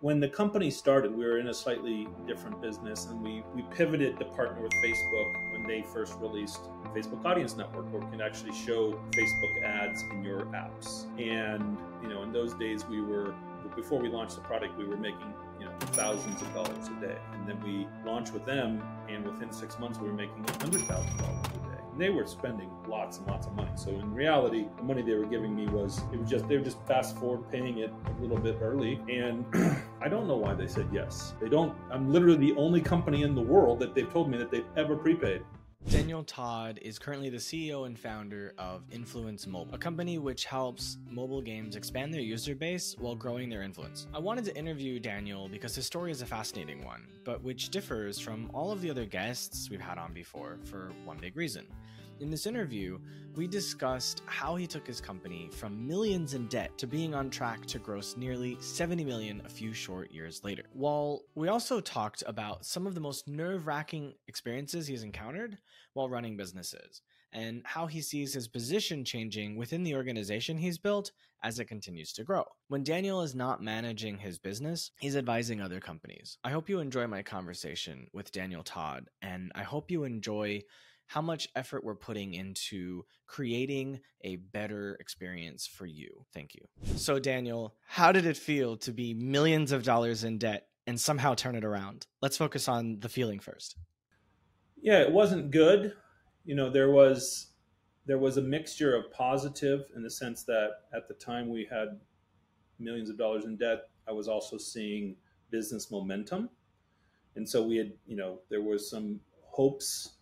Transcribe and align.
when 0.00 0.20
the 0.20 0.28
company 0.28 0.70
started, 0.70 1.16
we 1.16 1.24
were 1.24 1.38
in 1.38 1.48
a 1.48 1.54
slightly 1.54 2.06
different 2.26 2.60
business 2.60 3.06
and 3.06 3.22
we, 3.22 3.42
we 3.54 3.62
pivoted 3.74 4.18
to 4.18 4.26
partner 4.26 4.62
with 4.62 4.72
Facebook 4.72 5.52
when 5.52 5.66
they 5.66 5.82
first 5.82 6.18
released 6.20 6.60
Facebook 6.94 7.24
Audience 7.24 7.56
Network, 7.56 7.90
where 7.92 8.02
we 8.02 8.10
can 8.10 8.20
actually 8.20 8.52
show 8.52 9.00
Facebook 9.12 9.62
ads 9.64 10.02
in 10.12 10.22
your 10.22 10.40
apps. 10.46 11.06
And, 11.18 11.78
you 12.02 12.08
know, 12.08 12.22
in 12.22 12.32
those 12.32 12.52
days, 12.54 12.84
we 12.86 13.00
were, 13.00 13.34
before 13.74 13.98
we 13.98 14.08
launched 14.08 14.34
the 14.34 14.42
product, 14.42 14.76
we 14.78 14.84
were 14.84 14.98
making, 14.98 15.32
you 15.58 15.64
know, 15.64 15.72
thousands 15.92 16.42
of 16.42 16.52
dollars 16.52 16.88
a 16.88 17.00
day. 17.00 17.18
And 17.32 17.48
then 17.48 17.62
we 17.62 17.88
launched 18.04 18.34
with 18.34 18.44
them, 18.44 18.82
and 19.08 19.24
within 19.24 19.50
six 19.50 19.78
months, 19.78 19.98
we 19.98 20.08
were 20.08 20.14
making 20.14 20.44
$100,000 20.44 21.55
and 21.96 22.02
they 22.02 22.10
were 22.10 22.26
spending 22.26 22.68
lots 22.86 23.16
and 23.16 23.26
lots 23.26 23.46
of 23.46 23.54
money. 23.54 23.70
So 23.74 23.90
in 23.90 24.12
reality, 24.12 24.66
the 24.76 24.82
money 24.82 25.00
they 25.00 25.14
were 25.14 25.24
giving 25.24 25.56
me 25.56 25.66
was 25.66 26.02
it 26.12 26.20
was 26.20 26.28
just 26.28 26.46
they 26.46 26.58
were 26.58 26.64
just 26.64 26.78
fast 26.86 27.16
forward 27.16 27.50
paying 27.50 27.78
it 27.78 27.90
a 28.06 28.20
little 28.20 28.36
bit 28.36 28.58
early. 28.60 29.00
And 29.08 29.46
I 30.02 30.08
don't 30.08 30.28
know 30.28 30.36
why 30.36 30.52
they 30.52 30.66
said 30.66 30.88
yes. 30.92 31.32
They 31.40 31.48
don't. 31.48 31.74
I'm 31.90 32.12
literally 32.12 32.36
the 32.36 32.54
only 32.56 32.82
company 32.82 33.22
in 33.22 33.34
the 33.34 33.40
world 33.40 33.78
that 33.78 33.94
they've 33.94 34.12
told 34.12 34.28
me 34.30 34.36
that 34.36 34.50
they've 34.50 34.66
ever 34.76 34.94
prepaid. 34.94 35.42
Daniel 35.88 36.24
Todd 36.24 36.80
is 36.82 36.98
currently 36.98 37.30
the 37.30 37.36
CEO 37.36 37.86
and 37.86 37.96
founder 37.96 38.54
of 38.58 38.82
Influence 38.90 39.46
Mobile, 39.46 39.72
a 39.72 39.78
company 39.78 40.18
which 40.18 40.44
helps 40.44 40.98
mobile 41.08 41.40
games 41.40 41.76
expand 41.76 42.12
their 42.12 42.20
user 42.20 42.56
base 42.56 42.96
while 42.98 43.14
growing 43.14 43.48
their 43.48 43.62
influence. 43.62 44.08
I 44.12 44.18
wanted 44.18 44.44
to 44.46 44.56
interview 44.56 44.98
Daniel 44.98 45.48
because 45.48 45.76
his 45.76 45.86
story 45.86 46.10
is 46.10 46.22
a 46.22 46.26
fascinating 46.26 46.84
one, 46.84 47.06
but 47.24 47.40
which 47.40 47.68
differs 47.68 48.18
from 48.18 48.50
all 48.52 48.72
of 48.72 48.80
the 48.80 48.90
other 48.90 49.06
guests 49.06 49.70
we've 49.70 49.80
had 49.80 49.96
on 49.96 50.12
before 50.12 50.58
for 50.64 50.90
one 51.04 51.18
big 51.18 51.36
reason. 51.36 51.66
In 52.18 52.30
this 52.30 52.46
interview, 52.46 52.98
we 53.34 53.46
discussed 53.46 54.22
how 54.24 54.56
he 54.56 54.66
took 54.66 54.86
his 54.86 55.02
company 55.02 55.50
from 55.52 55.86
millions 55.86 56.32
in 56.32 56.46
debt 56.46 56.78
to 56.78 56.86
being 56.86 57.14
on 57.14 57.28
track 57.28 57.66
to 57.66 57.78
gross 57.78 58.16
nearly 58.16 58.56
70 58.58 59.04
million 59.04 59.42
a 59.44 59.50
few 59.50 59.74
short 59.74 60.10
years 60.10 60.42
later. 60.42 60.62
While 60.72 61.24
we 61.34 61.48
also 61.48 61.78
talked 61.78 62.22
about 62.26 62.64
some 62.64 62.86
of 62.86 62.94
the 62.94 63.00
most 63.00 63.28
nerve 63.28 63.66
wracking 63.66 64.14
experiences 64.28 64.86
he's 64.86 65.02
encountered 65.02 65.58
while 65.92 66.08
running 66.08 66.38
businesses 66.38 67.02
and 67.34 67.60
how 67.66 67.86
he 67.86 68.00
sees 68.00 68.32
his 68.32 68.48
position 68.48 69.04
changing 69.04 69.54
within 69.54 69.82
the 69.82 69.94
organization 69.94 70.56
he's 70.56 70.78
built 70.78 71.12
as 71.42 71.58
it 71.58 71.66
continues 71.66 72.14
to 72.14 72.24
grow. 72.24 72.44
When 72.68 72.82
Daniel 72.82 73.20
is 73.20 73.34
not 73.34 73.62
managing 73.62 74.16
his 74.16 74.38
business, 74.38 74.90
he's 75.00 75.16
advising 75.16 75.60
other 75.60 75.80
companies. 75.80 76.38
I 76.42 76.50
hope 76.50 76.70
you 76.70 76.80
enjoy 76.80 77.06
my 77.08 77.22
conversation 77.22 78.06
with 78.14 78.32
Daniel 78.32 78.62
Todd, 78.62 79.10
and 79.20 79.52
I 79.54 79.64
hope 79.64 79.90
you 79.90 80.04
enjoy 80.04 80.62
how 81.06 81.22
much 81.22 81.48
effort 81.54 81.84
we're 81.84 81.94
putting 81.94 82.34
into 82.34 83.04
creating 83.26 84.00
a 84.22 84.36
better 84.36 84.96
experience 85.00 85.66
for 85.66 85.86
you. 85.86 86.26
Thank 86.34 86.54
you. 86.54 86.62
So, 86.96 87.18
Daniel, 87.18 87.74
how 87.86 88.12
did 88.12 88.26
it 88.26 88.36
feel 88.36 88.76
to 88.78 88.92
be 88.92 89.14
millions 89.14 89.72
of 89.72 89.82
dollars 89.82 90.24
in 90.24 90.38
debt 90.38 90.68
and 90.86 91.00
somehow 91.00 91.34
turn 91.34 91.54
it 91.54 91.64
around? 91.64 92.06
Let's 92.20 92.36
focus 92.36 92.68
on 92.68 93.00
the 93.00 93.08
feeling 93.08 93.40
first. 93.40 93.76
Yeah, 94.80 95.00
it 95.00 95.12
wasn't 95.12 95.50
good. 95.50 95.94
You 96.44 96.54
know, 96.54 96.70
there 96.70 96.90
was 96.90 97.48
there 98.06 98.18
was 98.18 98.36
a 98.36 98.42
mixture 98.42 98.94
of 98.94 99.10
positive 99.10 99.84
in 99.96 100.02
the 100.02 100.10
sense 100.10 100.44
that 100.44 100.70
at 100.94 101.08
the 101.08 101.14
time 101.14 101.48
we 101.48 101.66
had 101.70 102.00
millions 102.78 103.10
of 103.10 103.18
dollars 103.18 103.44
in 103.44 103.56
debt, 103.56 103.88
I 104.08 104.12
was 104.12 104.28
also 104.28 104.58
seeing 104.58 105.16
business 105.50 105.90
momentum. 105.90 106.48
And 107.34 107.48
so 107.48 107.62
we 107.64 107.76
had, 107.76 107.92
you 108.06 108.16
know, 108.16 108.38
there 108.48 108.62
was 108.62 108.88
some 108.88 109.20
hopes 109.42 110.15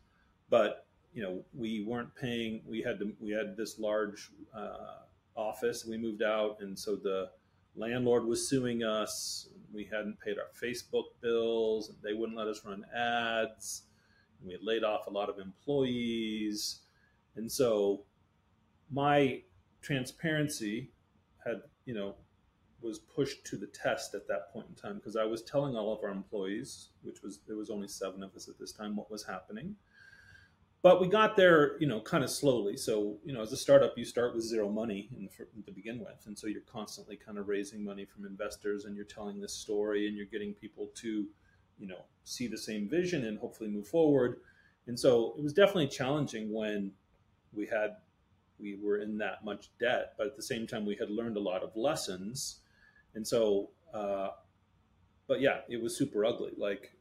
but 0.55 0.86
you 1.12 1.20
know 1.20 1.42
we 1.52 1.84
weren't 1.84 2.14
paying 2.14 2.62
we 2.64 2.80
had 2.80 3.00
to 3.00 3.12
we 3.19 3.33
had 3.33 3.56
this 3.56 3.77
large 3.80 4.30
uh, 4.56 4.98
office. 5.34 5.84
We 5.84 5.98
moved 5.98 6.22
out 6.22 6.58
and 6.61 6.78
so 6.78 6.94
the 6.94 7.30
landlord 7.74 8.24
was 8.24 8.48
suing 8.48 8.84
us. 8.84 9.48
We 9.72 9.83
hadn't 9.84 10.20
paid 10.20 10.36
our 10.38 10.52
facebook 10.62 11.06
bills. 11.20 11.88
And 11.88 11.98
they 12.05 12.12
wouldn't 12.12 12.38
let 12.38 12.46
us 12.46 12.64
run 12.64 12.84
ads. 12.96 13.83
And 14.38 14.46
we 14.46 14.52
had 14.52 14.62
laid 14.62 14.84
off 14.84 15.08
a 15.08 15.11
lot 15.11 15.28
of 15.28 15.41
employees. 15.41 16.83
And 17.34 17.50
so 17.50 18.05
my 18.92 19.42
transparency 19.83 20.92
had 21.45 21.62
you 21.84 21.95
know 21.95 22.14
was 22.80 23.00
pushed 23.00 23.45
to 23.46 23.56
the 23.56 23.67
test 23.67 24.14
at 24.14 24.29
that 24.29 24.52
point 24.52 24.67
in 24.68 24.74
time 24.74 24.96
because 24.96 25.17
i 25.17 25.24
was 25.24 25.42
telling 25.42 25.74
all 25.74 25.92
of 25.92 26.02
our 26.05 26.11
employees 26.11 26.89
which 27.02 27.23
was 27.23 27.40
there 27.46 27.56
was 27.56 27.70
only 27.70 27.89
seven 27.89 28.23
of 28.23 28.34
us 28.34 28.48
at 28.48 28.58
this 28.58 28.73
time 28.73 28.95
what 28.95 29.11
was 29.11 29.24
happening 29.27 29.74
but 30.84 31.00
we 31.00 31.08
got 31.08 31.34
there, 31.34 31.80
you 31.80 31.86
know, 31.86 31.98
kind 31.98 32.22
of 32.22 32.28
slowly. 32.28 32.77
So, 32.77 33.17
you 33.24 33.33
know, 33.33 33.40
as 33.40 33.52
a 33.52 33.56
startup, 33.56 33.96
you 33.96 34.05
start 34.05 34.34
with 34.34 34.45
zero 34.45 34.68
money 34.68 35.08
in 35.17 35.24
the, 35.24 35.62
to 35.64 35.72
begin 35.72 35.98
with, 35.98 36.27
and 36.27 36.39
so 36.39 36.46
you're 36.46 36.61
constantly 36.70 37.17
kind 37.17 37.39
of 37.39 37.48
raising 37.48 37.83
money 37.83 38.05
from 38.05 38.27
investors, 38.27 38.84
and 38.84 38.94
you're 38.94 39.06
telling 39.06 39.40
this 39.40 39.55
story, 39.55 40.06
and 40.06 40.14
you're 40.14 40.27
getting 40.27 40.52
people 40.52 40.90
to, 40.96 41.27
you 41.78 41.86
know, 41.86 42.05
see 42.24 42.46
the 42.46 42.58
same 42.58 42.86
vision 42.86 43.24
and 43.24 43.39
hopefully 43.39 43.70
move 43.70 43.89
forward. 43.89 44.40
And 44.86 45.00
so 45.00 45.34
it 45.39 45.42
was 45.42 45.55
definitely 45.55 45.89
challenging 45.89 46.52
when 46.52 46.92
we 47.55 47.67
had 47.67 47.96
we 48.61 48.77
were 48.77 48.98
in 48.98 49.17
that 49.18 49.42
much 49.42 49.70
debt, 49.80 50.12
but 50.18 50.27
at 50.27 50.36
the 50.36 50.42
same 50.42 50.67
time 50.67 50.84
we 50.84 50.96
had 50.96 51.08
learned 51.08 51.39
a 51.39 51.40
lot 51.40 51.62
of 51.62 51.74
lessons. 51.74 52.61
And 53.14 53.27
so, 53.27 53.70
uh, 53.94 54.28
but 55.27 55.40
yeah, 55.40 55.61
it 55.70 55.83
was 55.83 55.96
super 55.96 56.27
ugly. 56.27 56.52
Like 56.58 56.93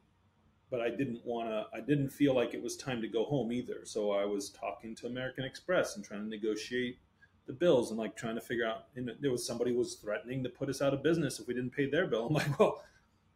but 0.73 0.81
I 0.81 0.89
didn't 0.89 1.23
want 1.23 1.50
to, 1.50 1.67
I 1.72 1.81
didn't 1.81 2.09
feel 2.09 2.34
like 2.34 2.56
it 2.56 2.63
was 2.63 2.75
time 2.75 3.00
to 3.03 3.07
go 3.07 3.25
home 3.25 3.51
either. 3.51 3.81
So 3.84 4.09
I 4.09 4.25
was 4.25 4.50
talking 4.50 4.95
to 4.95 5.06
American 5.06 5.45
Express 5.45 5.95
and 5.95 6.03
trying 6.03 6.23
to 6.23 6.28
negotiate 6.28 6.97
the 7.45 7.53
bills 7.53 7.91
and 7.91 8.00
like 8.00 8.17
trying 8.17 8.34
to 8.34 8.41
figure 8.41 8.66
out, 8.66 8.85
and 8.95 9.11
there 9.22 9.29
was 9.29 9.45
somebody 9.45 9.72
was 9.72 9.94
threatening 9.94 10.41
to 10.44 10.50
put 10.50 10.69
us 10.69 10.81
out 10.81 10.91
of 10.91 11.03
business 11.03 11.39
if 11.39 11.47
we 11.47 11.53
didn't 11.53 11.75
pay 11.75 11.88
their 11.88 12.07
bill. 12.07 12.25
I'm 12.25 12.34
like, 12.34 12.57
well, 12.57 12.81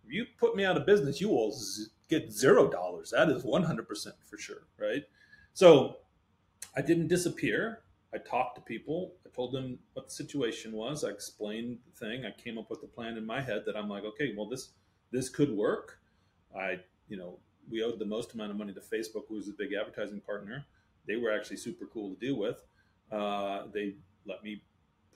if 0.04 0.12
you 0.12 0.26
put 0.40 0.56
me 0.56 0.66
out 0.66 0.78
of 0.78 0.88
business, 0.88 1.22
you 1.22 1.30
will 1.30 1.56
get 2.10 2.34
zero 2.34 2.68
dollars. 2.68 3.12
That 3.12 3.30
is 3.30 3.44
100% 3.44 3.86
for 4.28 4.38
sure. 4.40 4.64
Right. 4.80 5.04
So 5.54 5.98
I 6.76 6.82
didn't 6.82 7.08
disappear. 7.08 7.82
I 8.16 8.18
talked 8.18 8.56
to 8.56 8.62
people. 8.62 9.14
I 9.28 9.30
told 9.30 9.54
them 9.54 9.78
what 9.94 10.08
the 10.08 10.12
situation 10.12 10.72
was. 10.72 11.04
I 11.04 11.10
explained 11.10 11.78
the 11.86 12.04
thing. 12.04 12.26
I 12.26 12.32
came 12.32 12.58
up 12.58 12.72
with 12.72 12.82
a 12.82 12.88
plan 12.88 13.16
in 13.16 13.28
my 13.28 13.42
head 13.42 13.62
that 13.68 13.78
I'm 13.78 13.90
like, 13.90 14.06
okay, 14.06 14.34
well, 14.36 14.50
this, 14.50 14.72
this 15.12 15.30
could 15.30 15.52
work. 15.52 16.00
I 16.58 16.80
you 17.08 17.18
know, 17.18 17.40
we 17.70 17.84
owed 17.84 18.00
the 18.00 18.06
most 18.06 18.34
amount 18.34 18.52
of 18.52 18.58
money 18.58 18.74
to 18.74 18.80
Facebook, 18.80 19.24
who 19.28 19.36
was 19.36 19.48
a 19.48 19.54
big 19.54 19.74
advertising 19.74 20.22
partner. 20.22 20.66
They 21.08 21.16
were 21.16 21.32
actually 21.32 21.58
super 21.58 21.86
cool 21.86 22.14
to 22.14 22.20
deal 22.20 22.38
with. 22.38 22.64
Uh, 23.12 23.64
they 23.74 23.96
let 24.26 24.44
me 24.44 24.62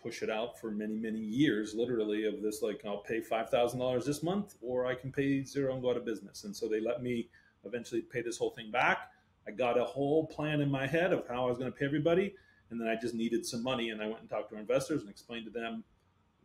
push 0.01 0.23
it 0.23 0.29
out 0.29 0.59
for 0.59 0.71
many, 0.71 0.97
many 0.97 1.19
years, 1.19 1.75
literally, 1.75 2.25
of 2.25 2.41
this 2.41 2.61
like, 2.61 2.81
I'll 2.85 2.97
pay 2.97 3.21
$5,000 3.21 4.05
this 4.05 4.23
month, 4.23 4.55
or 4.61 4.85
I 4.85 4.95
can 4.95 5.11
pay 5.11 5.43
zero 5.43 5.73
and 5.73 5.81
go 5.81 5.91
out 5.91 5.97
of 5.97 6.05
business. 6.05 6.43
And 6.43 6.55
so 6.55 6.67
they 6.67 6.79
let 6.79 7.03
me 7.03 7.29
eventually 7.63 8.01
pay 8.01 8.21
this 8.21 8.37
whole 8.37 8.49
thing 8.51 8.71
back. 8.71 9.11
I 9.47 9.51
got 9.51 9.79
a 9.79 9.83
whole 9.83 10.25
plan 10.27 10.61
in 10.61 10.69
my 10.69 10.87
head 10.87 11.13
of 11.13 11.27
how 11.27 11.45
I 11.45 11.49
was 11.49 11.57
going 11.57 11.71
to 11.71 11.77
pay 11.77 11.85
everybody. 11.85 12.33
And 12.69 12.79
then 12.79 12.87
I 12.87 12.95
just 12.95 13.13
needed 13.13 13.45
some 13.45 13.63
money. 13.63 13.89
And 13.89 14.01
I 14.01 14.07
went 14.07 14.21
and 14.21 14.29
talked 14.29 14.49
to 14.51 14.57
investors 14.57 15.01
and 15.01 15.09
explained 15.09 15.45
to 15.45 15.51
them, 15.51 15.83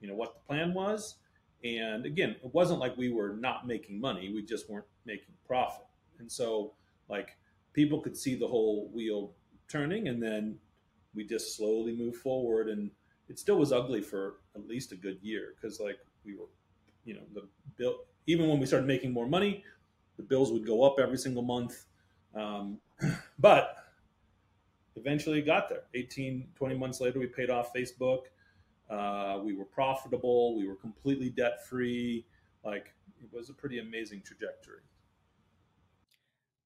you 0.00 0.08
know, 0.08 0.14
what 0.14 0.34
the 0.34 0.40
plan 0.40 0.74
was 0.74 1.16
and 1.75 2.06
again, 2.06 2.37
it 2.43 2.54
wasn't 2.54 2.81
like 2.81 2.97
we 2.97 3.10
were 3.10 3.34
not 3.34 3.66
making 3.66 4.00
money, 4.00 4.32
we 4.32 4.43
just 4.43 4.71
weren't 4.71 4.87
making 5.04 5.34
profit. 5.47 5.87
And 6.19 6.31
so, 6.31 6.72
like, 7.09 7.37
people 7.72 8.00
could 8.00 8.16
see 8.16 8.34
the 8.34 8.47
whole 8.47 8.91
wheel 8.93 9.32
turning, 9.69 10.09
and 10.09 10.22
then 10.22 10.59
we 11.15 11.25
just 11.25 11.56
slowly 11.56 11.94
moved 11.97 12.16
forward. 12.16 12.69
And 12.69 12.91
it 13.28 13.38
still 13.38 13.59
was 13.59 13.72
ugly 13.72 14.00
for 14.00 14.37
at 14.55 14.66
least 14.66 14.93
a 14.93 14.97
good 14.97 15.19
year 15.22 15.55
because, 15.55 15.81
like, 15.81 15.99
we 16.25 16.34
were, 16.34 16.49
you 17.05 17.15
know, 17.15 17.22
the 17.34 17.47
bill, 17.76 17.97
even 18.26 18.49
when 18.49 18.59
we 18.59 18.66
started 18.66 18.87
making 18.87 19.12
more 19.12 19.26
money, 19.26 19.65
the 20.16 20.22
bills 20.22 20.53
would 20.53 20.66
go 20.66 20.82
up 20.82 20.97
every 20.99 21.19
single 21.19 21.43
month. 21.43 21.84
Um, 22.34 22.78
but 23.38 23.76
eventually 24.97 25.38
it 25.38 25.47
got 25.47 25.69
there. 25.69 25.82
18, 25.94 26.49
20 26.55 26.78
months 26.78 27.00
later, 27.00 27.19
we 27.19 27.26
paid 27.26 27.50
off 27.50 27.72
Facebook 27.75 28.25
uh, 28.91 29.41
we 29.42 29.54
were 29.54 29.64
profitable. 29.64 30.56
We 30.56 30.66
were 30.66 30.76
completely 30.76 31.30
debt 31.30 31.66
free. 31.66 32.24
Like 32.64 32.94
it 33.22 33.28
was 33.32 33.50
a 33.50 33.55
pretty 33.55 33.78
amazing 33.78 34.22
trajectory. 34.22 34.81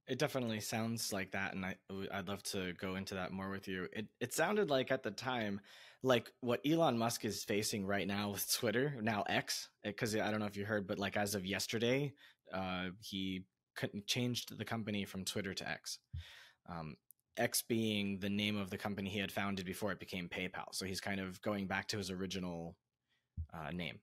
It 0.06 0.18
definitely 0.18 0.60
sounds 0.60 1.12
like 1.12 1.30
that, 1.32 1.54
and 1.54 1.64
I, 1.64 1.76
I'd 2.12 2.26
love 2.26 2.42
to 2.44 2.72
go 2.72 2.96
into 2.96 3.14
that 3.14 3.30
more 3.30 3.48
with 3.48 3.68
you. 3.68 3.86
It 3.92 4.06
it 4.18 4.34
sounded 4.34 4.68
like 4.68 4.90
at 4.90 5.04
the 5.04 5.12
time, 5.12 5.60
like 6.02 6.32
what 6.40 6.60
Elon 6.66 6.98
Musk 6.98 7.24
is 7.24 7.44
facing 7.44 7.86
right 7.86 8.08
now 8.08 8.30
with 8.30 8.52
Twitter, 8.52 8.96
now 9.00 9.22
X, 9.28 9.68
because 9.84 10.16
I 10.16 10.30
don't 10.30 10.40
know 10.40 10.46
if 10.46 10.56
you 10.56 10.64
heard, 10.64 10.88
but 10.88 10.98
like 10.98 11.16
as 11.16 11.36
of 11.36 11.46
yesterday, 11.46 12.12
uh, 12.52 12.86
he 13.00 13.44
changed 14.06 14.58
the 14.58 14.64
company 14.64 15.04
from 15.04 15.24
Twitter 15.24 15.54
to 15.54 15.68
X. 15.68 15.98
Um, 16.68 16.96
X 17.36 17.62
being 17.62 18.18
the 18.18 18.28
name 18.28 18.56
of 18.56 18.70
the 18.70 18.78
company 18.78 19.08
he 19.08 19.18
had 19.18 19.32
founded 19.32 19.66
before 19.66 19.92
it 19.92 20.00
became 20.00 20.28
PayPal. 20.28 20.72
So 20.72 20.84
he's 20.84 21.00
kind 21.00 21.20
of 21.20 21.40
going 21.42 21.66
back 21.66 21.88
to 21.88 21.98
his 21.98 22.10
original 22.10 22.76
uh, 23.52 23.70
name, 23.70 24.00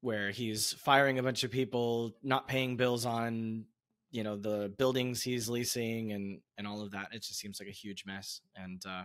where 0.00 0.30
he's 0.30 0.72
firing 0.72 1.18
a 1.18 1.22
bunch 1.22 1.44
of 1.44 1.50
people, 1.50 2.16
not 2.22 2.48
paying 2.48 2.76
bills 2.76 3.06
on 3.06 3.66
you 4.14 4.22
know 4.22 4.36
the 4.36 4.72
buildings 4.78 5.22
he's 5.22 5.48
leasing 5.48 6.12
and 6.12 6.40
and 6.56 6.68
all 6.68 6.82
of 6.82 6.92
that. 6.92 7.08
It 7.12 7.22
just 7.22 7.38
seems 7.40 7.58
like 7.58 7.68
a 7.68 7.72
huge 7.72 8.04
mess. 8.06 8.40
And 8.54 8.80
uh, 8.86 9.04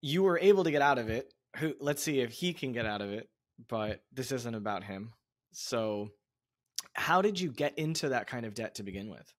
you 0.00 0.22
were 0.22 0.38
able 0.38 0.64
to 0.64 0.70
get 0.70 0.80
out 0.80 0.98
of 0.98 1.10
it. 1.10 1.32
Who? 1.56 1.74
Let's 1.78 2.02
see 2.02 2.20
if 2.20 2.30
he 2.30 2.54
can 2.54 2.72
get 2.72 2.86
out 2.86 3.02
of 3.02 3.10
it. 3.10 3.28
But 3.68 4.02
this 4.12 4.32
isn't 4.32 4.54
about 4.54 4.82
him. 4.82 5.12
So, 5.52 6.08
how 6.94 7.20
did 7.20 7.38
you 7.38 7.50
get 7.50 7.78
into 7.78 8.10
that 8.10 8.26
kind 8.26 8.46
of 8.46 8.54
debt 8.54 8.76
to 8.76 8.82
begin 8.82 9.10
with? 9.10 9.30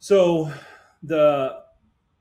So, 0.00 0.52
the 1.02 1.62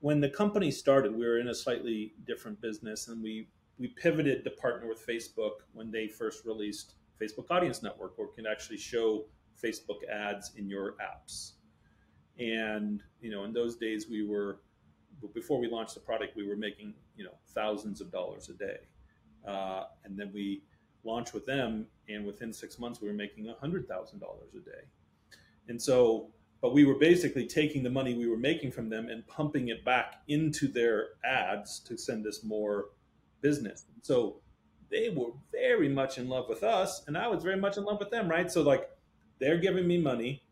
when 0.02 0.22
the 0.22 0.30
company 0.30 0.72
started, 0.72 1.14
we 1.14 1.26
were 1.26 1.40
in 1.40 1.50
a 1.50 1.56
slightly 1.56 2.14
different 2.26 2.62
business, 2.62 3.08
and 3.08 3.22
we 3.22 3.50
we 3.78 3.88
pivoted 3.88 4.44
to 4.44 4.52
partner 4.52 4.88
with 4.88 5.06
Facebook 5.06 5.62
when 5.74 5.92
they 5.92 6.08
first 6.08 6.46
released 6.46 6.96
Facebook 7.22 7.50
Audience 7.50 7.84
Network, 7.84 8.18
where 8.18 8.28
it 8.28 8.36
can 8.36 8.46
actually 8.46 8.78
show 8.78 9.26
Facebook 9.62 10.08
ads 10.12 10.52
in 10.56 10.70
your 10.70 10.96
apps. 10.96 11.54
And 12.38 13.02
you 13.22 13.30
know, 13.30 13.44
in 13.44 13.54
those 13.54 13.76
days, 13.76 14.08
we 14.10 14.26
were 14.26 14.62
before 15.34 15.60
we 15.60 15.68
launched 15.68 15.96
the 15.96 16.00
product, 16.00 16.36
we 16.36 16.48
were 16.48 16.56
making 16.56 16.94
you 17.18 17.26
know 17.26 17.38
thousands 17.54 18.00
of 18.00 18.12
dollars 18.12 18.50
a 18.50 18.54
day, 18.54 18.80
uh, 19.48 19.84
and 20.06 20.18
then 20.18 20.32
we 20.34 20.64
launched 21.04 21.34
with 21.34 21.46
them, 21.46 21.86
and 22.08 22.26
within 22.26 22.54
six 22.54 22.80
months, 22.80 23.02
we 23.02 23.08
were 23.08 23.14
making 23.14 23.50
a 23.50 23.54
hundred 23.56 23.88
thousand 23.88 24.20
dollars 24.20 24.54
a 24.56 24.60
day. 24.60 24.84
And 25.68 25.82
so, 25.82 26.30
but 26.62 26.74
we 26.74 26.86
were 26.86 26.96
basically 26.96 27.48
taking 27.48 27.84
the 27.84 27.90
money 27.90 28.14
we 28.14 28.28
were 28.28 28.38
making 28.38 28.72
from 28.72 28.90
them 28.90 29.08
and 29.10 29.26
pumping 29.28 29.70
it 29.70 29.86
back 29.86 30.22
into 30.28 30.68
their 30.68 31.10
ads 31.24 31.80
to 31.80 31.98
send 31.98 32.28
us 32.28 32.44
more 32.44 32.88
business. 33.42 33.86
So 34.02 34.42
they 34.92 35.10
were 35.10 35.32
very 35.52 35.90
much 35.90 36.18
in 36.18 36.28
love 36.28 36.50
with 36.50 36.64
us, 36.64 37.04
and 37.08 37.18
I 37.18 37.28
was 37.28 37.44
very 37.44 37.58
much 37.60 37.78
in 37.78 37.84
love 37.84 38.00
with 38.00 38.10
them, 38.10 38.30
right? 38.30 38.52
So 38.52 38.62
like, 38.62 38.90
they're 39.40 39.58
giving 39.58 39.88
me 39.88 39.98
money 39.98 40.44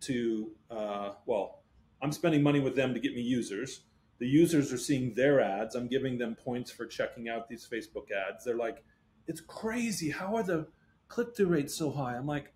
to 0.00 0.50
uh, 0.70 1.10
well 1.26 1.62
i'm 2.02 2.12
spending 2.12 2.42
money 2.42 2.60
with 2.60 2.76
them 2.76 2.94
to 2.94 3.00
get 3.00 3.14
me 3.14 3.20
users. 3.20 3.82
The 4.20 4.26
users 4.26 4.72
are 4.72 4.78
seeing 4.78 5.14
their 5.14 5.40
ads. 5.40 5.76
I'm 5.76 5.86
giving 5.86 6.18
them 6.18 6.34
points 6.34 6.72
for 6.72 6.86
checking 6.86 7.28
out 7.28 7.48
these 7.48 7.68
facebook 7.70 8.10
ads. 8.10 8.44
They're 8.44 8.56
like 8.56 8.84
it's 9.26 9.40
crazy. 9.40 10.10
How 10.10 10.36
are 10.36 10.42
the 10.42 10.68
click-through 11.08 11.46
rates 11.46 11.74
so 11.74 11.90
high? 11.90 12.16
I'm 12.16 12.26
like 12.26 12.52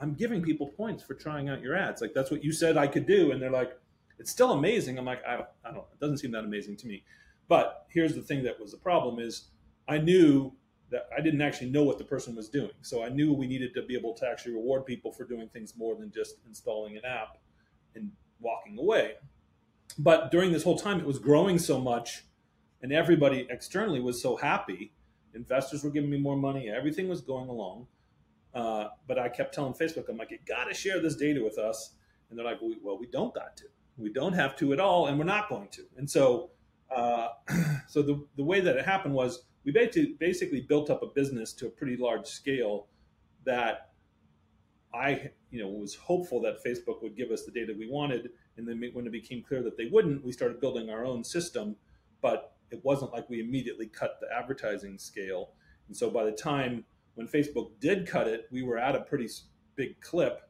i'm 0.00 0.14
giving 0.14 0.40
hmm. 0.40 0.46
people 0.46 0.68
points 0.68 1.02
for 1.02 1.14
trying 1.14 1.48
out 1.48 1.60
your 1.60 1.76
ads 1.76 2.00
like 2.00 2.12
that's 2.14 2.30
what 2.30 2.42
you 2.42 2.52
said 2.52 2.76
i 2.76 2.86
could 2.86 3.06
do 3.06 3.32
and 3.32 3.40
they're 3.40 3.50
like 3.50 3.78
it's 4.18 4.30
still 4.30 4.52
amazing 4.52 4.98
i'm 4.98 5.04
like 5.04 5.22
i 5.26 5.36
don't, 5.36 5.48
I 5.64 5.70
don't 5.70 5.86
it 5.92 6.00
doesn't 6.00 6.18
seem 6.18 6.32
that 6.32 6.44
amazing 6.44 6.76
to 6.78 6.86
me 6.86 7.04
but 7.48 7.86
here's 7.88 8.14
the 8.14 8.22
thing 8.22 8.42
that 8.44 8.60
was 8.60 8.72
the 8.72 8.78
problem 8.78 9.18
is 9.18 9.48
i 9.88 9.98
knew 9.98 10.52
that 10.90 11.08
I 11.16 11.20
didn't 11.20 11.40
actually 11.40 11.70
know 11.70 11.84
what 11.84 11.98
the 11.98 12.04
person 12.04 12.34
was 12.34 12.48
doing. 12.48 12.72
So 12.82 13.02
I 13.02 13.08
knew 13.08 13.32
we 13.32 13.46
needed 13.46 13.74
to 13.74 13.82
be 13.82 13.96
able 13.96 14.12
to 14.14 14.26
actually 14.26 14.54
reward 14.54 14.86
people 14.86 15.12
for 15.12 15.24
doing 15.24 15.48
things 15.48 15.74
more 15.76 15.94
than 15.94 16.10
just 16.10 16.36
installing 16.46 16.96
an 16.96 17.04
app 17.04 17.38
and 17.94 18.10
walking 18.40 18.78
away. 18.78 19.14
But 19.98 20.30
during 20.30 20.52
this 20.52 20.64
whole 20.64 20.78
time, 20.78 21.00
it 21.00 21.06
was 21.06 21.18
growing 21.18 21.58
so 21.58 21.80
much, 21.80 22.24
and 22.82 22.92
everybody 22.92 23.46
externally 23.50 24.00
was 24.00 24.20
so 24.20 24.36
happy. 24.36 24.92
Investors 25.34 25.84
were 25.84 25.90
giving 25.90 26.10
me 26.10 26.18
more 26.18 26.36
money, 26.36 26.68
everything 26.68 27.08
was 27.08 27.20
going 27.20 27.48
along. 27.48 27.86
Uh, 28.54 28.88
but 29.06 29.18
I 29.18 29.28
kept 29.28 29.54
telling 29.54 29.72
Facebook, 29.74 30.08
I'm 30.08 30.16
like, 30.16 30.30
you 30.30 30.38
got 30.46 30.64
to 30.64 30.74
share 30.74 31.00
this 31.00 31.16
data 31.16 31.42
with 31.42 31.58
us. 31.58 31.94
And 32.28 32.38
they're 32.38 32.46
like, 32.46 32.58
well, 32.82 32.98
we 32.98 33.06
don't 33.06 33.34
got 33.34 33.56
to. 33.58 33.64
We 33.96 34.12
don't 34.12 34.32
have 34.32 34.56
to 34.56 34.72
at 34.72 34.80
all, 34.80 35.08
and 35.08 35.18
we're 35.18 35.24
not 35.24 35.48
going 35.48 35.68
to. 35.72 35.82
And 35.96 36.08
so, 36.08 36.50
uh, 36.94 37.28
so 37.88 38.02
the, 38.02 38.24
the 38.36 38.44
way 38.44 38.60
that 38.60 38.76
it 38.76 38.84
happened 38.84 39.14
was 39.14 39.44
we 39.64 39.72
basically 39.72 40.16
basically 40.18 40.60
built 40.62 40.90
up 40.90 41.02
a 41.02 41.06
business 41.06 41.52
to 41.54 41.66
a 41.66 41.70
pretty 41.70 41.96
large 41.96 42.26
scale 42.26 42.86
that 43.44 43.90
I 44.92 45.30
you 45.50 45.60
know 45.62 45.68
was 45.68 45.94
hopeful 45.94 46.40
that 46.42 46.64
Facebook 46.64 47.02
would 47.02 47.16
give 47.16 47.30
us 47.30 47.44
the 47.44 47.52
data 47.52 47.74
we 47.78 47.88
wanted, 47.88 48.30
and 48.56 48.66
then 48.66 48.82
when 48.92 49.06
it 49.06 49.12
became 49.12 49.42
clear 49.42 49.62
that 49.62 49.76
they 49.76 49.86
wouldn't, 49.86 50.24
we 50.24 50.32
started 50.32 50.60
building 50.60 50.90
our 50.90 51.04
own 51.04 51.24
system. 51.24 51.76
But 52.22 52.54
it 52.70 52.80
wasn't 52.84 53.12
like 53.12 53.28
we 53.28 53.40
immediately 53.40 53.86
cut 53.86 54.18
the 54.20 54.28
advertising 54.34 54.98
scale, 54.98 55.50
and 55.88 55.96
so 55.96 56.10
by 56.10 56.24
the 56.24 56.32
time 56.32 56.84
when 57.14 57.26
Facebook 57.26 57.72
did 57.80 58.06
cut 58.06 58.28
it, 58.28 58.46
we 58.50 58.62
were 58.62 58.78
at 58.78 58.94
a 58.94 59.00
pretty 59.00 59.28
big 59.76 60.00
clip. 60.00 60.42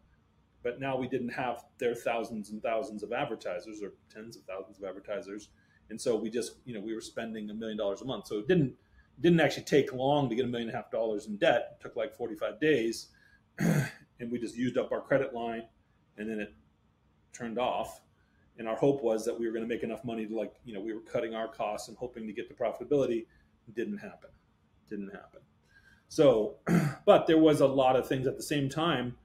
But 0.62 0.78
now 0.78 0.96
we 0.96 1.08
didn't 1.08 1.30
have 1.30 1.64
their 1.78 1.94
thousands 1.94 2.50
and 2.50 2.62
thousands 2.62 3.02
of 3.02 3.12
advertisers 3.12 3.82
or 3.82 3.94
tens 4.12 4.36
of 4.36 4.42
thousands 4.42 4.78
of 4.78 4.84
advertisers, 4.84 5.48
and 5.88 5.98
so 5.98 6.16
we 6.16 6.28
just 6.28 6.56
you 6.66 6.74
know 6.74 6.80
we 6.80 6.94
were 6.94 7.00
spending 7.00 7.48
a 7.48 7.54
million 7.54 7.78
dollars 7.78 8.02
a 8.02 8.04
month. 8.04 8.26
So 8.26 8.38
it 8.38 8.46
didn't 8.48 8.74
didn't 9.20 9.40
actually 9.40 9.64
take 9.64 9.92
long 9.92 10.28
to 10.28 10.34
get 10.34 10.44
a 10.44 10.48
million 10.48 10.68
and 10.68 10.74
a 10.74 10.78
half 10.78 10.90
dollars 10.90 11.26
in 11.26 11.36
debt. 11.36 11.76
It 11.78 11.82
took 11.82 11.96
like 11.96 12.14
45 12.14 12.60
days. 12.60 13.08
and 13.58 14.30
we 14.30 14.38
just 14.38 14.56
used 14.56 14.78
up 14.78 14.92
our 14.92 15.00
credit 15.00 15.34
line 15.34 15.64
and 16.16 16.28
then 16.28 16.40
it 16.40 16.54
turned 17.32 17.58
off. 17.58 18.00
And 18.58 18.68
our 18.68 18.76
hope 18.76 19.02
was 19.02 19.24
that 19.24 19.38
we 19.38 19.46
were 19.46 19.52
going 19.52 19.66
to 19.66 19.68
make 19.68 19.82
enough 19.82 20.04
money 20.04 20.26
to 20.26 20.36
like, 20.36 20.54
you 20.64 20.74
know, 20.74 20.80
we 20.80 20.92
were 20.92 21.00
cutting 21.00 21.34
our 21.34 21.48
costs 21.48 21.88
and 21.88 21.96
hoping 21.96 22.26
to 22.26 22.32
get 22.32 22.48
to 22.48 22.54
profitability. 22.54 23.26
It 23.68 23.74
didn't 23.74 23.98
happen. 23.98 24.30
Didn't 24.88 25.10
happen. 25.10 25.40
So, 26.10 26.56
but 27.06 27.28
there 27.28 27.38
was 27.38 27.60
a 27.60 27.66
lot 27.66 27.94
of 27.94 28.06
things 28.06 28.26
at 28.26 28.36
the 28.36 28.42
same 28.42 28.68
time 28.68 29.16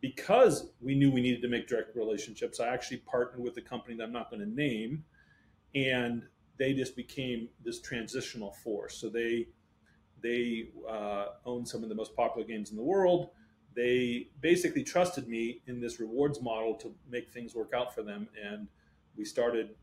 because 0.00 0.70
we 0.80 0.94
knew 0.94 1.10
we 1.10 1.22
needed 1.22 1.40
to 1.42 1.48
make 1.48 1.66
direct 1.66 1.96
relationships. 1.96 2.60
I 2.60 2.68
actually 2.68 2.98
partnered 2.98 3.42
with 3.42 3.56
a 3.56 3.62
company 3.62 3.96
that 3.96 4.04
I'm 4.04 4.12
not 4.12 4.30
going 4.30 4.40
to 4.40 4.48
name 4.48 5.04
and 5.74 6.22
they 6.58 6.74
just 6.74 6.94
became 6.96 7.48
this 7.64 7.80
transitional 7.80 8.52
force. 8.52 8.96
So 8.98 9.08
they 9.08 9.48
they 10.22 10.68
uh, 10.88 11.26
own 11.46 11.64
some 11.64 11.82
of 11.82 11.88
the 11.88 11.94
most 11.94 12.14
popular 12.14 12.46
games 12.46 12.70
in 12.70 12.76
the 12.76 12.82
world. 12.82 13.30
They 13.74 14.28
basically 14.40 14.82
trusted 14.82 15.28
me 15.28 15.62
in 15.66 15.80
this 15.80 15.98
rewards 15.98 16.42
model 16.42 16.74
to 16.74 16.92
make 17.08 17.32
things 17.32 17.54
work 17.54 17.72
out 17.74 17.94
for 17.94 18.02
them, 18.02 18.28
and 18.44 18.68
we 19.16 19.24
started 19.24 19.76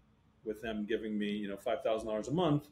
with 0.44 0.62
them 0.62 0.86
giving 0.88 1.18
me 1.18 1.27
you 1.27 1.48
know 1.48 1.57
five 1.57 1.81
thousand 1.81 2.07
dollars 2.07 2.27
a 2.27 2.33
month, 2.33 2.68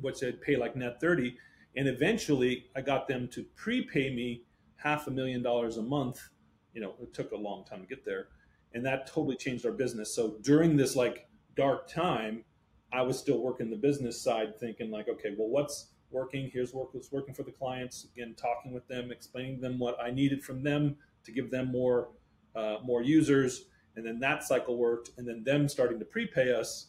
which 0.00 0.18
they'd 0.18 0.40
pay 0.40 0.56
like 0.56 0.74
net 0.74 1.00
thirty, 1.00 1.36
and 1.76 1.86
eventually 1.88 2.66
I 2.74 2.80
got 2.80 3.06
them 3.06 3.28
to 3.28 3.44
prepay 3.54 4.14
me 4.14 4.42
half 4.76 5.06
a 5.06 5.10
million 5.10 5.42
dollars 5.42 5.76
a 5.76 5.82
month. 5.82 6.20
You 6.72 6.80
know, 6.80 6.94
it 7.00 7.14
took 7.14 7.32
a 7.32 7.36
long 7.36 7.64
time 7.64 7.80
to 7.80 7.86
get 7.86 8.04
there, 8.04 8.28
and 8.74 8.84
that 8.84 9.06
totally 9.06 9.36
changed 9.36 9.64
our 9.66 9.72
business. 9.72 10.14
So 10.14 10.36
during 10.42 10.76
this 10.76 10.96
like 10.96 11.28
dark 11.54 11.88
time, 11.88 12.44
I 12.92 13.02
was 13.02 13.18
still 13.18 13.40
working 13.40 13.70
the 13.70 13.76
business 13.76 14.20
side, 14.20 14.58
thinking 14.58 14.90
like, 14.90 15.08
okay, 15.08 15.34
well, 15.36 15.48
what's 15.48 15.88
working? 16.10 16.50
Here's 16.52 16.72
what's 16.72 17.12
working 17.12 17.34
for 17.34 17.42
the 17.42 17.52
clients. 17.52 18.06
Again, 18.14 18.34
talking 18.36 18.72
with 18.72 18.86
them, 18.88 19.10
explaining 19.10 19.60
them 19.60 19.78
what 19.78 19.98
I 20.00 20.10
needed 20.10 20.42
from 20.44 20.62
them 20.62 20.96
to 21.24 21.32
give 21.32 21.50
them 21.50 21.70
more 21.72 22.10
uh, 22.54 22.78
more 22.82 23.02
users, 23.02 23.66
and 23.96 24.06
then 24.06 24.18
that 24.20 24.42
cycle 24.42 24.78
worked, 24.78 25.10
and 25.18 25.28
then 25.28 25.44
them 25.44 25.68
starting 25.68 25.98
to 25.98 26.06
prepay 26.06 26.54
us 26.54 26.88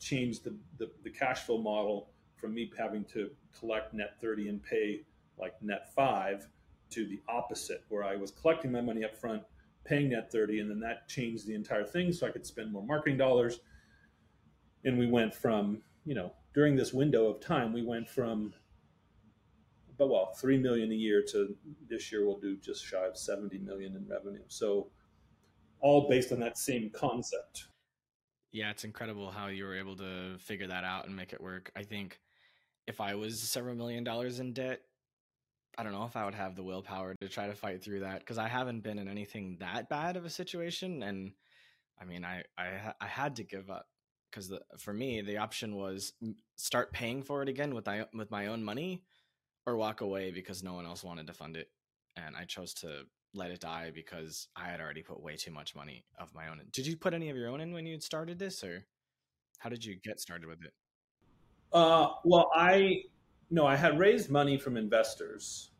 changed 0.00 0.44
the, 0.44 0.56
the, 0.78 0.90
the 1.04 1.10
cash 1.10 1.42
flow 1.42 1.58
model 1.58 2.10
from 2.36 2.54
me 2.54 2.70
having 2.76 3.04
to 3.04 3.30
collect 3.58 3.94
net 3.94 4.20
30 4.20 4.48
and 4.48 4.62
pay 4.62 5.02
like 5.38 5.54
net 5.62 5.92
5 5.94 6.46
to 6.90 7.06
the 7.06 7.20
opposite 7.28 7.84
where 7.88 8.04
I 8.04 8.16
was 8.16 8.30
collecting 8.30 8.70
my 8.70 8.80
money 8.80 9.04
up 9.04 9.16
front, 9.16 9.42
paying 9.84 10.10
net 10.10 10.30
30, 10.30 10.60
and 10.60 10.70
then 10.70 10.80
that 10.80 11.08
changed 11.08 11.46
the 11.46 11.54
entire 11.54 11.84
thing 11.84 12.12
so 12.12 12.26
I 12.26 12.30
could 12.30 12.46
spend 12.46 12.72
more 12.72 12.84
marketing 12.84 13.18
dollars. 13.18 13.60
And 14.84 14.98
we 14.98 15.06
went 15.06 15.34
from 15.34 15.82
you 16.04 16.14
know 16.14 16.32
during 16.54 16.76
this 16.76 16.92
window 16.92 17.26
of 17.26 17.40
time 17.40 17.72
we 17.72 17.82
went 17.82 18.08
from 18.08 18.52
but 19.96 20.08
well 20.08 20.34
3 20.38 20.58
million 20.58 20.92
a 20.92 20.94
year 20.94 21.22
to 21.30 21.56
this 21.88 22.12
year 22.12 22.26
we'll 22.26 22.38
do 22.38 22.56
just 22.56 22.84
shy 22.84 23.06
of 23.06 23.16
70 23.16 23.58
million 23.58 23.96
in 23.96 24.06
revenue. 24.06 24.42
So 24.48 24.88
all 25.80 26.08
based 26.08 26.32
on 26.32 26.40
that 26.40 26.58
same 26.58 26.90
concept 26.90 27.66
yeah 28.54 28.70
it's 28.70 28.84
incredible 28.84 29.30
how 29.30 29.48
you 29.48 29.64
were 29.64 29.76
able 29.76 29.96
to 29.96 30.38
figure 30.38 30.68
that 30.68 30.84
out 30.84 31.06
and 31.06 31.14
make 31.14 31.34
it 31.34 31.42
work. 31.42 31.70
I 31.76 31.82
think 31.82 32.18
if 32.86 33.00
i 33.00 33.14
was 33.14 33.40
several 33.40 33.74
million 33.74 34.04
dollars 34.04 34.40
in 34.40 34.52
debt 34.52 34.80
i 35.78 35.82
don't 35.82 35.92
know 35.92 36.04
if 36.04 36.16
i 36.16 36.24
would 36.24 36.34
have 36.34 36.54
the 36.54 36.62
willpower 36.62 37.14
to 37.20 37.28
try 37.28 37.46
to 37.46 37.54
fight 37.54 37.82
through 37.82 38.00
that 38.00 38.20
because 38.20 38.38
i 38.38 38.48
haven't 38.48 38.82
been 38.82 38.98
in 38.98 39.08
anything 39.08 39.56
that 39.60 39.88
bad 39.88 40.16
of 40.16 40.24
a 40.24 40.30
situation 40.30 41.02
and 41.02 41.32
i 42.00 42.04
mean 42.04 42.24
i 42.24 42.42
i, 42.58 42.92
I 43.00 43.06
had 43.06 43.36
to 43.36 43.44
give 43.44 43.70
up 43.70 43.86
because 44.30 44.52
for 44.78 44.92
me 44.92 45.22
the 45.22 45.38
option 45.38 45.76
was 45.76 46.12
start 46.56 46.92
paying 46.92 47.22
for 47.22 47.42
it 47.42 47.48
again 47.48 47.74
with 47.74 47.86
my 47.86 48.06
with 48.12 48.30
my 48.30 48.46
own 48.48 48.62
money 48.62 49.02
or 49.66 49.76
walk 49.76 50.00
away 50.00 50.30
because 50.30 50.62
no 50.62 50.74
one 50.74 50.86
else 50.86 51.02
wanted 51.02 51.26
to 51.26 51.32
fund 51.32 51.56
it 51.56 51.68
and 52.16 52.36
i 52.36 52.44
chose 52.44 52.74
to 52.74 53.04
let 53.34 53.50
it 53.50 53.60
die 53.60 53.90
because 53.94 54.48
i 54.56 54.66
had 54.66 54.80
already 54.80 55.02
put 55.02 55.22
way 55.22 55.36
too 55.36 55.50
much 55.50 55.74
money 55.74 56.04
of 56.18 56.34
my 56.34 56.48
own 56.48 56.60
did 56.72 56.86
you 56.86 56.96
put 56.96 57.14
any 57.14 57.30
of 57.30 57.36
your 57.36 57.48
own 57.48 57.60
in 57.60 57.72
when 57.72 57.86
you 57.86 58.00
started 58.00 58.38
this 58.38 58.62
or 58.62 58.84
how 59.58 59.68
did 59.68 59.84
you 59.84 59.96
get 60.02 60.20
started 60.20 60.46
with 60.46 60.62
it 60.62 60.72
uh, 61.72 62.08
well 62.24 62.50
i 62.54 63.02
no 63.50 63.66
i 63.66 63.76
had 63.76 63.98
raised 63.98 64.30
money 64.30 64.56
from 64.56 64.76
investors 64.76 65.70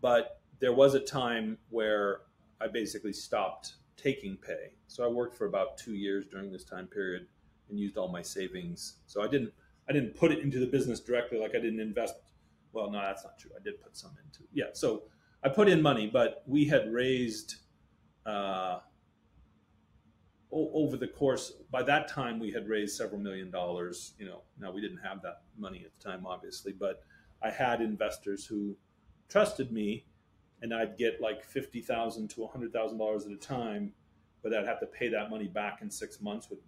but 0.00 0.40
there 0.60 0.72
was 0.72 0.94
a 0.94 1.00
time 1.00 1.58
where 1.70 2.20
i 2.60 2.66
basically 2.66 3.12
stopped 3.12 3.74
taking 3.96 4.36
pay 4.36 4.72
so 4.86 5.04
i 5.04 5.08
worked 5.08 5.36
for 5.36 5.46
about 5.46 5.76
two 5.76 5.94
years 5.94 6.24
during 6.30 6.50
this 6.50 6.64
time 6.64 6.86
period 6.86 7.26
and 7.72 7.80
used 7.80 7.96
all 7.96 8.08
my 8.08 8.22
savings. 8.22 8.98
So 9.06 9.22
I 9.22 9.26
didn't 9.26 9.52
I 9.88 9.92
didn't 9.92 10.14
put 10.14 10.30
it 10.30 10.38
into 10.38 10.60
the 10.60 10.66
business 10.66 11.00
directly 11.00 11.40
like 11.40 11.56
I 11.56 11.58
didn't 11.58 11.80
invest. 11.80 12.14
Well, 12.72 12.90
no, 12.90 13.00
that's 13.00 13.24
not 13.24 13.38
true. 13.38 13.50
I 13.58 13.62
did 13.62 13.82
put 13.82 13.96
some 13.96 14.12
into 14.24 14.44
yeah. 14.52 14.66
So 14.74 15.04
I 15.44 15.48
put 15.48 15.68
in 15.68 15.82
money, 15.82 16.08
but 16.12 16.42
we 16.46 16.66
had 16.66 16.92
raised 16.92 17.56
uh, 18.26 18.78
over 20.50 20.96
the 20.96 21.08
course. 21.08 21.52
By 21.70 21.82
that 21.84 22.08
time, 22.08 22.38
we 22.38 22.52
had 22.52 22.68
raised 22.68 22.96
several 22.96 23.20
million 23.20 23.50
dollars. 23.50 24.14
You 24.18 24.26
know, 24.26 24.42
now 24.58 24.70
we 24.70 24.80
didn't 24.80 24.98
have 24.98 25.22
that 25.22 25.42
money 25.58 25.82
at 25.84 25.92
the 25.98 26.10
time, 26.10 26.26
obviously, 26.26 26.72
but 26.72 27.02
I 27.42 27.50
had 27.50 27.80
investors 27.80 28.46
who 28.46 28.76
trusted 29.28 29.72
me 29.72 30.04
and 30.62 30.72
I'd 30.72 30.96
get 30.96 31.20
like 31.20 31.44
fifty 31.44 31.80
thousand 31.80 32.28
to 32.30 32.46
hundred 32.46 32.72
thousand 32.72 32.98
dollars 32.98 33.26
at 33.26 33.32
a 33.32 33.36
time, 33.36 33.92
but 34.42 34.54
I'd 34.54 34.66
have 34.66 34.80
to 34.80 34.86
pay 34.86 35.08
that 35.08 35.28
money 35.28 35.48
back 35.48 35.80
in 35.82 35.90
six 35.90 36.20
months 36.20 36.48
with 36.48 36.60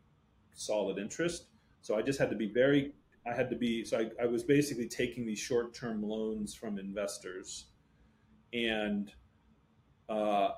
solid 0.52 0.99
interest. 0.99 1.47
So 1.81 1.97
I 1.97 2.02
just 2.02 2.19
had 2.19 2.31
to 2.31 2.37
be 2.37 2.52
very. 2.52 2.93
I 3.26 3.33
had 3.33 3.49
to 3.50 3.57
be. 3.57 3.85
So 3.85 3.99
I, 3.99 4.25
I 4.25 4.26
was 4.26 4.43
basically 4.43 4.88
taking 4.88 5.25
these 5.25 5.38
short-term 5.38 6.02
loans 6.02 6.54
from 6.54 6.78
investors, 6.78 7.66
and 8.54 9.11
uh, 10.08 10.50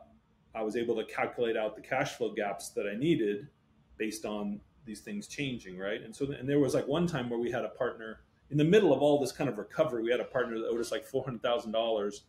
I 0.55 0.63
was 0.63 0.77
able 0.77 0.95
to 0.97 1.05
calculate 1.05 1.57
out 1.57 1.75
the 1.75 1.83
cash 1.83 2.13
flow 2.13 2.33
gaps 2.33 2.69
that 2.71 2.87
I 2.87 2.95
needed 2.95 3.49
based 3.97 4.25
on 4.25 4.61
these 4.85 5.01
things 5.01 5.27
changing, 5.27 5.79
right? 5.79 6.03
And 6.03 6.15
so, 6.15 6.31
and 6.31 6.49
there 6.49 6.61
was 6.61 6.75
like 6.75 6.87
one 6.87 7.07
time 7.07 7.29
where 7.29 7.41
we 7.41 7.51
had 7.51 7.65
a 7.65 7.71
partner 7.71 8.21
in 8.51 8.59
the 8.59 8.65
middle 8.65 8.93
of 8.93 9.01
all 9.01 9.19
this 9.19 9.33
kind 9.33 9.51
of 9.51 9.59
recovery. 9.59 10.03
We 10.03 10.11
had 10.11 10.21
a 10.21 10.25
partner 10.25 10.59
that 10.59 10.69
owed 10.69 10.81
us 10.81 10.93
like 10.93 11.05
four 11.05 11.25
hundred 11.25 11.43
thousand 11.43 11.73
dollars, 11.73 12.23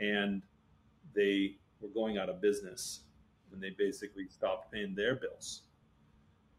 and 0.00 0.42
they 1.14 1.56
were 1.80 1.88
going 1.88 2.18
out 2.18 2.28
of 2.28 2.40
business, 2.40 3.00
and 3.52 3.62
they 3.62 3.70
basically 3.70 4.26
stopped 4.28 4.72
paying 4.72 4.94
their 4.94 5.14
bills. 5.14 5.62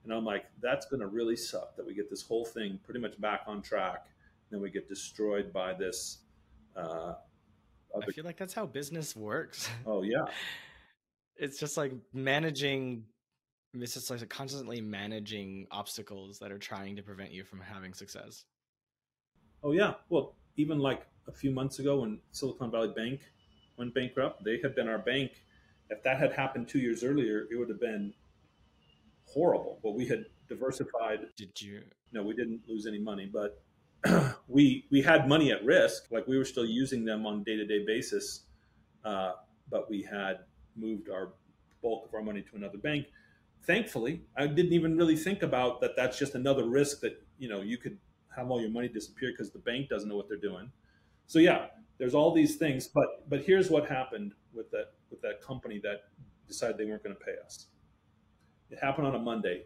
And 0.03 0.13
I'm 0.13 0.23
like, 0.23 0.45
that's 0.61 0.85
going 0.85 1.01
to 1.01 1.07
really 1.07 1.35
suck 1.35 1.75
that 1.75 1.85
we 1.85 1.93
get 1.93 2.09
this 2.09 2.21
whole 2.21 2.45
thing 2.45 2.79
pretty 2.85 3.01
much 3.01 3.19
back 3.19 3.41
on 3.45 3.61
track, 3.61 4.05
and 4.05 4.57
then 4.57 4.61
we 4.61 4.71
get 4.71 4.87
destroyed 4.87 5.51
by 5.51 5.73
this. 5.73 6.19
Uh, 6.75 7.15
I 8.07 8.11
feel 8.11 8.25
like 8.25 8.37
that's 8.37 8.53
how 8.53 8.65
business 8.65 9.15
works. 9.15 9.69
Oh 9.85 10.03
yeah, 10.03 10.25
it's 11.35 11.59
just 11.59 11.77
like 11.77 11.93
managing 12.13 13.03
it's 13.73 13.93
just 13.93 14.09
like 14.09 14.27
constantly 14.29 14.81
managing 14.81 15.67
obstacles 15.71 16.39
that 16.39 16.51
are 16.51 16.57
trying 16.57 16.95
to 16.95 17.03
prevent 17.03 17.31
you 17.31 17.43
from 17.43 17.59
having 17.59 17.93
success. 17.93 18.45
Oh 19.63 19.71
yeah, 19.71 19.93
well, 20.09 20.35
even 20.55 20.79
like 20.79 21.05
a 21.27 21.31
few 21.31 21.51
months 21.51 21.79
ago 21.79 22.01
when 22.01 22.19
Silicon 22.31 22.71
Valley 22.71 22.93
Bank 22.95 23.21
went 23.77 23.93
bankrupt, 23.93 24.43
they 24.43 24.59
had 24.61 24.75
been 24.75 24.87
our 24.87 24.97
bank. 24.97 25.31
If 25.89 26.03
that 26.03 26.17
had 26.19 26.33
happened 26.33 26.67
two 26.67 26.79
years 26.79 27.03
earlier, 27.03 27.47
it 27.51 27.55
would 27.57 27.69
have 27.69 27.79
been 27.79 28.13
horrible. 29.25 29.79
But 29.83 29.95
we 29.95 30.07
had 30.07 30.25
diversified. 30.47 31.19
Did 31.35 31.59
you? 31.61 31.83
No, 32.11 32.23
we 32.23 32.33
didn't 32.33 32.61
lose 32.67 32.85
any 32.85 32.99
money, 32.99 33.29
but 33.31 33.61
we 34.47 34.85
we 34.91 35.01
had 35.01 35.27
money 35.27 35.51
at 35.51 35.63
risk. 35.63 36.03
Like 36.11 36.27
we 36.27 36.37
were 36.37 36.45
still 36.45 36.65
using 36.65 37.05
them 37.05 37.25
on 37.25 37.43
day 37.43 37.55
to 37.55 37.65
day 37.65 37.85
basis, 37.85 38.43
uh, 39.03 39.33
but 39.69 39.89
we 39.89 40.01
had 40.03 40.39
moved 40.75 41.09
our 41.09 41.33
bulk 41.81 42.07
of 42.07 42.13
our 42.13 42.21
money 42.21 42.41
to 42.41 42.55
another 42.55 42.77
bank 42.77 43.07
thankfully, 43.67 44.23
I 44.35 44.47
didn't 44.47 44.73
even 44.73 44.97
really 44.97 45.17
think 45.17 45.43
about 45.43 45.81
that. 45.81 45.95
That's 45.95 46.17
just 46.17 46.33
another 46.33 46.65
risk 46.67 47.01
that 47.01 47.21
you 47.37 47.49
know 47.49 47.61
you 47.61 47.77
could 47.77 47.99
have 48.35 48.49
all 48.49 48.59
your 48.59 48.71
money 48.71 48.87
disappear 48.87 49.31
because 49.31 49.51
the 49.51 49.59
bank 49.59 49.89
doesn't 49.89 50.09
know 50.09 50.15
what 50.15 50.27
they're 50.27 50.37
doing. 50.37 50.71
So 51.27 51.39
yeah, 51.39 51.67
there's 51.99 52.15
all 52.15 52.33
these 52.33 52.55
things, 52.55 52.87
but 52.87 53.29
but 53.29 53.41
here's 53.41 53.69
what 53.69 53.87
happened 53.87 54.33
with 54.53 54.71
that 54.71 54.93
with 55.11 55.21
that 55.21 55.41
company 55.41 55.79
that 55.83 56.05
decided 56.47 56.77
they 56.77 56.85
weren't 56.85 57.03
going 57.03 57.15
to 57.15 57.23
pay 57.23 57.35
us. 57.45 57.67
It 58.71 58.79
happened 58.79 59.07
on 59.07 59.15
a 59.15 59.19
Monday, 59.19 59.65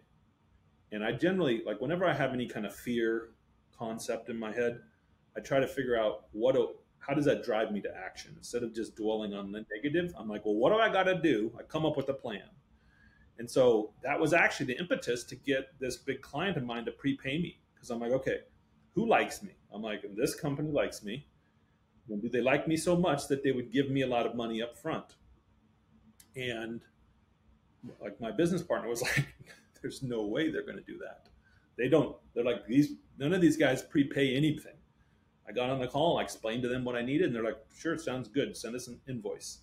and 0.92 1.04
I 1.04 1.12
generally 1.14 1.62
like 1.66 1.80
whenever 1.80 2.06
I 2.06 2.14
have 2.14 2.34
any 2.34 2.48
kind 2.48 2.66
of 2.66 2.76
fear 2.76 3.30
concept 3.86 4.30
in 4.30 4.38
my 4.38 4.52
head, 4.52 4.80
I 5.36 5.40
try 5.40 5.60
to 5.60 5.68
figure 5.68 6.00
out 6.00 6.26
what 6.32 6.56
how 7.00 7.16
does 7.16 7.26
that 7.26 7.44
drive 7.44 7.72
me 7.72 7.82
to 7.82 7.90
action 7.98 8.34
instead 8.38 8.62
of 8.62 8.76
just 8.76 8.96
dwelling 8.96 9.34
on 9.34 9.52
the 9.52 9.66
negative. 9.74 10.14
I'm 10.18 10.30
like, 10.30 10.46
well, 10.46 10.54
what 10.54 10.72
do 10.72 10.78
I 10.78 10.88
got 10.88 11.04
to 11.04 11.20
do? 11.20 11.52
I 11.58 11.64
come 11.64 11.84
up 11.86 11.98
with 11.98 12.10
a 12.10 12.14
plan 12.14 12.44
and 13.42 13.50
so 13.50 13.90
that 14.04 14.20
was 14.20 14.34
actually 14.34 14.68
the 14.68 14.78
impetus 14.80 15.24
to 15.24 15.36
get 15.36 15.74
this 15.80 15.98
big 15.98 16.22
client 16.22 16.58
of 16.58 16.64
mine 16.64 16.86
to 16.86 16.92
prepay 16.92 17.40
me 17.40 17.60
because 17.74 17.90
I'm 17.90 18.00
like, 18.00 18.12
okay, 18.12 18.42
who 18.94 19.08
likes 19.08 19.42
me? 19.42 19.50
I'm 19.74 19.82
like, 19.82 20.04
this 20.16 20.36
company 20.36 20.72
likes 20.72 21.04
me. 21.04 21.26
Do 22.08 22.30
they 22.30 22.42
like 22.42 22.68
me 22.68 22.78
so 22.78 22.96
much 22.96 23.28
that 23.30 23.44
they 23.44 23.52
would 23.52 23.72
give 23.72 23.90
me 23.90 24.02
a 24.02 24.08
lot 24.08 24.28
of 24.28 24.36
money 24.36 24.62
up 24.62 24.78
front? 24.78 25.16
And 26.36 26.82
like 28.00 28.22
my 28.22 28.30
business 28.30 28.62
partner 28.62 28.88
was 28.88 29.02
like, 29.18 29.26
there's 29.82 30.04
no 30.04 30.22
way 30.28 30.52
they're 30.52 30.62
going 30.62 30.78
to 30.78 30.84
do 30.84 31.00
that. 31.00 31.30
They 31.80 31.88
don't. 31.88 32.16
They're 32.36 32.44
like 32.44 32.68
these. 32.68 32.94
None 33.22 33.34
of 33.34 33.40
these 33.40 33.56
guys 33.56 33.84
prepay 33.84 34.36
anything. 34.36 34.74
I 35.48 35.52
got 35.52 35.70
on 35.70 35.80
the 35.80 35.88
call. 35.88 36.18
I 36.18 36.24
explained 36.24 36.64
to 36.64 36.70
them 36.70 36.84
what 36.84 36.96
I 36.96 37.04
needed, 37.04 37.28
and 37.28 37.36
they're 37.36 37.44
like, 37.44 37.64
"Sure, 37.78 37.96
sounds 37.96 38.28
good. 38.28 38.58
Send 38.58 38.76
us 38.76 38.88
an 38.88 39.00
invoice." 39.08 39.60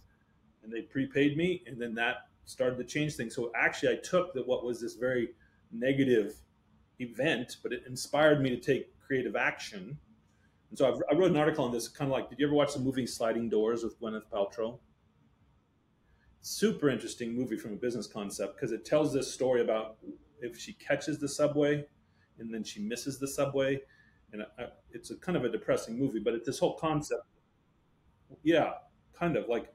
And 0.63 0.73
they 0.73 0.83
prepaid 0.83 1.37
me, 1.37 1.65
and 1.67 1.77
then 1.77 1.93
that 1.97 2.29
started 2.45 2.77
to 2.77 2.85
change 2.85 3.17
things. 3.17 3.35
So 3.35 3.51
actually, 3.57 3.95
I 3.95 3.97
took 3.97 4.33
that 4.35 4.47
what 4.47 4.65
was 4.65 4.81
this 4.81 4.95
very 4.95 5.35
negative 5.73 6.41
event, 7.01 7.57
but 7.65 7.73
it 7.73 7.83
inspired 7.85 8.41
me 8.41 8.51
to 8.51 8.59
take 8.59 8.97
creative 9.01 9.35
action. 9.35 9.99
And 10.71 10.79
so 10.79 10.93
I've, 10.93 11.03
i 11.11 11.15
wrote 11.15 11.33
an 11.33 11.37
article 11.37 11.65
on 11.65 11.73
this, 11.73 11.89
kind 11.89 12.09
of 12.09 12.13
like, 12.13 12.31
did 12.31 12.39
you 12.39 12.47
ever 12.47 12.55
watch 12.55 12.75
the 12.75 12.81
movie 12.81 13.07
Sliding 13.09 13.49
Doors 13.49 13.83
with 13.83 14.01
Gwyneth 14.01 14.29
Paltrow? 14.33 14.79
Super 16.43 16.91
interesting 16.91 17.35
movie 17.35 17.57
from 17.57 17.73
a 17.73 17.77
business 17.77 18.07
concept 18.07 18.55
because 18.55 18.71
it 18.71 18.85
tells 18.85 19.13
this 19.13 19.33
story 19.33 19.63
about 19.63 19.97
if 20.41 20.57
she 20.57 20.75
catches 20.75 21.19
the 21.19 21.29
subway 21.29 21.85
and 22.39 22.53
then 22.53 22.65
she 22.65 22.81
misses 22.81 23.19
the 23.19 23.29
subway. 23.29 23.81
And 24.33 24.43
I, 24.59 24.67
it's 24.93 25.11
a 25.11 25.17
kind 25.17 25.37
of 25.37 25.45
a 25.45 25.49
depressing 25.49 25.99
movie, 25.99 26.21
but 26.21 26.35
it's 26.35 26.47
this 26.47 26.59
whole 26.59 26.77
concept. 26.77 27.23
Yeah, 28.43 28.73
kind 29.19 29.37
of 29.37 29.49
like, 29.49 29.73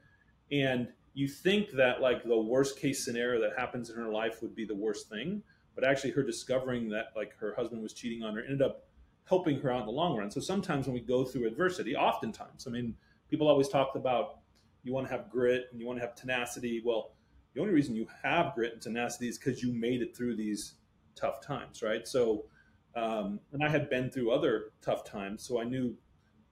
and 0.51 0.87
you 1.13 1.27
think 1.27 1.71
that 1.71 2.01
like 2.01 2.23
the 2.23 2.39
worst 2.39 2.79
case 2.79 3.03
scenario 3.03 3.39
that 3.41 3.57
happens 3.57 3.89
in 3.89 3.95
her 3.95 4.11
life 4.11 4.41
would 4.41 4.55
be 4.55 4.65
the 4.65 4.75
worst 4.75 5.09
thing 5.09 5.41
but 5.75 5.83
actually 5.83 6.11
her 6.11 6.23
discovering 6.23 6.89
that 6.89 7.07
like 7.15 7.35
her 7.37 7.53
husband 7.55 7.81
was 7.81 7.93
cheating 7.93 8.23
on 8.23 8.35
her 8.35 8.41
ended 8.43 8.61
up 8.61 8.87
helping 9.25 9.59
her 9.59 9.71
out 9.71 9.81
in 9.81 9.85
the 9.85 9.91
long 9.91 10.17
run 10.17 10.29
so 10.29 10.41
sometimes 10.41 10.85
when 10.85 10.93
we 10.93 10.99
go 10.99 11.23
through 11.23 11.47
adversity 11.47 11.95
oftentimes 11.95 12.67
i 12.67 12.69
mean 12.69 12.93
people 13.29 13.47
always 13.47 13.69
talk 13.69 13.95
about 13.95 14.39
you 14.83 14.93
want 14.93 15.07
to 15.07 15.11
have 15.11 15.29
grit 15.29 15.65
and 15.71 15.79
you 15.79 15.87
want 15.87 15.97
to 15.97 16.05
have 16.05 16.15
tenacity 16.15 16.81
well 16.83 17.11
the 17.53 17.61
only 17.61 17.73
reason 17.73 17.95
you 17.95 18.07
have 18.23 18.53
grit 18.53 18.73
and 18.73 18.81
tenacity 18.81 19.27
is 19.27 19.37
because 19.37 19.61
you 19.61 19.71
made 19.73 20.01
it 20.01 20.15
through 20.15 20.35
these 20.35 20.75
tough 21.15 21.41
times 21.41 21.81
right 21.81 22.07
so 22.07 22.45
um, 22.95 23.39
and 23.51 23.63
i 23.63 23.69
had 23.69 23.89
been 23.89 24.09
through 24.09 24.31
other 24.31 24.71
tough 24.81 25.03
times 25.03 25.43
so 25.45 25.59
i 25.59 25.63
knew 25.63 25.95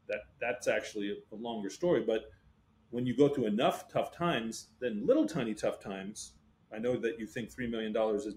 that 0.08 0.22
that's 0.40 0.68
actually 0.68 1.18
a 1.32 1.36
longer 1.36 1.70
story 1.70 2.04
but 2.06 2.26
when 2.92 3.06
you 3.06 3.16
go 3.16 3.28
through 3.28 3.46
enough 3.46 3.88
tough 3.88 4.12
times, 4.12 4.68
then 4.80 5.06
little 5.08 5.26
tiny 5.26 5.54
tough 5.54 5.80
times, 5.80 6.34
I 6.74 6.78
know 6.78 6.96
that 6.98 7.18
you 7.18 7.26
think 7.26 7.50
$3 7.50 7.70
million 7.70 7.96
is 8.16 8.36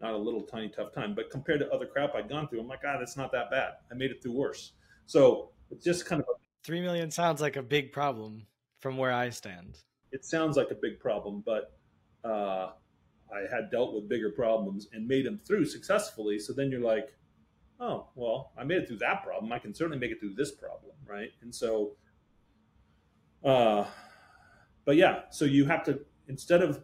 not 0.00 0.14
a 0.14 0.16
little 0.16 0.42
tiny 0.42 0.68
tough 0.68 0.92
time, 0.92 1.14
but 1.14 1.30
compared 1.30 1.60
to 1.60 1.70
other 1.70 1.86
crap 1.86 2.14
I'd 2.14 2.28
gone 2.28 2.48
through, 2.48 2.60
I'm 2.60 2.68
like, 2.68 2.82
God, 2.82 3.02
it's 3.02 3.16
not 3.16 3.30
that 3.32 3.50
bad. 3.50 3.72
I 3.90 3.94
made 3.94 4.10
it 4.12 4.22
through 4.22 4.32
worse. 4.32 4.72
So 5.06 5.50
it's 5.70 5.84
just 5.84 6.06
kind 6.06 6.22
of 6.22 6.28
a, 6.28 6.38
three 6.64 6.80
million 6.80 7.10
sounds 7.10 7.40
like 7.40 7.56
a 7.56 7.62
big 7.62 7.92
problem 7.92 8.46
from 8.78 8.96
where 8.96 9.12
I 9.12 9.30
stand. 9.30 9.78
It 10.12 10.24
sounds 10.24 10.56
like 10.56 10.70
a 10.70 10.76
big 10.80 11.00
problem, 11.00 11.42
but 11.44 11.76
uh, 12.24 12.70
I 13.32 13.40
had 13.50 13.70
dealt 13.70 13.94
with 13.94 14.08
bigger 14.08 14.30
problems 14.30 14.88
and 14.92 15.06
made 15.06 15.26
them 15.26 15.40
through 15.44 15.66
successfully. 15.66 16.38
So 16.38 16.52
then 16.52 16.70
you're 16.70 16.80
like, 16.80 17.16
oh, 17.80 18.08
well, 18.14 18.52
I 18.58 18.64
made 18.64 18.78
it 18.78 18.88
through 18.88 18.98
that 18.98 19.22
problem. 19.22 19.52
I 19.52 19.58
can 19.58 19.74
certainly 19.74 19.98
make 19.98 20.10
it 20.10 20.20
through 20.20 20.34
this 20.34 20.52
problem, 20.52 20.92
right? 21.06 21.30
And 21.42 21.54
so 21.54 21.92
uh, 23.44 23.84
but 24.84 24.96
yeah, 24.96 25.22
so 25.30 25.44
you 25.44 25.64
have 25.66 25.84
to 25.84 26.00
instead 26.28 26.62
of 26.62 26.82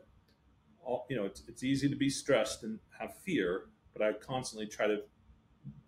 you 1.09 1.17
know 1.17 1.25
it's, 1.25 1.43
it's 1.49 1.63
easy 1.63 1.89
to 1.89 1.97
be 1.97 2.09
stressed 2.09 2.63
and 2.63 2.79
have 2.99 3.17
fear, 3.19 3.67
but 3.93 4.03
I 4.03 4.13
constantly 4.13 4.67
try 4.67 4.87
to 4.87 4.99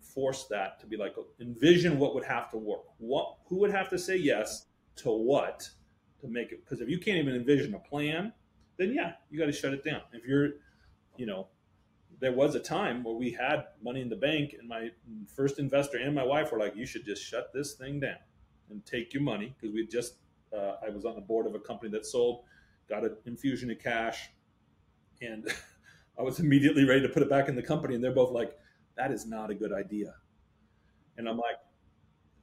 force 0.01 0.45
that 0.49 0.79
to 0.79 0.87
be 0.87 0.97
like 0.97 1.15
envision 1.39 1.99
what 1.99 2.15
would 2.15 2.25
have 2.25 2.49
to 2.51 2.57
work. 2.57 2.85
What 2.97 3.37
who 3.45 3.57
would 3.57 3.71
have 3.71 3.89
to 3.89 3.99
say 3.99 4.17
yes 4.17 4.65
to 4.97 5.11
what 5.11 5.69
to 6.21 6.27
make 6.27 6.51
it? 6.51 6.63
Because 6.63 6.81
if 6.81 6.89
you 6.89 6.97
can't 6.97 7.17
even 7.17 7.35
envision 7.35 7.73
a 7.75 7.79
plan, 7.79 8.33
then 8.77 8.93
yeah, 8.93 9.13
you 9.29 9.39
got 9.39 9.45
to 9.45 9.51
shut 9.51 9.73
it 9.73 9.83
down. 9.83 10.01
If 10.11 10.25
you're, 10.25 10.49
you 11.17 11.25
know, 11.25 11.47
there 12.19 12.31
was 12.31 12.55
a 12.55 12.59
time 12.59 13.03
where 13.03 13.13
we 13.13 13.31
had 13.31 13.65
money 13.81 14.01
in 14.01 14.09
the 14.09 14.15
bank, 14.15 14.55
and 14.57 14.67
my 14.67 14.89
first 15.35 15.59
investor 15.59 15.97
and 15.97 16.15
my 16.15 16.23
wife 16.23 16.51
were 16.51 16.59
like, 16.59 16.75
"You 16.75 16.85
should 16.85 17.05
just 17.05 17.23
shut 17.23 17.53
this 17.53 17.73
thing 17.73 17.99
down 17.99 18.17
and 18.69 18.85
take 18.85 19.13
your 19.13 19.23
money," 19.23 19.55
because 19.59 19.73
we 19.73 19.85
just 19.85 20.15
uh, 20.55 20.75
I 20.85 20.89
was 20.89 21.05
on 21.05 21.15
the 21.15 21.21
board 21.21 21.45
of 21.45 21.55
a 21.55 21.59
company 21.59 21.91
that 21.91 22.05
sold, 22.05 22.43
got 22.89 23.03
an 23.03 23.17
infusion 23.25 23.69
of 23.69 23.79
cash, 23.79 24.29
and 25.21 25.47
I 26.19 26.23
was 26.23 26.39
immediately 26.39 26.85
ready 26.85 27.01
to 27.01 27.09
put 27.09 27.21
it 27.21 27.29
back 27.29 27.49
in 27.49 27.55
the 27.55 27.63
company. 27.63 27.95
And 27.95 28.03
they're 28.03 28.11
both 28.11 28.31
like, 28.31 28.57
"That 28.95 29.11
is 29.11 29.25
not 29.27 29.51
a 29.51 29.55
good 29.55 29.73
idea." 29.73 30.15
And 31.17 31.29
I'm 31.29 31.37
like, 31.37 31.57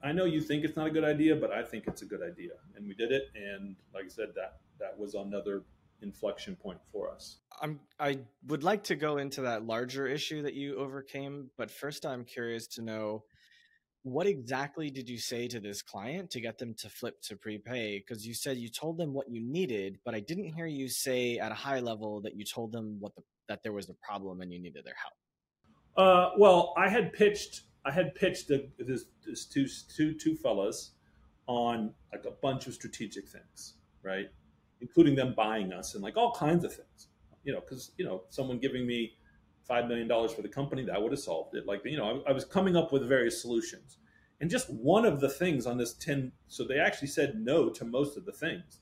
"I 0.02 0.12
know 0.12 0.24
you 0.24 0.40
think 0.40 0.64
it's 0.64 0.76
not 0.76 0.86
a 0.86 0.90
good 0.90 1.04
idea, 1.04 1.34
but 1.34 1.50
I 1.50 1.62
think 1.62 1.88
it's 1.88 2.02
a 2.02 2.06
good 2.06 2.22
idea." 2.22 2.52
And 2.76 2.86
we 2.86 2.94
did 2.94 3.10
it. 3.10 3.24
And 3.34 3.74
like 3.92 4.04
I 4.04 4.08
said, 4.08 4.28
that 4.36 4.60
that 4.78 4.96
was 4.96 5.14
another 5.14 5.64
inflection 6.02 6.56
point 6.56 6.78
for 6.92 7.10
us. 7.10 7.38
I'm 7.60 7.80
I 7.98 8.18
would 8.46 8.62
like 8.62 8.84
to 8.84 8.96
go 8.96 9.18
into 9.18 9.42
that 9.42 9.66
larger 9.66 10.06
issue 10.06 10.42
that 10.42 10.54
you 10.54 10.76
overcame, 10.76 11.50
but 11.56 11.70
first 11.70 12.04
I'm 12.04 12.24
curious 12.24 12.66
to 12.68 12.82
know 12.82 13.24
what 14.02 14.26
exactly 14.26 14.90
did 14.90 15.08
you 15.08 15.18
say 15.18 15.48
to 15.48 15.60
this 15.60 15.80
client 15.80 16.30
to 16.30 16.40
get 16.40 16.58
them 16.58 16.74
to 16.78 16.90
flip 16.90 17.20
to 17.22 17.36
prepay? 17.36 17.98
Because 18.06 18.26
you 18.26 18.34
said 18.34 18.58
you 18.58 18.68
told 18.68 18.98
them 18.98 19.14
what 19.14 19.30
you 19.30 19.40
needed, 19.42 19.98
but 20.04 20.14
I 20.14 20.20
didn't 20.20 20.52
hear 20.52 20.66
you 20.66 20.88
say 20.88 21.38
at 21.38 21.50
a 21.50 21.54
high 21.54 21.80
level 21.80 22.20
that 22.20 22.36
you 22.36 22.44
told 22.44 22.70
them 22.70 22.98
what 23.00 23.14
the, 23.14 23.22
that 23.48 23.62
there 23.62 23.72
was 23.72 23.88
a 23.88 23.94
problem 23.94 24.42
and 24.42 24.52
you 24.52 24.60
needed 24.60 24.84
their 24.84 24.94
help. 25.02 25.14
Uh, 25.96 26.30
well, 26.36 26.74
I 26.76 26.88
had 26.88 27.12
pitched 27.14 27.62
I 27.86 27.90
had 27.90 28.14
pitched 28.14 28.48
the, 28.48 28.68
this, 28.78 29.04
this 29.26 29.44
two, 29.44 29.66
two, 29.94 30.14
two 30.14 30.36
fellas 30.36 30.92
on 31.46 31.92
like 32.12 32.24
a 32.24 32.30
bunch 32.30 32.66
of 32.66 32.74
strategic 32.74 33.28
things, 33.28 33.74
right? 34.02 34.28
Including 34.80 35.14
them 35.14 35.34
buying 35.36 35.72
us 35.72 35.94
and 35.94 36.02
like 36.02 36.16
all 36.16 36.32
kinds 36.32 36.64
of 36.64 36.74
things, 36.74 37.08
you 37.44 37.52
know, 37.52 37.60
because 37.60 37.92
you 37.96 38.04
know 38.04 38.22
someone 38.28 38.58
giving 38.58 38.86
me 38.86 39.16
five 39.66 39.88
million 39.88 40.06
dollars 40.06 40.32
for 40.32 40.42
the 40.42 40.48
company 40.48 40.84
that 40.84 41.00
would 41.00 41.12
have 41.12 41.20
solved 41.20 41.54
it. 41.54 41.66
Like 41.66 41.82
you 41.84 41.96
know, 41.96 42.22
I, 42.26 42.30
I 42.30 42.32
was 42.32 42.44
coming 42.44 42.76
up 42.76 42.92
with 42.92 43.08
various 43.08 43.40
solutions, 43.40 43.98
and 44.40 44.50
just 44.50 44.68
one 44.70 45.06
of 45.06 45.20
the 45.20 45.28
things 45.28 45.66
on 45.66 45.78
this 45.78 45.94
ten. 45.94 46.32
So 46.48 46.64
they 46.64 46.78
actually 46.78 47.08
said 47.08 47.36
no 47.36 47.70
to 47.70 47.84
most 47.84 48.16
of 48.16 48.24
the 48.24 48.32
things, 48.32 48.80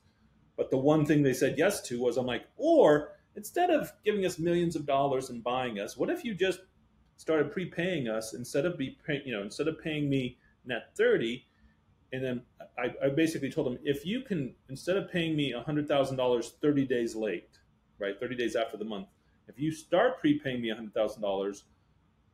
but 0.57 0.69
the 0.69 0.77
one 0.77 1.05
thing 1.05 1.23
they 1.23 1.33
said 1.33 1.55
yes 1.57 1.81
to 1.83 2.01
was 2.01 2.17
I'm 2.17 2.25
like, 2.25 2.45
or 2.57 3.13
instead 3.35 3.69
of 3.69 3.91
giving 4.03 4.25
us 4.25 4.39
millions 4.39 4.75
of 4.75 4.85
dollars 4.85 5.29
and 5.29 5.43
buying 5.43 5.79
us, 5.79 5.97
what 5.97 6.09
if 6.09 6.23
you 6.23 6.33
just 6.33 6.59
started 7.17 7.51
prepaying 7.51 8.07
us 8.07 8.33
instead 8.33 8.65
of 8.65 8.77
be 8.77 8.97
pay, 9.05 9.21
you 9.25 9.31
know 9.31 9.41
instead 9.41 9.67
of 9.67 9.79
paying 9.79 10.09
me 10.09 10.37
net 10.65 10.95
30 10.95 11.45
and 12.13 12.23
then 12.23 12.41
I, 12.77 12.93
I 13.05 13.09
basically 13.09 13.51
told 13.51 13.67
them 13.67 13.77
if 13.83 14.05
you 14.05 14.21
can 14.21 14.55
instead 14.69 14.95
of 14.95 15.11
paying 15.11 15.35
me 15.35 15.53
$100000 15.53 16.51
30 16.61 16.85
days 16.85 17.15
late 17.15 17.49
right 17.99 18.17
30 18.19 18.35
days 18.35 18.55
after 18.55 18.77
the 18.77 18.85
month 18.85 19.07
if 19.47 19.59
you 19.59 19.71
start 19.71 20.19
prepaying 20.19 20.61
me 20.61 20.71
$100000 20.71 21.63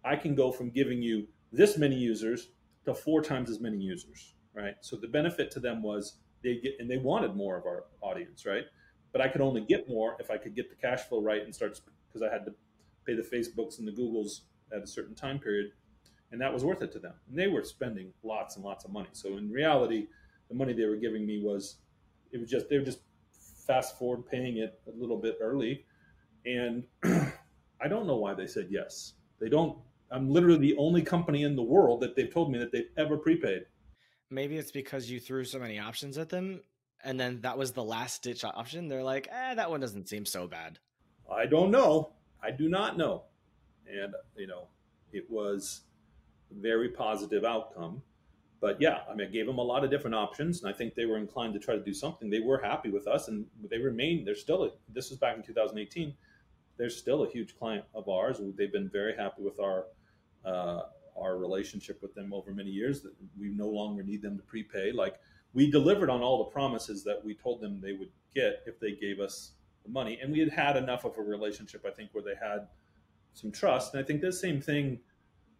i 0.05 0.15
can 0.15 0.35
go 0.35 0.51
from 0.51 0.69
giving 0.69 1.01
you 1.01 1.27
this 1.51 1.77
many 1.77 1.95
users 1.95 2.49
to 2.85 2.93
four 2.93 3.21
times 3.23 3.49
as 3.49 3.59
many 3.59 3.77
users 3.77 4.35
right? 4.55 4.75
So 4.81 4.97
the 4.97 5.07
benefit 5.07 5.51
to 5.51 5.59
them 5.59 5.81
was 5.81 6.17
they 6.43 6.59
get 6.59 6.73
and 6.79 6.89
they 6.89 6.97
wanted 6.97 7.35
more 7.35 7.57
of 7.57 7.65
our 7.65 7.85
audience 8.01 8.45
right? 8.45 8.65
But 9.11 9.21
i 9.21 9.27
could 9.27 9.41
only 9.41 9.61
get 9.61 9.89
more 9.89 10.15
if 10.19 10.29
i 10.29 10.37
could 10.37 10.55
get 10.55 10.69
the 10.69 10.75
cash 10.75 11.01
flow 11.01 11.21
right 11.21 11.41
and 11.41 11.55
start 11.55 11.79
because 12.07 12.21
i 12.21 12.31
had 12.31 12.45
to 12.45 12.53
pay 13.07 13.15
the 13.15 13.23
facebooks 13.23 13.79
and 13.79 13.87
the 13.87 13.91
googles 13.91 14.41
at 14.71 14.83
a 14.83 14.87
certain 14.87 15.15
time 15.15 15.39
period, 15.39 15.71
and 16.31 16.39
that 16.41 16.53
was 16.53 16.63
worth 16.63 16.81
it 16.81 16.91
to 16.93 16.99
them. 16.99 17.13
And 17.27 17.37
they 17.37 17.47
were 17.47 17.63
spending 17.63 18.13
lots 18.23 18.55
and 18.55 18.63
lots 18.63 18.85
of 18.85 18.91
money. 18.91 19.09
So 19.13 19.37
in 19.37 19.49
reality, 19.49 20.07
the 20.49 20.55
money 20.55 20.73
they 20.73 20.85
were 20.85 20.95
giving 20.95 21.25
me 21.25 21.41
was 21.41 21.77
it 22.31 22.39
was 22.39 22.49
just 22.49 22.69
they 22.69 22.77
were 22.77 22.85
just 22.85 22.99
fast 23.65 23.97
forward 23.97 24.25
paying 24.29 24.57
it 24.57 24.79
a 24.87 24.99
little 24.99 25.17
bit 25.17 25.37
early, 25.41 25.85
and 26.45 26.83
I 27.03 27.87
don't 27.87 28.07
know 28.07 28.17
why 28.17 28.33
they 28.33 28.47
said 28.47 28.67
yes. 28.69 29.13
They 29.39 29.49
don't. 29.49 29.77
I'm 30.11 30.29
literally 30.29 30.57
the 30.57 30.75
only 30.77 31.03
company 31.03 31.43
in 31.43 31.55
the 31.55 31.63
world 31.63 32.01
that 32.01 32.15
they've 32.15 32.33
told 32.33 32.51
me 32.51 32.57
that 32.59 32.71
they've 32.71 32.89
ever 32.97 33.15
prepaid. 33.15 33.65
Maybe 34.31 34.57
it's 34.57 34.71
because 34.71 35.09
you 35.09 35.19
threw 35.19 35.43
so 35.43 35.59
many 35.59 35.79
options 35.79 36.17
at 36.17 36.29
them, 36.29 36.61
and 37.03 37.19
then 37.19 37.41
that 37.41 37.57
was 37.57 37.73
the 37.73 37.83
last 37.83 38.23
ditch 38.23 38.43
option. 38.43 38.87
They're 38.87 39.03
like, 39.03 39.27
eh, 39.31 39.55
that 39.55 39.69
one 39.69 39.79
doesn't 39.79 40.09
seem 40.09 40.25
so 40.25 40.47
bad. 40.47 40.79
I 41.31 41.45
don't 41.45 41.69
know. 41.69 42.13
I 42.41 42.51
do 42.51 42.69
not 42.69 42.97
know 42.97 43.23
and 43.89 44.13
you 44.35 44.47
know 44.47 44.67
it 45.11 45.25
was 45.29 45.81
very 46.51 46.89
positive 46.89 47.43
outcome. 47.43 48.01
But 48.61 48.81
yeah 48.81 48.99
i 49.09 49.15
mean 49.15 49.25
i 49.25 49.31
gave 49.31 49.45
them 49.45 49.57
a 49.57 49.63
lot 49.63 49.85
of 49.85 49.89
different 49.89 50.15
options 50.15 50.61
and 50.61 50.69
i 50.69 50.75
think 50.75 50.93
they 50.93 51.05
were 51.05 51.17
inclined 51.17 51.53
to 51.53 51.59
try 51.59 51.75
to 51.75 51.83
do 51.83 51.93
something. 51.93 52.29
They 52.29 52.41
were 52.41 52.57
happy 52.61 52.89
with 52.89 53.07
us 53.07 53.29
and 53.29 53.45
they 53.69 53.77
remain 53.77 54.25
they're 54.25 54.35
still 54.35 54.63
a, 54.65 54.71
this 54.93 55.09
was 55.09 55.17
back 55.17 55.37
in 55.37 55.43
2018 55.43 56.13
they're 56.77 56.89
still 56.89 57.23
a 57.23 57.29
huge 57.29 57.57
client 57.57 57.83
of 57.93 58.07
ours. 58.07 58.41
They've 58.57 58.71
been 58.71 58.89
very 58.89 59.15
happy 59.15 59.43
with 59.43 59.59
our 59.59 59.85
uh, 60.45 60.81
our 61.17 61.37
relationship 61.37 62.01
with 62.01 62.15
them 62.15 62.33
over 62.33 62.51
many 62.51 62.69
years 62.69 63.01
that 63.01 63.13
we 63.37 63.49
no 63.49 63.67
longer 63.67 64.03
need 64.03 64.21
them 64.21 64.37
to 64.37 64.43
prepay. 64.43 64.91
Like 64.93 65.15
we 65.53 65.69
delivered 65.69 66.09
on 66.09 66.21
all 66.21 66.37
the 66.37 66.51
promises 66.51 67.03
that 67.03 67.23
we 67.23 67.33
told 67.35 67.59
them 67.61 67.81
they 67.81 67.93
would 67.93 68.11
get 68.33 68.63
if 68.65 68.79
they 68.79 68.91
gave 68.91 69.19
us 69.19 69.51
the 69.83 69.89
money 69.89 70.19
and 70.21 70.31
we 70.31 70.39
had 70.39 70.49
had 70.49 70.77
enough 70.77 71.05
of 71.05 71.17
a 71.17 71.21
relationship 71.21 71.85
i 71.87 71.89
think 71.89 72.09
where 72.13 72.23
they 72.23 72.35
had 72.35 72.67
some 73.33 73.51
trust. 73.51 73.93
And 73.93 74.03
I 74.03 74.05
think 74.05 74.21
the 74.21 74.31
same 74.31 74.61
thing, 74.61 74.99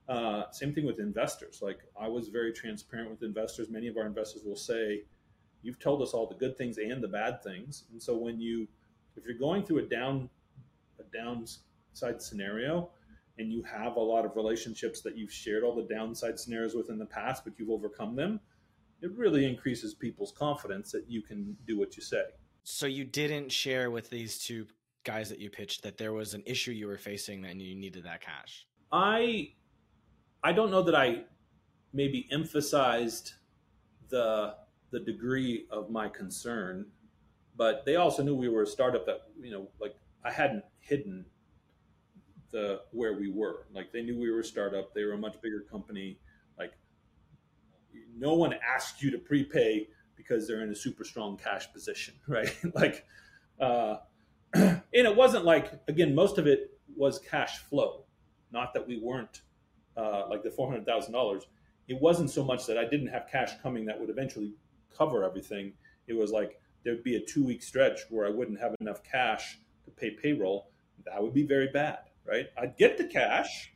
uh, 0.10 0.50
same 0.52 0.74
thing 0.74 0.86
with 0.86 1.00
investors. 1.00 1.60
Like 1.62 1.80
I 2.00 2.08
was 2.08 2.30
very 2.30 2.52
transparent 2.52 3.12
with 3.12 3.22
investors. 3.22 3.70
Many 3.70 3.88
of 3.88 3.96
our 3.96 4.08
investors 4.08 4.44
will 4.44 4.56
say, 4.56 5.04
"You've 5.62 5.80
told 5.80 6.02
us 6.02 6.14
all 6.14 6.28
the 6.28 6.36
good 6.36 6.58
things 6.58 6.80
and 6.80 7.02
the 7.02 7.08
bad 7.08 7.44
things." 7.44 7.86
And 7.92 8.02
so 8.02 8.18
when 8.18 8.40
you, 8.40 8.68
if 9.16 9.24
you're 9.26 9.38
going 9.38 9.64
through 9.64 9.80
a 9.80 9.84
down, 9.84 10.30
a 11.00 11.04
downside 11.16 12.22
scenario, 12.22 12.90
and 13.38 13.52
you 13.52 13.62
have 13.64 13.96
a 13.96 14.02
lot 14.02 14.26
of 14.26 14.36
relationships 14.36 15.02
that 15.02 15.16
you've 15.16 15.32
shared 15.32 15.64
all 15.64 15.76
the 15.76 15.94
downside 15.94 16.40
scenarios 16.40 16.74
with 16.74 16.90
in 16.90 16.98
the 16.98 17.06
past, 17.06 17.44
but 17.44 17.54
you've 17.58 17.70
overcome 17.70 18.16
them, 18.16 18.40
it 19.02 19.12
really 19.16 19.46
increases 19.46 19.94
people's 19.94 20.32
confidence 20.32 20.92
that 20.92 21.06
you 21.08 21.22
can 21.22 21.56
do 21.66 21.78
what 21.78 21.96
you 21.96 22.04
say. 22.04 22.24
So 22.64 22.86
you 22.86 23.06
didn't 23.06 23.52
share 23.52 23.92
with 23.92 24.10
these 24.10 24.40
two 24.40 24.68
guys 25.04 25.30
that 25.30 25.40
you 25.40 25.50
pitched 25.50 25.84
that 25.84 25.98
there 25.98 26.14
was 26.14 26.34
an 26.34 26.44
issue 26.46 26.72
you 26.72 26.88
were 26.88 26.98
facing 26.98 27.46
and 27.46 27.62
you 27.62 27.76
needed 27.76 28.04
that 28.04 28.22
cash? 28.22 28.68
I 28.92 29.54
I 30.44 30.54
don't 30.54 30.72
know 30.72 30.82
that 30.84 30.96
I 30.96 31.24
maybe 31.94 32.28
emphasized 32.32 33.34
the 34.10 34.56
the 34.92 35.00
degree 35.00 35.68
of 35.70 35.90
my 35.90 36.10
concern, 36.10 36.86
but 37.56 37.86
they 37.86 37.96
also 37.96 38.24
knew 38.24 38.36
we 38.36 38.50
were 38.50 38.64
a 38.64 38.68
startup 38.68 39.06
that 39.06 39.22
you 39.42 39.52
know 39.52 39.68
like 39.80 39.96
I 40.24 40.32
hadn't 40.32 40.64
hidden 40.80 41.26
the 42.52 42.82
where 42.92 43.14
we 43.14 43.30
were. 43.30 43.68
Like 43.74 43.92
they 43.92 44.02
knew 44.02 44.18
we 44.18 44.32
were 44.32 44.40
a 44.40 44.44
startup. 44.44 44.94
They 44.94 45.04
were 45.04 45.14
a 45.14 45.18
much 45.18 45.42
bigger 45.42 45.62
company. 45.62 46.20
Like 46.58 46.74
no 48.18 48.34
one 48.34 48.54
asked 48.54 49.02
you 49.02 49.12
to 49.12 49.18
prepay 49.18 49.88
because 50.16 50.48
they're 50.48 50.64
in 50.64 50.70
a 50.70 50.76
super 50.76 51.04
strong 51.04 51.38
cash 51.38 51.72
position, 51.72 52.16
right? 52.28 52.56
like 52.74 53.06
uh, 53.60 53.98
and 54.54 54.82
it 54.94 55.16
wasn't 55.16 55.46
like 55.46 55.74
again 55.88 56.16
most 56.16 56.38
of 56.38 56.48
it 56.48 56.80
was 56.96 57.20
cash 57.20 57.60
flow 57.60 58.04
not 58.52 58.74
that 58.74 58.86
we 58.88 59.00
weren't 59.00 59.42
uh, 59.98 60.24
like 60.30 60.44
the 60.44 60.50
$400000 60.50 61.42
it 61.88 62.00
wasn't 62.00 62.30
so 62.30 62.44
much 62.44 62.68
that 62.68 62.78
i 62.78 62.86
didn't 62.86 63.08
have 63.08 63.28
cash 63.32 63.52
coming 63.62 63.86
that 63.86 64.00
would 64.00 64.10
eventually 64.10 64.54
cover 64.96 65.24
everything. 65.24 65.74
It 66.08 66.14
was 66.14 66.32
like 66.32 66.60
there'd 66.84 67.04
be 67.04 67.16
a 67.16 67.22
two 67.22 67.44
week 67.44 67.62
stretch 67.64 68.02
where 68.10 68.26
i 68.26 68.30
wouldn't 68.30 68.60
have 68.60 68.76
enough 68.80 69.04
cash 69.04 69.60
to 69.86 69.92
pay 69.92 70.12
payroll. 70.12 70.72
That 71.06 71.22
would 71.22 71.34
be 71.34 71.44
very 71.44 71.68
bad 71.68 72.00
right? 72.26 72.48
I'd 72.58 72.78
get 72.78 72.98
the 72.98 73.06
cash 73.06 73.74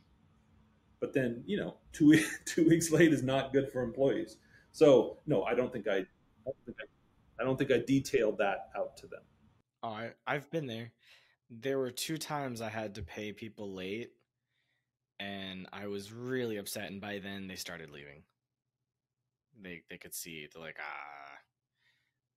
but 1.00 1.12
then 1.12 1.42
you 1.46 1.56
know 1.56 1.76
two 1.92 2.18
two 2.44 2.66
weeks 2.68 2.90
late 2.90 3.12
is 3.12 3.22
not 3.22 3.52
good 3.52 3.70
for 3.72 3.82
employees. 3.82 4.36
So 4.72 5.18
no 5.26 5.44
i 5.44 5.54
don't 5.54 5.72
think 5.72 5.86
i, 5.88 5.96
I 5.96 6.44
don't 6.44 6.64
think 6.64 6.78
I, 6.80 7.42
I 7.42 7.44
don't 7.44 7.58
think 7.58 7.72
i 7.72 7.82
detailed 7.86 8.38
that 8.38 8.70
out 8.76 8.96
to 8.98 9.06
them. 9.06 9.22
Oh, 9.82 9.88
I, 9.88 10.12
I've 10.26 10.50
been 10.50 10.66
there. 10.66 10.92
There 11.50 11.78
were 11.78 11.90
two 11.90 12.16
times 12.16 12.62
I 12.62 12.70
had 12.70 12.94
to 12.94 13.02
pay 13.02 13.32
people 13.32 13.74
late, 13.74 14.12
and 15.20 15.66
I 15.72 15.86
was 15.86 16.12
really 16.12 16.56
upset. 16.56 16.90
And 16.90 17.00
by 17.00 17.18
then, 17.18 17.46
they 17.46 17.56
started 17.56 17.90
leaving. 17.90 18.22
They 19.62 19.82
they 19.88 19.98
could 19.98 20.14
see 20.14 20.48
they're 20.52 20.62
like, 20.62 20.78
ah, 20.80 21.38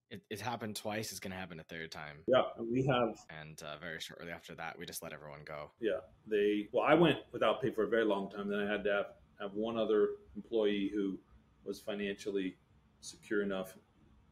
it, 0.10 0.22
it 0.30 0.40
happened 0.40 0.76
twice. 0.76 1.12
It's 1.12 1.20
gonna 1.20 1.36
happen 1.36 1.60
a 1.60 1.63
third 1.63 1.92
time. 1.92 2.18
Yeah, 2.28 2.44
we 2.60 2.86
have. 2.86 3.18
And 3.42 3.62
uh, 3.63 3.78
very 3.80 4.00
shortly 4.00 4.32
after 4.32 4.56
that, 4.56 4.78
we 4.78 4.86
just 4.86 5.04
let 5.04 5.13
everyone 5.13 5.42
go. 5.46 5.72
Yeah, 5.80 6.00
they. 6.28 6.70
Well, 6.72 6.86
I 6.88 6.94
went 6.94 7.20
without 7.32 7.62
pay 7.62 7.72
for 7.72 7.84
a 7.84 7.90
very 7.90 8.06
long 8.06 8.30
time. 8.30 8.48
Then 8.50 8.60
I 8.60 8.72
had 8.72 8.84
to 8.86 8.92
have, 8.92 9.06
have 9.42 9.54
one 9.54 9.78
other 9.78 10.10
employee 10.36 10.92
who 10.94 11.18
was 11.66 11.80
financially 11.80 12.56
secure 13.02 13.42
enough. 13.42 13.76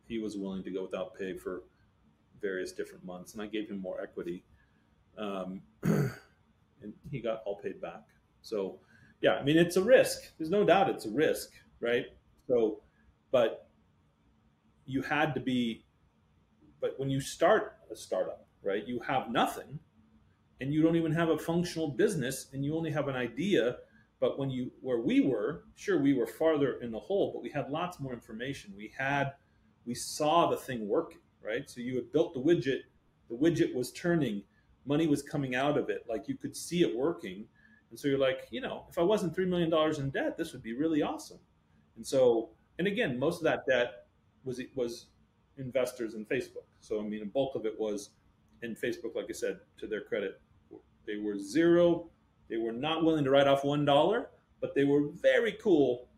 He 0.08 0.20
was 0.20 0.38
willing 0.38 0.64
to 0.64 0.72
go 0.72 0.84
without 0.84 1.18
pay 1.18 1.36
for 1.36 1.64
various 2.40 2.72
different 2.72 3.04
months, 3.04 3.34
and 3.34 3.42
I 3.42 3.48
gave 3.48 3.70
him 3.70 3.82
more 3.82 4.00
equity, 4.02 4.44
um, 5.18 5.62
and 5.84 6.94
he 7.10 7.20
got 7.20 7.42
all 7.46 7.56
paid 7.56 7.82
back. 7.82 8.04
So, 8.46 8.80
yeah, 9.22 9.34
I 9.34 9.44
mean, 9.44 9.58
it's 9.58 9.78
a 9.78 9.82
risk. 9.82 10.38
There's 10.38 10.50
no 10.50 10.64
doubt 10.64 10.90
it's 10.90 11.06
a 11.06 11.10
risk, 11.10 11.50
right? 11.80 12.06
So, 12.48 12.82
but 13.32 13.70
you 14.86 15.02
had 15.02 15.34
to 15.34 15.40
be, 15.40 15.86
but 16.80 16.94
when 16.98 17.10
you 17.10 17.20
start 17.20 17.78
a 17.92 17.96
startup, 17.96 18.48
right, 18.64 18.88
you 18.88 19.00
have 19.00 19.32
nothing, 19.32 19.80
and 20.62 20.74
you 20.74 20.82
don't 20.82 20.96
even 20.96 21.12
have 21.12 21.30
a 21.30 21.38
functional 21.38 21.88
business, 21.88 22.48
and 22.54 22.64
you 22.64 22.76
only 22.76 22.92
have 22.92 23.08
an 23.08 23.16
idea. 23.16 23.78
But 24.20 24.40
when 24.40 24.50
you 24.50 24.72
where 24.82 25.00
we 25.00 25.22
were, 25.22 25.66
sure, 25.76 26.00
we 26.02 26.14
were 26.14 26.28
farther 26.28 26.80
in 26.82 26.92
the 26.92 27.00
hole, 27.00 27.32
but 27.34 27.44
we 27.44 27.50
had 27.50 27.70
lots 27.70 28.00
more 28.00 28.14
information. 28.14 28.74
We 28.78 28.94
had, 28.98 29.34
we 29.86 29.94
saw 29.94 30.50
the 30.50 30.56
thing 30.56 30.88
working 30.88 31.20
right? 31.46 31.70
So 31.70 31.82
you 31.82 31.96
had 31.96 32.12
built 32.12 32.34
the 32.34 32.40
widget, 32.40 32.82
the 33.30 33.36
widget 33.36 33.74
was 33.74 33.92
turning, 33.92 34.44
money 34.86 35.08
was 35.08 35.22
coming 35.22 35.56
out 35.56 35.78
of 35.78 35.90
it, 35.90 36.06
like 36.10 36.28
you 36.28 36.36
could 36.36 36.56
see 36.56 36.82
it 36.82 36.96
working. 36.96 37.46
And 37.96 38.00
so 38.02 38.10
you're 38.10 38.20
like, 38.20 38.50
you 38.52 38.60
know, 38.60 38.84
if 38.90 38.98
I 38.98 39.04
wasn't 39.04 39.34
$3 39.34 39.48
million 39.48 39.74
in 39.98 40.10
debt, 40.10 40.36
this 40.36 40.52
would 40.52 40.62
be 40.62 40.74
really 40.74 41.02
awesome. 41.02 41.40
And 41.96 42.06
so, 42.06 42.50
and 42.78 42.90
again, 42.90 43.18
most 43.18 43.38
of 43.38 43.46
that 43.46 43.66
debt 43.66 44.08
was, 44.44 44.60
was 44.76 45.06
investors 45.58 46.14
in 46.14 46.26
Facebook. 46.26 46.68
So, 46.82 47.00
I 47.00 47.04
mean, 47.04 47.22
a 47.22 47.26
bulk 47.26 47.56
of 47.56 47.66
it 47.66 47.80
was 47.80 48.10
in 48.64 48.76
Facebook, 48.76 49.16
like 49.16 49.28
I 49.30 49.32
said, 49.32 49.60
to 49.78 49.88
their 49.88 50.02
credit, 50.02 50.42
they 51.08 51.16
were 51.16 51.40
zero. 51.40 52.10
They 52.50 52.58
were 52.58 52.74
not 52.74 53.06
willing 53.06 53.24
to 53.24 53.30
write 53.30 53.48
off 53.48 53.62
$1, 53.62 54.26
but 54.60 54.76
they 54.76 54.84
were 54.84 55.08
very 55.22 55.54
cool 55.54 56.10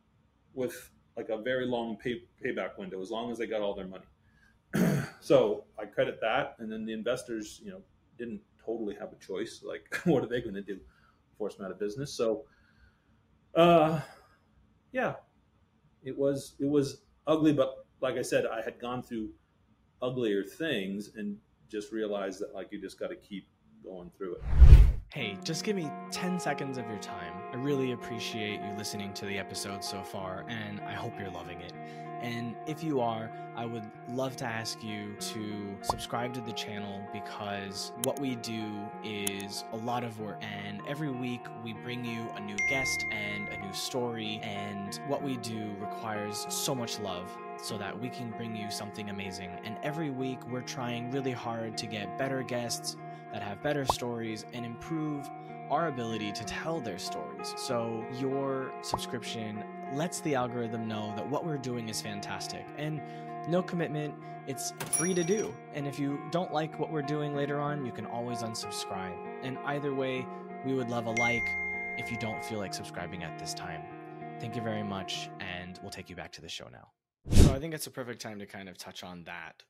with 0.56 0.90
like 1.16 1.30
a 1.30 1.38
very 1.38 1.68
long 1.68 1.96
pay, 1.98 2.24
payback 2.44 2.80
window 2.80 3.00
as 3.00 3.12
long 3.12 3.30
as 3.30 3.38
they 3.38 3.46
got 3.46 3.62
all 3.62 3.76
their 3.76 3.86
money. 3.86 5.04
so 5.20 5.66
I 5.80 5.86
credit 5.86 6.18
that, 6.22 6.56
and 6.58 6.72
then 6.72 6.88
the 6.88 6.94
investors, 6.94 7.62
you 7.64 7.70
know, 7.70 7.82
didn't 8.18 8.42
totally 8.66 8.96
have 9.00 9.14
a 9.14 9.24
choice. 9.24 9.62
Like, 9.64 9.96
what 10.06 10.24
are 10.24 10.28
they 10.28 10.42
going 10.42 10.56
to 10.56 10.64
do? 10.64 10.80
Force 11.38 11.56
them 11.56 11.66
out 11.66 11.72
of 11.72 11.80
business. 11.80 12.14
So, 12.14 12.46
uh, 13.56 14.02
yeah, 14.92 15.16
it 16.04 16.18
was 16.18 16.56
it 16.60 16.70
was 16.70 17.02
ugly, 17.26 17.54
but 17.54 17.86
like 18.02 18.16
I 18.16 18.22
said, 18.22 18.46
I 18.46 18.62
had 18.62 18.80
gone 18.80 19.04
through 19.04 19.30
uglier 20.02 20.44
things 20.44 21.12
and 21.16 21.38
just 21.70 21.92
realized 21.92 22.40
that 22.40 22.54
like 22.54 22.72
you 22.72 22.80
just 22.80 23.00
got 23.00 23.10
to 23.10 23.16
keep 23.16 23.48
going 23.84 24.12
through 24.18 24.36
it. 24.36 24.87
Hey, 25.14 25.38
just 25.42 25.64
give 25.64 25.78
me 25.78 25.90
10 26.12 26.38
seconds 26.38 26.78
of 26.78 26.86
your 26.86 26.98
time. 26.98 27.32
I 27.54 27.56
really 27.56 27.94
appreciate 27.94 28.60
you 28.60 28.74
listening 28.78 29.14
to 29.14 29.26
the 29.26 29.40
episode 29.40 29.82
so 29.82 30.04
far, 30.04 30.44
and 30.50 30.82
I 30.82 30.92
hope 30.92 31.14
you're 31.18 31.32
loving 31.32 31.62
it. 31.62 31.72
And 32.22 32.58
if 32.68 32.84
you 32.84 33.00
are, 33.00 33.32
I 33.56 33.66
would 33.66 33.90
love 34.10 34.36
to 34.38 34.46
ask 34.46 34.84
you 34.84 35.16
to 35.18 35.78
subscribe 35.82 36.34
to 36.34 36.42
the 36.42 36.52
channel 36.52 37.02
because 37.14 37.94
what 38.04 38.20
we 38.20 38.36
do 38.36 38.70
is 39.02 39.64
a 39.72 39.78
lot 39.78 40.04
of 40.04 40.20
work. 40.20 40.44
And 40.44 40.82
every 40.90 41.10
week 41.10 41.46
we 41.64 41.72
bring 41.72 42.04
you 42.04 42.28
a 42.36 42.42
new 42.42 42.58
guest 42.70 43.06
and 43.10 43.48
a 43.48 43.58
new 43.66 43.74
story. 43.74 44.42
And 44.44 45.00
what 45.08 45.24
we 45.24 45.38
do 45.38 45.74
requires 45.80 46.46
so 46.50 46.76
much 46.76 47.00
love 47.00 47.32
so 47.64 47.78
that 47.78 47.98
we 47.98 48.10
can 48.10 48.32
bring 48.32 48.56
you 48.58 48.70
something 48.70 49.10
amazing. 49.10 49.52
And 49.64 49.78
every 49.84 50.10
week 50.10 50.40
we're 50.50 50.62
trying 50.62 51.12
really 51.12 51.32
hard 51.32 51.78
to 51.78 51.86
get 51.86 52.18
better 52.18 52.44
guests 52.44 52.98
that 53.32 53.42
have 53.44 53.62
better 53.62 53.86
stories 53.86 54.46
and 54.54 54.66
improve 54.66 55.30
our 55.70 55.88
ability 55.88 56.32
to 56.32 56.44
tell 56.46 56.80
their 56.80 56.98
stories. 56.98 57.54
So 57.58 58.06
your 58.20 58.72
subscription 58.82 59.64
lets 59.94 60.22
the 60.22 60.36
algorithm 60.36 60.88
know 60.88 61.14
that 61.16 61.30
what 61.30 61.46
we're 61.46 61.58
doing 61.58 61.90
is 61.90 62.02
fantastic. 62.02 62.66
And 62.78 63.02
no 63.50 63.62
commitment, 63.62 64.14
it's 64.48 64.74
free 64.92 65.14
to 65.14 65.24
do. 65.24 65.54
And 65.74 65.88
if 65.88 66.00
you 66.00 66.20
don't 66.32 66.54
like 66.54 66.80
what 66.80 66.92
we're 66.92 67.02
doing 67.02 67.36
later 67.36 67.60
on, 67.60 67.86
you 67.86 67.92
can 67.92 68.06
always 68.06 68.40
unsubscribe. 68.40 69.16
And 69.44 69.58
either 69.66 69.94
way, 69.94 70.26
we 70.66 70.74
would 70.74 70.90
love 70.90 71.06
a 71.06 71.12
like 71.12 71.48
if 71.98 72.12
you 72.12 72.18
don't 72.18 72.44
feel 72.44 72.60
like 72.60 72.74
subscribing 72.74 73.24
at 73.24 73.38
this 73.38 73.54
time. 73.54 73.82
Thank 74.40 74.56
you 74.56 74.62
very 74.62 74.84
much, 74.84 75.30
and 75.40 75.80
we'll 75.82 75.92
take 75.92 76.10
you 76.10 76.16
back 76.16 76.32
to 76.34 76.42
the 76.42 76.50
show 76.50 76.68
now. 76.72 76.90
So 77.32 77.54
I 77.54 77.60
think 77.60 77.74
it's 77.74 77.88
a 77.88 77.92
perfect 77.92 78.22
time 78.22 78.40
to 78.40 78.46
kind 78.46 78.70
of 78.70 78.78
touch 78.78 79.04
on 79.04 79.24
that. 79.24 79.64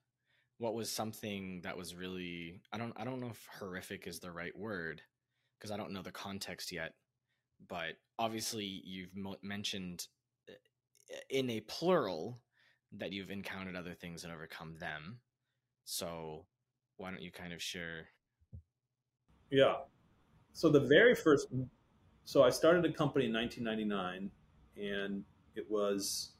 What 0.59 0.73
was 0.73 0.89
something 0.89 1.61
that 1.63 1.77
was 1.77 1.95
really 1.95 2.61
I 2.71 2.77
don't 2.77 2.93
I 2.97 3.03
don't 3.03 3.19
know 3.19 3.29
if 3.29 3.47
horrific 3.59 4.07
is 4.07 4.19
the 4.19 4.31
right 4.31 4.57
word 4.57 5.01
because 5.57 5.71
I 5.71 5.77
don't 5.77 5.91
know 5.91 6.01
the 6.01 6.11
context 6.11 6.71
yet, 6.71 6.93
but 7.67 7.97
obviously 8.19 8.81
you've 8.83 9.15
mo- 9.15 9.37
mentioned 9.41 10.07
uh, 10.49 10.53
in 11.29 11.49
a 11.49 11.61
plural 11.61 12.41
that 12.93 13.11
you've 13.11 13.31
encountered 13.31 13.75
other 13.75 13.93
things 13.93 14.23
and 14.23 14.33
overcome 14.33 14.75
them. 14.79 15.19
So 15.85 16.45
why 16.97 17.11
don't 17.11 17.21
you 17.21 17.31
kind 17.31 17.53
of 17.53 17.61
share? 17.61 18.07
Yeah. 19.49 19.75
So 20.53 20.69
the 20.69 20.79
very 20.79 21.15
first, 21.15 21.47
so 22.25 22.43
I 22.43 22.49
started 22.49 22.85
a 22.85 22.91
company 22.91 23.25
in 23.25 23.33
1999, 23.33 24.31
and 24.75 25.23
it 25.55 25.69
was 25.69 26.31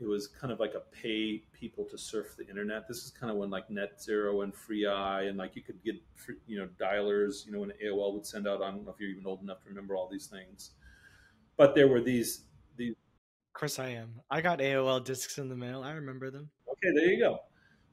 it 0.00 0.06
was 0.06 0.28
kind 0.28 0.52
of 0.52 0.60
like 0.60 0.74
a 0.74 0.82
pay 0.94 1.42
people 1.52 1.84
to 1.84 1.98
surf 1.98 2.36
the 2.36 2.46
internet. 2.48 2.86
This 2.86 2.98
is 2.98 3.10
kind 3.10 3.32
of 3.32 3.36
when 3.36 3.50
like 3.50 3.68
Net 3.68 4.00
Zero 4.00 4.42
and 4.42 4.54
Free 4.54 4.84
Freei 4.84 5.28
and 5.28 5.36
like 5.36 5.56
you 5.56 5.62
could 5.62 5.82
get 5.82 5.96
free, 6.14 6.36
you 6.46 6.58
know 6.58 6.68
dialers. 6.80 7.44
You 7.44 7.52
know 7.52 7.60
when 7.60 7.72
AOL 7.84 8.14
would 8.14 8.26
send 8.26 8.46
out. 8.46 8.62
I 8.62 8.70
don't 8.70 8.84
know 8.84 8.92
if 8.92 9.00
you're 9.00 9.10
even 9.10 9.26
old 9.26 9.42
enough 9.42 9.60
to 9.62 9.68
remember 9.68 9.96
all 9.96 10.08
these 10.10 10.26
things, 10.26 10.70
but 11.56 11.74
there 11.74 11.88
were 11.88 12.00
these 12.00 12.44
these. 12.76 12.94
Of 13.54 13.60
course, 13.60 13.78
I 13.78 13.88
am. 13.88 14.20
I 14.30 14.40
got 14.40 14.60
AOL 14.60 15.04
discs 15.04 15.38
in 15.38 15.48
the 15.48 15.56
mail. 15.56 15.82
I 15.82 15.92
remember 15.92 16.30
them. 16.30 16.48
Okay, 16.68 16.94
there 16.94 17.12
you 17.12 17.18
go. 17.18 17.40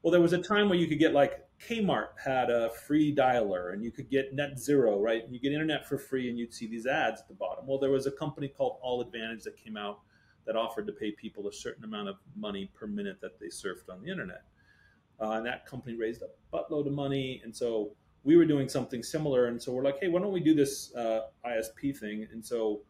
Well, 0.02 0.12
there 0.12 0.20
was 0.20 0.32
a 0.32 0.38
time 0.38 0.68
where 0.68 0.78
you 0.78 0.86
could 0.86 1.00
get 1.00 1.12
like 1.12 1.40
Kmart 1.68 2.08
had 2.24 2.50
a 2.50 2.70
free 2.86 3.12
dialer, 3.12 3.72
and 3.72 3.82
you 3.82 3.90
could 3.90 4.08
get 4.08 4.32
Net 4.32 4.60
Zero, 4.60 5.00
right? 5.00 5.24
And 5.24 5.34
you 5.34 5.40
get 5.40 5.50
internet 5.50 5.88
for 5.88 5.98
free, 5.98 6.28
and 6.28 6.38
you'd 6.38 6.54
see 6.54 6.68
these 6.68 6.86
ads 6.86 7.20
at 7.20 7.26
the 7.26 7.34
bottom. 7.34 7.66
Well, 7.66 7.78
there 7.78 7.90
was 7.90 8.06
a 8.06 8.12
company 8.12 8.46
called 8.46 8.78
All 8.80 9.00
Advantage 9.00 9.42
that 9.42 9.56
came 9.56 9.76
out 9.76 10.00
that 10.46 10.56
offered 10.56 10.86
to 10.86 10.92
pay 10.92 11.10
people 11.10 11.48
a 11.48 11.52
certain 11.52 11.84
amount 11.84 12.08
of 12.08 12.16
money 12.36 12.70
per 12.74 12.86
minute 12.86 13.20
that 13.20 13.38
they 13.38 13.46
surfed 13.46 13.92
on 13.92 14.02
the 14.02 14.10
internet. 14.10 14.42
Uh, 15.20 15.32
and 15.32 15.46
that 15.46 15.66
company 15.66 15.96
raised 15.96 16.22
a 16.22 16.56
buttload 16.56 16.86
of 16.86 16.92
money. 16.92 17.40
And 17.44 17.54
so 17.54 17.92
we 18.22 18.36
were 18.36 18.44
doing 18.44 18.68
something 18.68 19.02
similar. 19.02 19.46
And 19.46 19.60
so 19.60 19.72
we're 19.72 19.84
like, 19.84 19.98
hey, 20.00 20.08
why 20.08 20.20
don't 20.20 20.32
we 20.32 20.40
do 20.40 20.54
this 20.54 20.94
uh, 20.94 21.22
ISP 21.44 21.96
thing? 21.96 22.26
And 22.32 22.44
so 22.44 22.82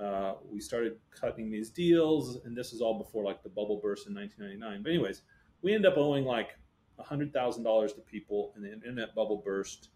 uh, 0.00 0.34
we 0.50 0.60
started 0.60 0.96
cutting 1.10 1.50
these 1.50 1.70
deals. 1.70 2.38
And 2.44 2.56
this 2.56 2.72
is 2.72 2.80
all 2.80 2.98
before 2.98 3.24
like 3.24 3.42
the 3.42 3.48
bubble 3.48 3.80
burst 3.82 4.06
in 4.06 4.14
1999. 4.14 4.82
But, 4.82 4.90
anyways, 4.90 5.22
we 5.62 5.74
ended 5.74 5.92
up 5.92 5.98
owing 5.98 6.24
like 6.24 6.50
$100,000 7.00 7.94
to 7.94 8.00
people, 8.02 8.52
and 8.56 8.64
the 8.64 8.72
internet 8.72 9.14
bubble 9.14 9.42
burst, 9.44 9.90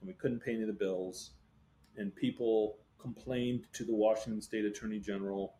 and 0.00 0.08
we 0.08 0.14
couldn't 0.14 0.40
pay 0.40 0.52
any 0.52 0.62
of 0.62 0.68
the 0.68 0.72
bills. 0.72 1.32
And 1.96 2.14
people 2.14 2.78
complained 2.98 3.66
to 3.74 3.84
the 3.84 3.94
Washington 3.94 4.40
State 4.40 4.64
Attorney 4.64 4.98
General 4.98 5.54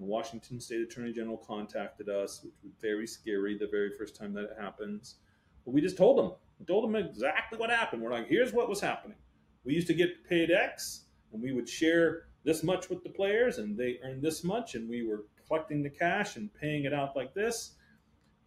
the 0.00 0.06
Washington 0.06 0.58
State 0.58 0.80
Attorney 0.80 1.12
General 1.12 1.36
contacted 1.36 2.08
us, 2.08 2.40
which 2.42 2.54
was 2.64 2.72
very 2.80 3.06
scary 3.06 3.56
the 3.58 3.68
very 3.70 3.90
first 3.96 4.16
time 4.16 4.32
that 4.32 4.44
it 4.44 4.56
happens. 4.58 5.16
But 5.64 5.72
we 5.74 5.82
just 5.82 5.98
told 5.98 6.16
them, 6.16 6.32
we 6.58 6.64
told 6.64 6.84
them 6.84 6.96
exactly 6.96 7.58
what 7.58 7.68
happened. 7.68 8.02
We're 8.02 8.10
like, 8.10 8.26
here's 8.26 8.52
what 8.52 8.68
was 8.68 8.80
happening. 8.80 9.18
We 9.62 9.74
used 9.74 9.86
to 9.88 9.94
get 9.94 10.26
paid 10.26 10.50
X, 10.50 11.04
and 11.32 11.42
we 11.42 11.52
would 11.52 11.68
share 11.68 12.24
this 12.44 12.62
much 12.62 12.88
with 12.88 13.04
the 13.04 13.10
players, 13.10 13.58
and 13.58 13.76
they 13.76 13.98
earned 14.02 14.22
this 14.22 14.42
much, 14.42 14.74
and 14.74 14.88
we 14.88 15.06
were 15.06 15.24
collecting 15.46 15.82
the 15.82 15.90
cash 15.90 16.36
and 16.36 16.52
paying 16.54 16.84
it 16.84 16.94
out 16.94 17.14
like 17.14 17.34
this. 17.34 17.74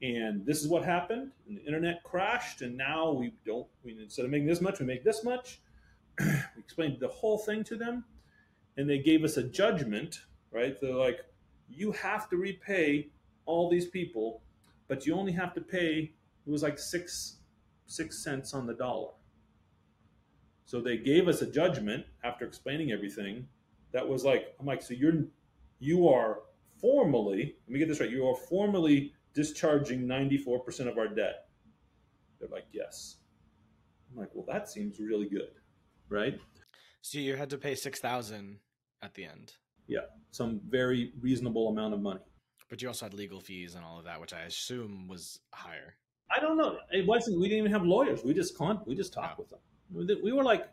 And 0.02 0.44
this 0.48 0.60
is 0.60 0.68
what 0.68 0.84
happened. 0.84 1.34
And 1.48 1.58
the 1.58 1.64
internet 1.66 2.04
crashed, 2.04 2.64
and 2.64 2.76
now 2.76 3.12
we 3.12 3.36
don't. 3.46 3.68
We 3.84 3.96
instead 4.02 4.26
of 4.26 4.32
making 4.32 4.48
this 4.48 4.60
much, 4.60 4.80
we 4.80 4.88
make 4.88 5.04
this 5.04 5.24
much. 5.24 5.62
we 6.20 6.34
explained 6.58 6.98
the 7.00 7.08
whole 7.10 7.38
thing 7.38 7.64
to 7.66 7.76
them, 7.76 8.06
and 8.76 8.90
they 8.90 8.98
gave 8.98 9.24
us 9.24 9.38
a 9.38 9.44
judgment. 9.44 10.18
Right? 10.52 10.80
They're 10.80 10.94
like, 10.94 11.20
you 11.76 11.92
have 11.92 12.30
to 12.30 12.38
repay 12.38 13.10
all 13.46 13.70
these 13.70 13.88
people, 13.88 14.42
but 14.88 15.06
you 15.06 15.16
only 15.16 15.32
have 15.32 15.54
to 15.54 15.62
pay. 15.62 16.14
It 16.46 16.50
was 16.50 16.64
like 16.64 16.78
six 16.80 17.38
six 17.86 18.24
cents 18.24 18.54
on 18.54 18.66
the 18.66 18.74
dollar. 18.74 19.12
So 20.66 20.82
they 20.82 20.98
gave 20.98 21.28
us 21.28 21.42
a 21.42 21.52
judgment 21.52 22.06
after 22.24 22.46
explaining 22.46 22.92
everything. 22.92 23.48
That 23.92 24.08
was 24.08 24.24
like, 24.24 24.56
I'm 24.60 24.66
like, 24.66 24.82
so 24.82 24.94
you're 24.94 25.26
you 25.80 26.08
are 26.08 26.40
formally, 26.80 27.56
let 27.68 27.74
me 27.74 27.80
get 27.80 27.88
this 27.88 28.00
right, 28.00 28.10
you 28.10 28.26
are 28.28 28.36
formally 28.36 29.14
discharging 29.34 30.06
94% 30.06 30.88
of 30.88 30.98
our 30.98 31.08
debt. 31.08 31.48
They're 32.40 32.50
like, 32.50 32.66
yes. 32.72 33.18
I'm 34.12 34.20
like, 34.20 34.30
well, 34.34 34.46
that 34.48 34.70
seems 34.70 35.00
really 35.00 35.28
good, 35.28 35.52
right? 36.10 36.40
So 37.02 37.20
you 37.20 37.36
had 37.36 37.50
to 37.50 37.58
pay 37.58 37.76
six 37.76 38.00
thousand 38.00 38.60
at 39.02 39.14
the 39.14 39.26
end. 39.26 39.54
Yeah, 39.88 40.02
some 40.32 40.62
very 40.68 41.14
reasonable 41.20 41.70
amount 41.70 41.94
of 41.94 42.02
money. 42.02 42.22
But 42.70 42.82
you 42.82 42.88
also 42.88 43.06
had 43.06 43.14
legal 43.14 43.40
fees 43.40 43.76
and 43.76 43.84
all 43.84 44.00
of 44.00 44.06
that, 44.06 44.20
which 44.20 44.34
I 44.34 44.42
assume 44.42 45.08
was 45.08 45.40
higher. 45.54 45.96
I 46.32 46.40
don't 46.40 46.58
know. 46.58 46.78
It 46.92 47.06
wasn't. 47.06 47.40
We 47.40 47.48
didn't 47.48 47.60
even 47.60 47.72
have 47.72 47.84
lawyers. 47.84 48.24
We 48.24 48.34
just 48.34 48.58
con. 48.58 48.82
We 48.86 48.96
just 48.96 49.14
talked 49.14 49.38
with 49.38 49.50
them. 49.50 49.60
We 49.92 50.32
were 50.32 50.44
like 50.44 50.68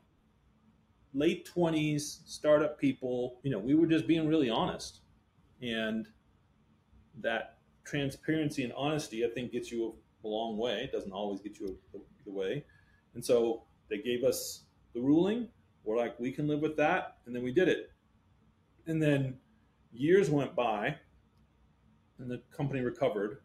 late 1.13 1.45
twenties 1.45 2.21
startup 2.25 2.79
people. 2.79 3.41
You 3.43 3.51
know, 3.51 3.59
we 3.59 3.75
were 3.75 3.87
just 3.87 4.07
being 4.07 4.27
really 4.29 4.49
honest, 4.49 5.01
and 5.61 6.07
that 7.21 7.59
transparency 7.85 8.63
and 8.63 8.73
honesty, 8.75 9.25
I 9.25 9.29
think, 9.29 9.53
gets 9.53 9.71
you 9.71 9.95
a 10.25 10.29
long 10.29 10.57
way. 10.57 10.83
It 10.85 10.93
doesn't 10.93 11.13
always 11.13 11.41
get 11.41 11.59
you 11.59 11.77
the 12.25 12.33
way. 12.33 12.65
And 13.15 13.25
so 13.25 13.65
they 13.91 13.99
gave 13.99 14.23
us 14.23 14.63
the 14.95 15.01
ruling. 15.01 15.49
We're 15.85 15.97
like, 15.97 16.19
we 16.21 16.31
can 16.31 16.47
live 16.47 16.61
with 16.61 16.77
that, 16.77 17.17
and 17.27 17.35
then 17.35 17.43
we 17.43 17.53
did 17.53 17.69
it. 17.69 17.91
And 18.87 19.03
then 19.03 19.37
years 19.93 20.31
went 20.31 20.55
by 20.55 20.97
and 22.19 22.31
the 22.31 22.43
company 22.55 22.81
recovered 22.81 23.39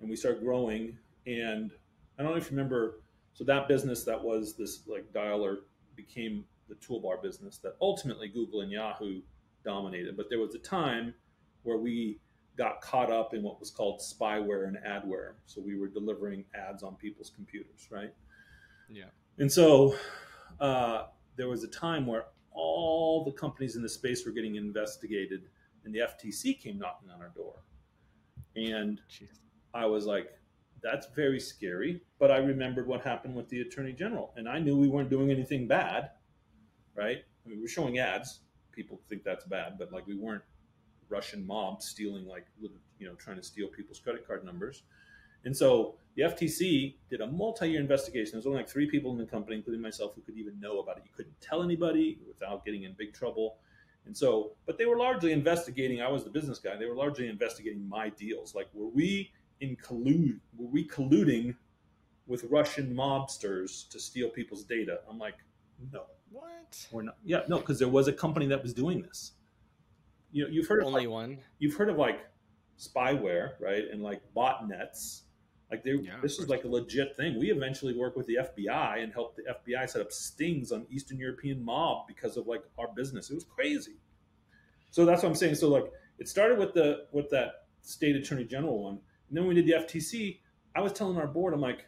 and 0.00 0.08
we 0.08 0.16
started 0.16 0.42
growing. 0.42 0.96
And 1.26 1.70
I 2.18 2.22
don't 2.22 2.32
know 2.32 2.38
if 2.38 2.50
you 2.50 2.56
remember, 2.56 3.00
so 3.32 3.44
that 3.44 3.68
business 3.68 4.04
that 4.04 4.22
was 4.22 4.56
this 4.56 4.80
like 4.86 5.12
dialer 5.12 5.58
became 5.96 6.44
the 6.68 6.74
toolbar 6.76 7.22
business 7.22 7.58
that 7.58 7.76
ultimately 7.80 8.28
Google 8.28 8.60
and 8.62 8.70
Yahoo 8.70 9.20
dominated. 9.64 10.16
But 10.16 10.26
there 10.30 10.38
was 10.38 10.54
a 10.54 10.58
time 10.58 11.14
where 11.62 11.78
we 11.78 12.20
got 12.56 12.80
caught 12.80 13.10
up 13.10 13.34
in 13.34 13.42
what 13.42 13.58
was 13.58 13.70
called 13.70 14.00
spyware 14.00 14.68
and 14.68 14.76
adware. 14.86 15.32
So 15.46 15.60
we 15.60 15.76
were 15.76 15.88
delivering 15.88 16.44
ads 16.54 16.82
on 16.82 16.94
people's 16.94 17.30
computers, 17.30 17.88
right? 17.90 18.12
Yeah. 18.88 19.06
And 19.38 19.50
so 19.50 19.96
uh, 20.60 21.04
there 21.36 21.48
was 21.48 21.64
a 21.64 21.68
time 21.68 22.06
where 22.06 22.26
all 22.54 23.24
the 23.24 23.32
companies 23.32 23.76
in 23.76 23.82
the 23.82 23.88
space 23.88 24.24
were 24.24 24.32
getting 24.32 24.54
investigated, 24.56 25.48
and 25.84 25.94
the 25.94 26.00
FTC 26.00 26.58
came 26.58 26.78
knocking 26.78 27.10
on 27.10 27.20
our 27.20 27.30
door. 27.30 27.54
And 28.56 29.00
Jeez. 29.10 29.28
I 29.74 29.86
was 29.86 30.06
like, 30.06 30.30
that's 30.82 31.08
very 31.14 31.40
scary. 31.40 32.02
But 32.18 32.30
I 32.30 32.38
remembered 32.38 32.86
what 32.86 33.02
happened 33.02 33.34
with 33.34 33.48
the 33.48 33.60
attorney 33.60 33.92
general, 33.92 34.32
and 34.36 34.48
I 34.48 34.58
knew 34.58 34.76
we 34.76 34.88
weren't 34.88 35.10
doing 35.10 35.30
anything 35.30 35.66
bad, 35.66 36.10
right? 36.94 37.18
I 37.44 37.48
mean, 37.48 37.58
we 37.58 37.64
are 37.64 37.68
showing 37.68 37.98
ads. 37.98 38.40
People 38.72 39.00
think 39.08 39.24
that's 39.24 39.44
bad, 39.44 39.78
but 39.78 39.92
like 39.92 40.06
we 40.06 40.16
weren't 40.16 40.42
Russian 41.08 41.46
mob 41.46 41.82
stealing, 41.82 42.26
like 42.26 42.46
you 42.60 43.06
know, 43.06 43.14
trying 43.14 43.36
to 43.36 43.42
steal 43.42 43.68
people's 43.68 43.98
credit 43.98 44.26
card 44.26 44.44
numbers. 44.44 44.82
And 45.44 45.56
so 45.56 45.96
the 46.16 46.22
FTC 46.22 46.94
did 47.10 47.20
a 47.20 47.26
multi-year 47.26 47.80
investigation. 47.80 48.32
There's 48.34 48.46
only 48.46 48.58
like 48.58 48.68
three 48.68 48.88
people 48.88 49.10
in 49.12 49.18
the 49.18 49.26
company, 49.26 49.56
including 49.56 49.82
myself, 49.82 50.14
who 50.14 50.20
could 50.22 50.36
even 50.36 50.58
know 50.60 50.78
about 50.80 50.98
it. 50.98 51.02
You 51.04 51.10
couldn't 51.16 51.40
tell 51.40 51.62
anybody 51.62 52.18
without 52.26 52.64
getting 52.64 52.84
in 52.84 52.92
big 52.96 53.12
trouble. 53.12 53.56
And 54.06 54.16
so, 54.16 54.52
but 54.66 54.78
they 54.78 54.86
were 54.86 54.96
largely 54.98 55.32
investigating. 55.32 56.02
I 56.02 56.08
was 56.08 56.24
the 56.24 56.30
business 56.30 56.58
guy. 56.58 56.76
They 56.76 56.86
were 56.86 56.94
largely 56.94 57.28
investigating 57.28 57.88
my 57.88 58.10
deals. 58.10 58.54
Like, 58.54 58.68
were 58.74 58.88
we 58.88 59.32
in 59.60 59.76
collude? 59.76 60.38
Were 60.56 60.68
we 60.68 60.86
colluding 60.86 61.54
with 62.26 62.44
Russian 62.50 62.94
mobsters 62.94 63.88
to 63.90 63.98
steal 64.00 64.28
people's 64.30 64.64
data. 64.64 65.00
I'm 65.08 65.18
like, 65.18 65.34
no, 65.92 66.04
What? 66.30 66.86
we're 66.90 67.02
not. 67.02 67.16
Yeah, 67.24 67.42
no, 67.48 67.58
because 67.58 67.78
there 67.78 67.88
was 67.88 68.08
a 68.08 68.12
company 68.12 68.46
that 68.46 68.62
was 68.62 68.72
doing 68.72 69.02
this. 69.02 69.32
You 70.32 70.44
know, 70.44 70.50
you've 70.50 70.66
heard 70.66 70.80
of 70.80 70.86
Only 70.88 71.02
like, 71.02 71.10
one. 71.10 71.38
you've 71.58 71.74
heard 71.74 71.90
of 71.90 71.96
like 71.96 72.20
spyware, 72.78 73.52
right? 73.60 73.84
And 73.92 74.02
like 74.02 74.20
botnets. 74.36 75.22
Like 75.70 75.82
they, 75.82 75.92
Yeah, 75.92 76.16
this 76.22 76.38
is 76.38 76.48
like 76.48 76.64
a 76.64 76.68
legit 76.68 77.16
thing. 77.16 77.38
We 77.38 77.50
eventually 77.50 77.96
work 77.96 78.16
with 78.16 78.26
the 78.26 78.38
FBI 78.40 79.02
and 79.02 79.12
helped 79.12 79.36
the 79.36 79.42
FBI 79.42 79.88
set 79.88 80.02
up 80.02 80.12
stings 80.12 80.72
on 80.72 80.86
Eastern 80.90 81.18
European 81.18 81.64
mob 81.64 82.06
because 82.06 82.36
of 82.36 82.46
like 82.46 82.62
our 82.78 82.88
business. 82.94 83.30
It 83.30 83.34
was 83.34 83.44
crazy. 83.44 83.96
So 84.90 85.04
that's 85.04 85.22
what 85.22 85.30
I'm 85.30 85.34
saying. 85.34 85.56
So 85.56 85.68
like 85.68 85.90
it 86.18 86.28
started 86.28 86.58
with 86.58 86.74
the 86.74 87.06
with 87.12 87.30
that 87.30 87.66
state 87.80 88.16
attorney 88.16 88.44
general 88.44 88.82
one, 88.82 88.98
and 89.28 89.36
then 89.36 89.46
we 89.46 89.54
did 89.54 89.66
the 89.66 89.72
FTC. 89.72 90.40
I 90.76 90.80
was 90.80 90.92
telling 90.92 91.16
our 91.16 91.26
board, 91.26 91.54
I'm 91.54 91.60
like, 91.60 91.86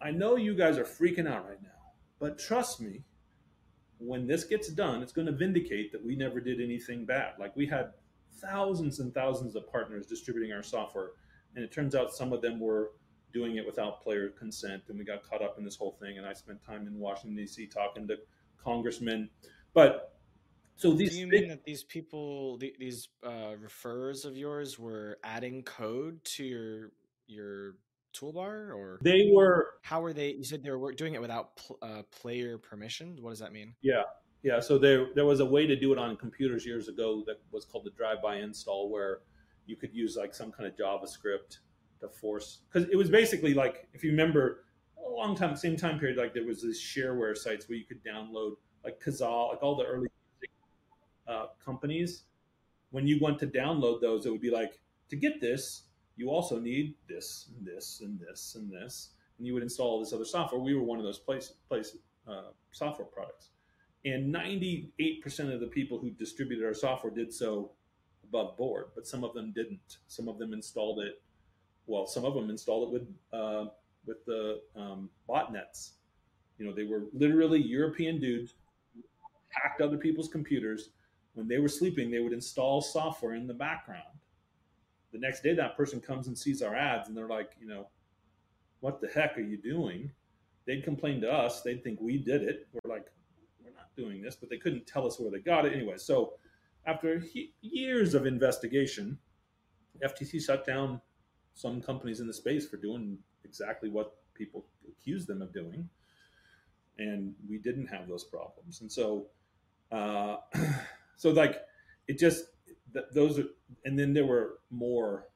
I 0.00 0.10
know 0.10 0.36
you 0.36 0.54
guys 0.54 0.78
are 0.78 0.84
freaking 0.84 1.28
out 1.28 1.48
right 1.48 1.62
now, 1.62 1.92
but 2.18 2.38
trust 2.38 2.80
me, 2.80 3.04
when 3.98 4.26
this 4.26 4.44
gets 4.44 4.68
done, 4.68 5.02
it's 5.02 5.12
going 5.12 5.26
to 5.26 5.32
vindicate 5.32 5.92
that 5.92 6.04
we 6.04 6.16
never 6.16 6.40
did 6.40 6.60
anything 6.60 7.04
bad. 7.04 7.32
Like 7.38 7.54
we 7.56 7.66
had 7.66 7.92
thousands 8.40 9.00
and 9.00 9.12
thousands 9.12 9.56
of 9.56 9.70
partners 9.70 10.06
distributing 10.06 10.52
our 10.52 10.62
software, 10.62 11.10
and 11.58 11.64
it 11.64 11.72
turns 11.72 11.96
out 11.96 12.14
some 12.14 12.32
of 12.32 12.40
them 12.40 12.60
were 12.60 12.92
doing 13.32 13.56
it 13.56 13.66
without 13.66 14.00
player 14.00 14.28
consent, 14.28 14.80
and 14.88 14.96
we 14.96 15.04
got 15.04 15.28
caught 15.28 15.42
up 15.42 15.58
in 15.58 15.64
this 15.64 15.74
whole 15.74 15.96
thing. 16.00 16.16
And 16.16 16.24
I 16.24 16.32
spent 16.32 16.64
time 16.64 16.86
in 16.86 16.96
Washington 17.00 17.34
D.C. 17.34 17.66
talking 17.66 18.06
to 18.06 18.16
congressmen, 18.62 19.28
but 19.74 20.14
so 20.76 20.92
these 20.92 21.10
Do 21.10 21.18
you 21.18 21.26
mean 21.26 21.48
that 21.48 21.64
these 21.64 21.82
people, 21.82 22.58
th- 22.58 22.76
these 22.78 23.08
uh, 23.24 23.56
referrers 23.60 24.24
of 24.24 24.36
yours, 24.36 24.78
were 24.78 25.18
adding 25.24 25.64
code 25.64 26.22
to 26.36 26.44
your 26.44 26.92
your 27.26 27.74
toolbar, 28.14 28.72
or 28.72 29.00
they 29.02 29.32
were 29.34 29.74
how 29.82 30.00
were 30.00 30.12
they? 30.12 30.34
You 30.34 30.44
said 30.44 30.62
they 30.62 30.70
were 30.70 30.92
doing 30.92 31.14
it 31.14 31.20
without 31.20 31.56
pl- 31.56 31.78
uh, 31.82 32.02
player 32.12 32.56
permission. 32.56 33.18
What 33.20 33.30
does 33.30 33.40
that 33.40 33.52
mean? 33.52 33.74
Yeah, 33.82 34.02
yeah, 34.44 34.60
so 34.60 34.78
there 34.78 35.08
there 35.16 35.26
was 35.26 35.40
a 35.40 35.44
way 35.44 35.66
to 35.66 35.74
do 35.74 35.92
it 35.92 35.98
on 35.98 36.16
computers 36.16 36.64
years 36.64 36.86
ago 36.86 37.24
that 37.26 37.40
was 37.50 37.64
called 37.64 37.84
the 37.84 37.90
drive-by 37.90 38.36
install, 38.36 38.88
where 38.88 39.22
you 39.68 39.76
could 39.76 39.94
use 39.94 40.16
like 40.16 40.34
some 40.34 40.50
kind 40.50 40.66
of 40.66 40.76
JavaScript 40.76 41.58
to 42.00 42.08
force 42.08 42.60
because 42.70 42.88
it 42.90 42.96
was 42.96 43.10
basically 43.10 43.54
like 43.54 43.88
if 43.92 44.02
you 44.02 44.10
remember 44.10 44.64
a 45.06 45.10
long 45.10 45.36
time, 45.36 45.56
same 45.56 45.76
time 45.76 45.98
period, 45.98 46.16
like 46.16 46.34
there 46.34 46.44
was 46.44 46.62
these 46.62 46.80
shareware 46.80 47.36
sites 47.36 47.68
where 47.68 47.78
you 47.78 47.84
could 47.84 48.02
download 48.04 48.56
like 48.84 49.00
Kazaa, 49.00 49.50
like 49.50 49.62
all 49.62 49.76
the 49.76 49.84
early 49.84 50.08
uh, 51.26 51.46
companies. 51.64 52.24
When 52.90 53.06
you 53.06 53.18
went 53.20 53.38
to 53.40 53.46
download 53.46 54.00
those, 54.00 54.24
it 54.26 54.30
would 54.30 54.40
be 54.40 54.50
like 54.50 54.80
to 55.10 55.16
get 55.16 55.40
this, 55.40 55.84
you 56.16 56.30
also 56.30 56.58
need 56.58 56.94
this 57.08 57.50
and 57.54 57.66
this 57.66 58.00
and 58.02 58.18
this 58.18 58.54
and 58.56 58.72
this, 58.72 59.10
and 59.36 59.46
you 59.46 59.54
would 59.54 59.62
install 59.62 59.88
all 59.88 60.00
this 60.00 60.12
other 60.12 60.24
software. 60.24 60.60
We 60.60 60.74
were 60.74 60.82
one 60.82 60.98
of 60.98 61.04
those 61.04 61.18
place 61.18 61.52
place 61.68 61.96
uh, 62.26 62.50
software 62.72 63.06
products 63.06 63.50
and 64.04 64.34
98% 64.34 65.52
of 65.52 65.60
the 65.60 65.66
people 65.66 65.98
who 65.98 66.10
distributed 66.10 66.64
our 66.64 66.74
software 66.74 67.12
did 67.12 67.32
so 67.32 67.72
above 68.28 68.56
board 68.56 68.86
but 68.94 69.06
some 69.06 69.24
of 69.24 69.34
them 69.34 69.52
didn't. 69.54 69.98
Some 70.06 70.28
of 70.28 70.38
them 70.38 70.52
installed 70.52 71.00
it 71.00 71.22
well 71.86 72.06
some 72.06 72.24
of 72.24 72.34
them 72.34 72.50
installed 72.50 72.88
it 72.88 72.92
with 72.92 73.08
uh, 73.32 73.66
with 74.06 74.24
the 74.24 74.60
um, 74.76 75.10
botnets. 75.28 75.90
You 76.58 76.66
know 76.66 76.72
they 76.72 76.84
were 76.84 77.04
literally 77.12 77.60
european 77.60 78.20
dudes 78.20 78.54
hacked 79.48 79.80
other 79.80 79.96
people's 79.96 80.28
computers. 80.28 80.90
When 81.34 81.48
they 81.48 81.58
were 81.58 81.68
sleeping 81.68 82.10
they 82.10 82.20
would 82.20 82.32
install 82.32 82.80
software 82.80 83.34
in 83.34 83.46
the 83.46 83.54
background. 83.54 84.02
The 85.12 85.18
next 85.18 85.42
day 85.42 85.54
that 85.54 85.76
person 85.76 86.00
comes 86.00 86.26
and 86.26 86.36
sees 86.36 86.62
our 86.62 86.74
ads 86.74 87.08
and 87.08 87.16
they're 87.16 87.28
like 87.28 87.52
you 87.60 87.66
know 87.66 87.88
what 88.80 89.00
the 89.00 89.08
heck 89.08 89.36
are 89.36 89.42
you 89.42 89.56
doing? 89.56 90.10
They'd 90.66 90.84
complain 90.84 91.20
to 91.22 91.32
us. 91.32 91.62
They'd 91.62 91.82
think 91.82 92.00
we 92.00 92.18
did 92.18 92.42
it. 92.42 92.68
We're 92.72 92.92
like 92.92 93.06
we're 93.62 93.74
not 93.74 93.94
doing 93.96 94.22
this, 94.22 94.36
but 94.36 94.50
they 94.50 94.58
couldn't 94.58 94.86
tell 94.86 95.06
us 95.06 95.18
where 95.18 95.30
they 95.30 95.38
got 95.38 95.66
it 95.66 95.72
anyway. 95.72 95.96
So, 95.96 96.34
after 96.88 97.20
he- 97.20 97.52
years 97.60 98.14
of 98.14 98.26
investigation, 98.26 99.18
FTC 100.02 100.40
shut 100.40 100.66
down 100.66 101.00
some 101.54 101.80
companies 101.82 102.20
in 102.20 102.26
the 102.26 102.32
space 102.32 102.66
for 102.68 102.78
doing 102.78 103.18
exactly 103.44 103.90
what 103.90 104.16
people 104.34 104.66
accused 104.88 105.28
them 105.28 105.42
of 105.42 105.52
doing, 105.52 105.88
and 106.98 107.34
we 107.48 107.58
didn't 107.58 107.86
have 107.86 108.08
those 108.08 108.24
problems. 108.24 108.80
And 108.80 108.90
so, 108.90 109.26
uh, 109.92 110.36
so 111.16 111.30
like 111.30 111.60
it 112.06 112.18
just 112.18 112.46
th- 112.94 113.06
those 113.12 113.38
are, 113.38 113.44
and 113.84 113.98
then 113.98 114.12
there 114.12 114.26
were 114.26 114.60
more. 114.70 115.28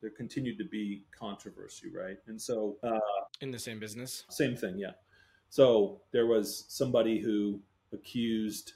There 0.00 0.08
continued 0.10 0.56
to 0.56 0.64
be 0.64 1.04
controversy, 1.12 1.90
right? 1.94 2.16
And 2.26 2.40
so, 2.40 2.78
uh, 2.82 2.98
In 3.42 3.50
the 3.50 3.58
same 3.58 3.78
business. 3.78 4.24
same 4.30 4.56
thing, 4.56 4.78
yeah. 4.78 4.92
So 5.50 6.00
there 6.10 6.24
was 6.26 6.64
somebody 6.68 7.18
who 7.20 7.60
accused 7.92 8.72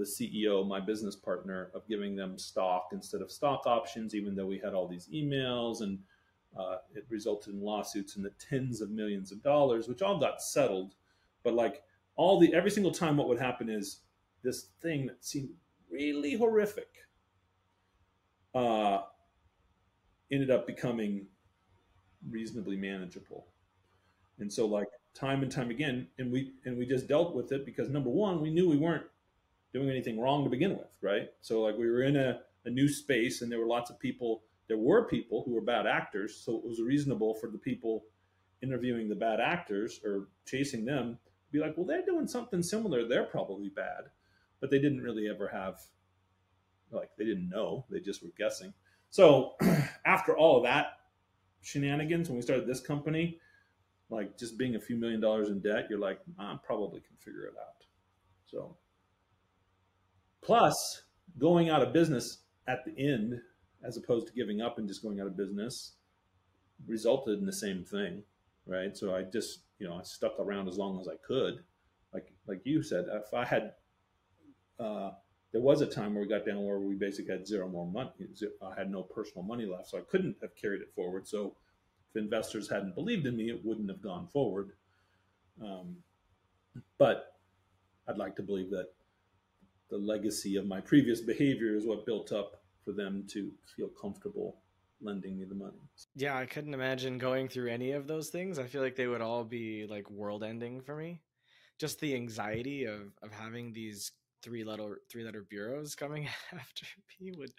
the 0.00 0.06
CEO, 0.06 0.66
my 0.66 0.80
business 0.80 1.14
partner, 1.14 1.70
of 1.74 1.86
giving 1.88 2.16
them 2.16 2.38
stock 2.38 2.88
instead 2.92 3.20
of 3.20 3.30
stock 3.30 3.62
options, 3.66 4.14
even 4.14 4.34
though 4.34 4.46
we 4.46 4.58
had 4.58 4.74
all 4.74 4.88
these 4.88 5.08
emails 5.14 5.82
and 5.82 5.98
uh, 6.58 6.76
it 6.94 7.06
resulted 7.08 7.54
in 7.54 7.60
lawsuits 7.60 8.16
in 8.16 8.22
the 8.22 8.32
tens 8.40 8.80
of 8.80 8.90
millions 8.90 9.30
of 9.30 9.42
dollars, 9.42 9.88
which 9.88 10.02
all 10.02 10.18
got 10.18 10.42
settled. 10.42 10.94
But 11.44 11.54
like 11.54 11.82
all 12.16 12.40
the 12.40 12.52
every 12.54 12.70
single 12.70 12.92
time, 12.92 13.16
what 13.16 13.28
would 13.28 13.38
happen 13.38 13.68
is 13.68 14.00
this 14.42 14.70
thing 14.82 15.06
that 15.06 15.24
seemed 15.24 15.50
really 15.90 16.34
horrific 16.34 16.88
uh, 18.54 19.02
ended 20.32 20.50
up 20.50 20.66
becoming 20.66 21.26
reasonably 22.28 22.76
manageable. 22.76 23.46
And 24.38 24.52
so 24.52 24.66
like 24.66 24.88
time 25.14 25.42
and 25.42 25.52
time 25.52 25.70
again, 25.70 26.08
and 26.18 26.32
we 26.32 26.52
and 26.64 26.76
we 26.76 26.86
just 26.86 27.06
dealt 27.06 27.34
with 27.34 27.52
it 27.52 27.64
because 27.64 27.88
number 27.90 28.10
one, 28.10 28.40
we 28.40 28.50
knew 28.50 28.68
we 28.68 28.76
weren't 28.76 29.04
doing 29.72 29.88
anything 29.88 30.20
wrong 30.20 30.44
to 30.44 30.50
begin 30.50 30.72
with, 30.72 30.90
right? 31.00 31.28
So 31.40 31.62
like 31.62 31.76
we 31.76 31.88
were 31.90 32.02
in 32.02 32.16
a, 32.16 32.40
a 32.64 32.70
new 32.70 32.88
space 32.88 33.42
and 33.42 33.50
there 33.50 33.58
were 33.58 33.66
lots 33.66 33.90
of 33.90 33.98
people 33.98 34.42
there 34.70 34.78
were 34.78 35.08
people 35.08 35.42
who 35.44 35.52
were 35.52 35.60
bad 35.60 35.88
actors, 35.88 36.36
so 36.36 36.56
it 36.56 36.64
was 36.64 36.80
reasonable 36.80 37.34
for 37.34 37.48
the 37.50 37.58
people 37.58 38.04
interviewing 38.62 39.08
the 39.08 39.16
bad 39.16 39.40
actors 39.40 39.98
or 40.04 40.28
chasing 40.46 40.84
them 40.84 41.18
to 41.46 41.52
be 41.52 41.58
like, 41.58 41.76
well, 41.76 41.84
they're 41.84 42.06
doing 42.06 42.28
something 42.28 42.62
similar, 42.62 43.04
they're 43.04 43.24
probably 43.24 43.68
bad. 43.68 44.04
But 44.60 44.70
they 44.70 44.78
didn't 44.78 45.00
really 45.00 45.28
ever 45.28 45.48
have 45.48 45.80
like 46.92 47.10
they 47.18 47.24
didn't 47.24 47.48
know, 47.48 47.84
they 47.90 47.98
just 47.98 48.22
were 48.22 48.30
guessing. 48.38 48.72
So 49.10 49.54
after 50.06 50.36
all 50.36 50.58
of 50.58 50.62
that 50.62 51.00
shenanigans, 51.62 52.28
when 52.28 52.36
we 52.36 52.42
started 52.42 52.68
this 52.68 52.80
company, 52.80 53.40
like 54.08 54.38
just 54.38 54.56
being 54.56 54.76
a 54.76 54.80
few 54.80 54.96
million 54.96 55.20
dollars 55.20 55.48
in 55.48 55.58
debt, 55.58 55.86
you're 55.90 55.98
like, 55.98 56.20
I 56.38 56.56
probably 56.64 57.00
can 57.00 57.16
figure 57.18 57.46
it 57.46 57.54
out. 57.60 57.84
So, 58.46 58.76
plus 60.42 61.02
going 61.38 61.68
out 61.68 61.82
of 61.82 61.92
business 61.92 62.38
at 62.66 62.84
the 62.84 62.96
end, 62.98 63.40
as 63.84 63.96
opposed 63.96 64.26
to 64.26 64.32
giving 64.32 64.60
up 64.60 64.78
and 64.78 64.88
just 64.88 65.02
going 65.02 65.20
out 65.20 65.26
of 65.26 65.36
business, 65.36 65.92
resulted 66.86 67.38
in 67.38 67.46
the 67.46 67.52
same 67.52 67.84
thing, 67.84 68.22
right? 68.66 68.96
So 68.96 69.14
I 69.14 69.22
just, 69.22 69.60
you 69.78 69.88
know, 69.88 69.94
I 69.94 70.02
stuck 70.02 70.38
around 70.38 70.68
as 70.68 70.78
long 70.78 71.00
as 71.00 71.08
I 71.08 71.16
could. 71.26 71.62
Like, 72.12 72.32
like 72.46 72.60
you 72.64 72.82
said, 72.82 73.06
if 73.08 73.32
I 73.32 73.44
had, 73.44 73.72
uh, 74.78 75.12
there 75.52 75.60
was 75.60 75.80
a 75.80 75.86
time 75.86 76.14
where 76.14 76.22
we 76.22 76.28
got 76.28 76.46
down 76.46 76.64
where 76.64 76.78
we 76.78 76.94
basically 76.94 77.32
had 77.32 77.46
zero 77.46 77.68
more 77.68 77.86
money. 77.86 78.10
I 78.62 78.74
had 78.78 78.90
no 78.90 79.02
personal 79.02 79.42
money 79.42 79.66
left, 79.66 79.88
so 79.88 79.98
I 79.98 80.02
couldn't 80.02 80.36
have 80.42 80.54
carried 80.54 80.80
it 80.80 80.94
forward. 80.94 81.26
So 81.26 81.56
if 82.10 82.20
investors 82.20 82.70
hadn't 82.70 82.94
believed 82.94 83.26
in 83.26 83.36
me, 83.36 83.50
it 83.50 83.64
wouldn't 83.64 83.88
have 83.88 84.02
gone 84.02 84.28
forward. 84.28 84.72
Um, 85.62 85.96
but 86.98 87.34
I'd 88.08 88.16
like 88.16 88.36
to 88.36 88.42
believe 88.42 88.70
that 88.70 88.88
the 89.90 89.98
legacy 89.98 90.56
of 90.56 90.66
my 90.66 90.80
previous 90.80 91.20
behavior 91.20 91.76
is 91.76 91.84
what 91.84 92.06
built 92.06 92.32
up 92.32 92.62
for 92.84 92.92
them 92.92 93.24
to 93.28 93.50
feel 93.76 93.88
comfortable 94.00 94.56
lending 95.02 95.38
me 95.38 95.44
the 95.44 95.54
money. 95.54 95.80
Yeah, 96.14 96.36
I 96.36 96.46
couldn't 96.46 96.74
imagine 96.74 97.18
going 97.18 97.48
through 97.48 97.70
any 97.70 97.92
of 97.92 98.06
those 98.06 98.28
things. 98.28 98.58
I 98.58 98.64
feel 98.64 98.82
like 98.82 98.96
they 98.96 99.06
would 99.06 99.22
all 99.22 99.44
be 99.44 99.86
like 99.88 100.10
world 100.10 100.44
ending 100.44 100.80
for 100.80 100.96
me. 100.96 101.20
Just 101.78 102.00
the 102.00 102.14
anxiety 102.14 102.84
of 102.84 103.12
of 103.22 103.32
having 103.32 103.72
these 103.72 104.12
three 104.42 104.64
letter 104.64 105.00
three 105.08 105.24
letter 105.24 105.46
bureaus 105.48 105.94
coming 105.94 106.28
after 106.52 106.86
me 107.20 107.32
would 107.32 107.52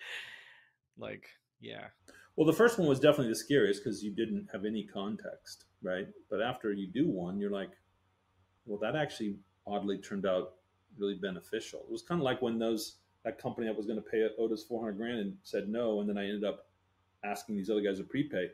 like 0.98 1.28
yeah. 1.60 1.88
Well, 2.36 2.48
the 2.48 2.54
first 2.54 2.80
one 2.80 2.88
was 2.88 3.00
definitely 3.00 3.30
the 3.30 3.36
scariest 3.36 3.84
because 3.84 4.04
you 4.04 4.12
didn't 4.12 4.48
have 4.52 4.66
any 4.66 4.84
context, 4.84 5.66
right? 5.84 6.08
But 6.30 6.42
after 6.42 6.72
you 6.72 6.88
do 6.88 7.08
one, 7.10 7.40
you're 7.40 7.52
like, 7.52 7.72
well, 8.66 8.80
that 8.80 8.96
actually 8.96 9.36
oddly 9.68 9.98
turned 10.00 10.26
out 10.26 10.54
really 10.98 11.16
beneficial. 11.16 11.82
It 11.82 11.92
was 11.92 12.02
kind 12.02 12.20
of 12.20 12.26
like 12.26 12.42
when 12.42 12.60
those 12.60 12.98
that 13.24 13.38
company 13.38 13.68
that 13.68 13.78
was 13.78 13.86
going 13.86 14.02
to 14.02 14.10
pay 14.10 14.28
Otis 14.40 14.64
400 14.64 14.98
grand 14.98 15.20
and 15.20 15.38
said 15.44 15.70
no, 15.70 16.00
and 16.00 16.10
then 16.10 16.18
I 16.18 16.24
ended 16.24 16.44
up 16.44 16.68
asking 17.24 17.56
these 17.56 17.70
other 17.70 17.82
guys 17.82 18.00
to 18.00 18.04
prepay. 18.04 18.50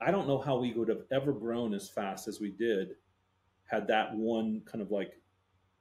I 0.00 0.10
don't 0.10 0.28
know 0.28 0.38
how 0.38 0.58
we 0.58 0.72
would 0.74 0.88
have 0.88 1.04
ever 1.10 1.32
grown 1.32 1.72
as 1.74 1.88
fast 1.88 2.28
as 2.28 2.40
we 2.40 2.50
did 2.50 2.96
had 3.66 3.86
that 3.86 4.14
one 4.14 4.62
kind 4.66 4.82
of 4.82 4.90
like 4.90 5.12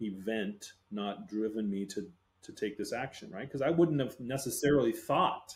event 0.01 0.73
not 0.91 1.27
driven 1.27 1.69
me 1.69 1.85
to 1.85 2.07
to 2.41 2.53
take 2.53 2.77
this 2.77 2.93
action, 2.93 3.29
right? 3.31 3.45
Because 3.45 3.61
I 3.61 3.69
wouldn't 3.69 3.99
have 3.99 4.17
necessarily 4.19 4.93
thought 4.93 5.53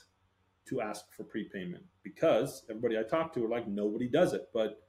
to 0.68 0.82
ask 0.82 1.06
for 1.12 1.24
prepayment 1.24 1.84
because 2.04 2.64
everybody 2.70 2.98
I 2.98 3.04
talked 3.04 3.36
to 3.36 3.42
were 3.42 3.50
like, 3.50 3.68
nobody 3.68 4.08
does 4.08 4.34
it. 4.34 4.50
But 4.54 4.82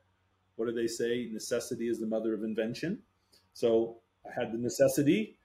what 0.56 0.66
do 0.66 0.72
they 0.72 0.86
say? 0.86 1.28
Necessity 1.32 1.88
is 1.88 2.00
the 2.00 2.06
mother 2.06 2.34
of 2.34 2.42
invention. 2.42 3.00
So 3.52 3.98
I 4.26 4.30
had 4.38 4.52
the 4.52 4.58
necessity 4.58 5.38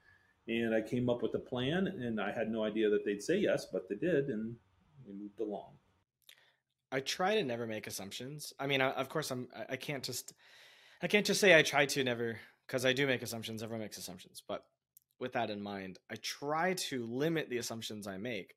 and 0.58 0.74
I 0.74 0.80
came 0.80 1.08
up 1.08 1.22
with 1.22 1.34
a 1.34 1.38
plan 1.38 1.86
and 1.86 2.20
I 2.20 2.32
had 2.32 2.50
no 2.50 2.64
idea 2.64 2.90
that 2.90 3.04
they'd 3.04 3.22
say 3.22 3.38
yes, 3.38 3.66
but 3.72 3.88
they 3.88 3.94
did 3.94 4.28
and 4.28 4.56
we 5.06 5.14
moved 5.14 5.40
along. 5.40 5.74
I 6.92 7.00
try 7.00 7.36
to 7.36 7.44
never 7.44 7.66
make 7.66 7.86
assumptions. 7.86 8.52
I 8.58 8.66
mean, 8.66 8.80
I, 8.80 8.90
of 8.90 9.08
course 9.08 9.30
I'm 9.30 9.48
I 9.68 9.76
can't 9.76 10.02
just 10.02 10.34
I 11.02 11.06
can't 11.06 11.24
just 11.24 11.40
say 11.40 11.56
I 11.56 11.62
try 11.62 11.86
to 11.86 12.02
never 12.04 12.38
because 12.66 12.84
I 12.84 12.92
do 12.92 13.06
make 13.06 13.22
assumptions. 13.22 13.62
Everyone 13.62 13.82
makes 13.82 13.98
assumptions, 13.98 14.42
but 14.46 14.64
with 15.20 15.34
that 15.34 15.50
in 15.50 15.62
mind, 15.62 15.98
I 16.10 16.16
try 16.16 16.74
to 16.74 17.06
limit 17.06 17.48
the 17.48 17.58
assumptions 17.58 18.06
I 18.06 18.16
make. 18.16 18.54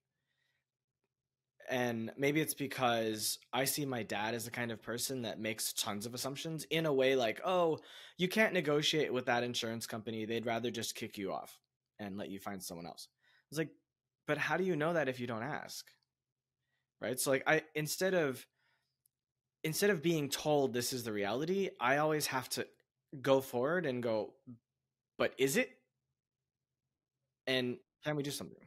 And 1.69 2.11
maybe 2.17 2.41
it's 2.41 2.53
because 2.53 3.39
I 3.53 3.65
see 3.65 3.85
my 3.85 4.03
dad 4.03 4.33
as 4.33 4.45
the 4.45 4.51
kind 4.51 4.71
of 4.71 4.81
person 4.81 5.21
that 5.21 5.39
makes 5.39 5.71
tons 5.71 6.05
of 6.05 6.13
assumptions 6.13 6.65
in 6.65 6.85
a 6.85 6.93
way 6.93 7.15
like, 7.15 7.39
oh, 7.45 7.79
you 8.17 8.27
can't 8.27 8.53
negotiate 8.53 9.13
with 9.13 9.27
that 9.27 9.43
insurance 9.43 9.85
company. 9.85 10.25
They'd 10.25 10.45
rather 10.45 10.71
just 10.71 10.95
kick 10.95 11.17
you 11.17 11.31
off 11.31 11.57
and 11.99 12.17
let 12.17 12.29
you 12.29 12.39
find 12.39 12.61
someone 12.61 12.85
else. 12.85 13.07
It's 13.49 13.57
like, 13.57 13.71
but 14.27 14.37
how 14.37 14.57
do 14.57 14.63
you 14.63 14.75
know 14.75 14.93
that 14.93 15.09
if 15.09 15.19
you 15.19 15.27
don't 15.27 15.43
ask? 15.43 15.85
Right? 17.01 17.19
So 17.19 17.31
like 17.31 17.43
I 17.45 17.63
instead 17.75 18.13
of 18.13 18.45
instead 19.63 19.89
of 19.89 20.01
being 20.01 20.29
told 20.29 20.73
this 20.73 20.93
is 20.93 21.03
the 21.03 21.13
reality, 21.13 21.69
I 21.79 21.97
always 21.97 22.27
have 22.27 22.49
to 22.49 22.67
go 23.21 23.41
forward 23.41 23.85
and 23.85 24.01
go, 24.01 24.33
but 25.17 25.33
is 25.37 25.57
it? 25.57 25.69
And 27.47 27.77
can 28.03 28.15
we 28.15 28.23
do 28.23 28.31
something? 28.31 28.57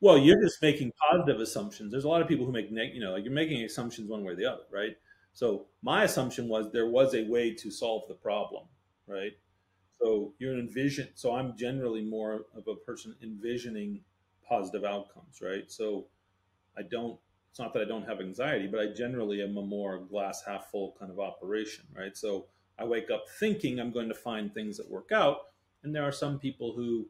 Well, 0.00 0.18
you're 0.18 0.42
just 0.42 0.60
making 0.60 0.92
positive 1.10 1.40
assumptions. 1.40 1.90
There's 1.90 2.04
a 2.04 2.08
lot 2.08 2.20
of 2.20 2.28
people 2.28 2.44
who 2.44 2.52
make, 2.52 2.68
you 2.70 3.00
know, 3.00 3.12
like 3.12 3.24
you're 3.24 3.32
making 3.32 3.62
assumptions 3.62 4.08
one 4.08 4.24
way 4.24 4.32
or 4.32 4.36
the 4.36 4.44
other, 4.44 4.64
right? 4.70 4.96
So 5.32 5.66
my 5.82 6.04
assumption 6.04 6.48
was 6.48 6.70
there 6.72 6.88
was 6.88 7.14
a 7.14 7.24
way 7.24 7.54
to 7.54 7.70
solve 7.70 8.02
the 8.08 8.14
problem, 8.14 8.64
right? 9.06 9.32
So 10.00 10.32
you're 10.38 10.52
an 10.52 10.60
envision. 10.60 11.08
So 11.14 11.34
I'm 11.34 11.56
generally 11.56 12.02
more 12.02 12.46
of 12.56 12.68
a 12.68 12.74
person 12.74 13.14
envisioning 13.22 14.00
positive 14.48 14.84
outcomes, 14.84 15.40
right? 15.40 15.70
So 15.70 16.06
I 16.76 16.82
don't. 16.82 17.18
It's 17.50 17.60
not 17.60 17.72
that 17.74 17.82
I 17.82 17.84
don't 17.84 18.06
have 18.06 18.20
anxiety, 18.20 18.66
but 18.66 18.80
I 18.80 18.92
generally 18.92 19.40
am 19.40 19.56
a 19.56 19.62
more 19.62 19.98
glass 19.98 20.42
half 20.44 20.72
full 20.72 20.96
kind 20.98 21.10
of 21.12 21.20
operation, 21.20 21.84
right? 21.96 22.16
So 22.16 22.46
I 22.78 22.84
wake 22.84 23.10
up 23.12 23.26
thinking 23.38 23.78
I'm 23.78 23.92
going 23.92 24.08
to 24.08 24.14
find 24.14 24.52
things 24.52 24.76
that 24.78 24.90
work 24.90 25.12
out, 25.12 25.50
and 25.84 25.94
there 25.94 26.02
are 26.02 26.12
some 26.12 26.38
people 26.40 26.72
who 26.74 27.06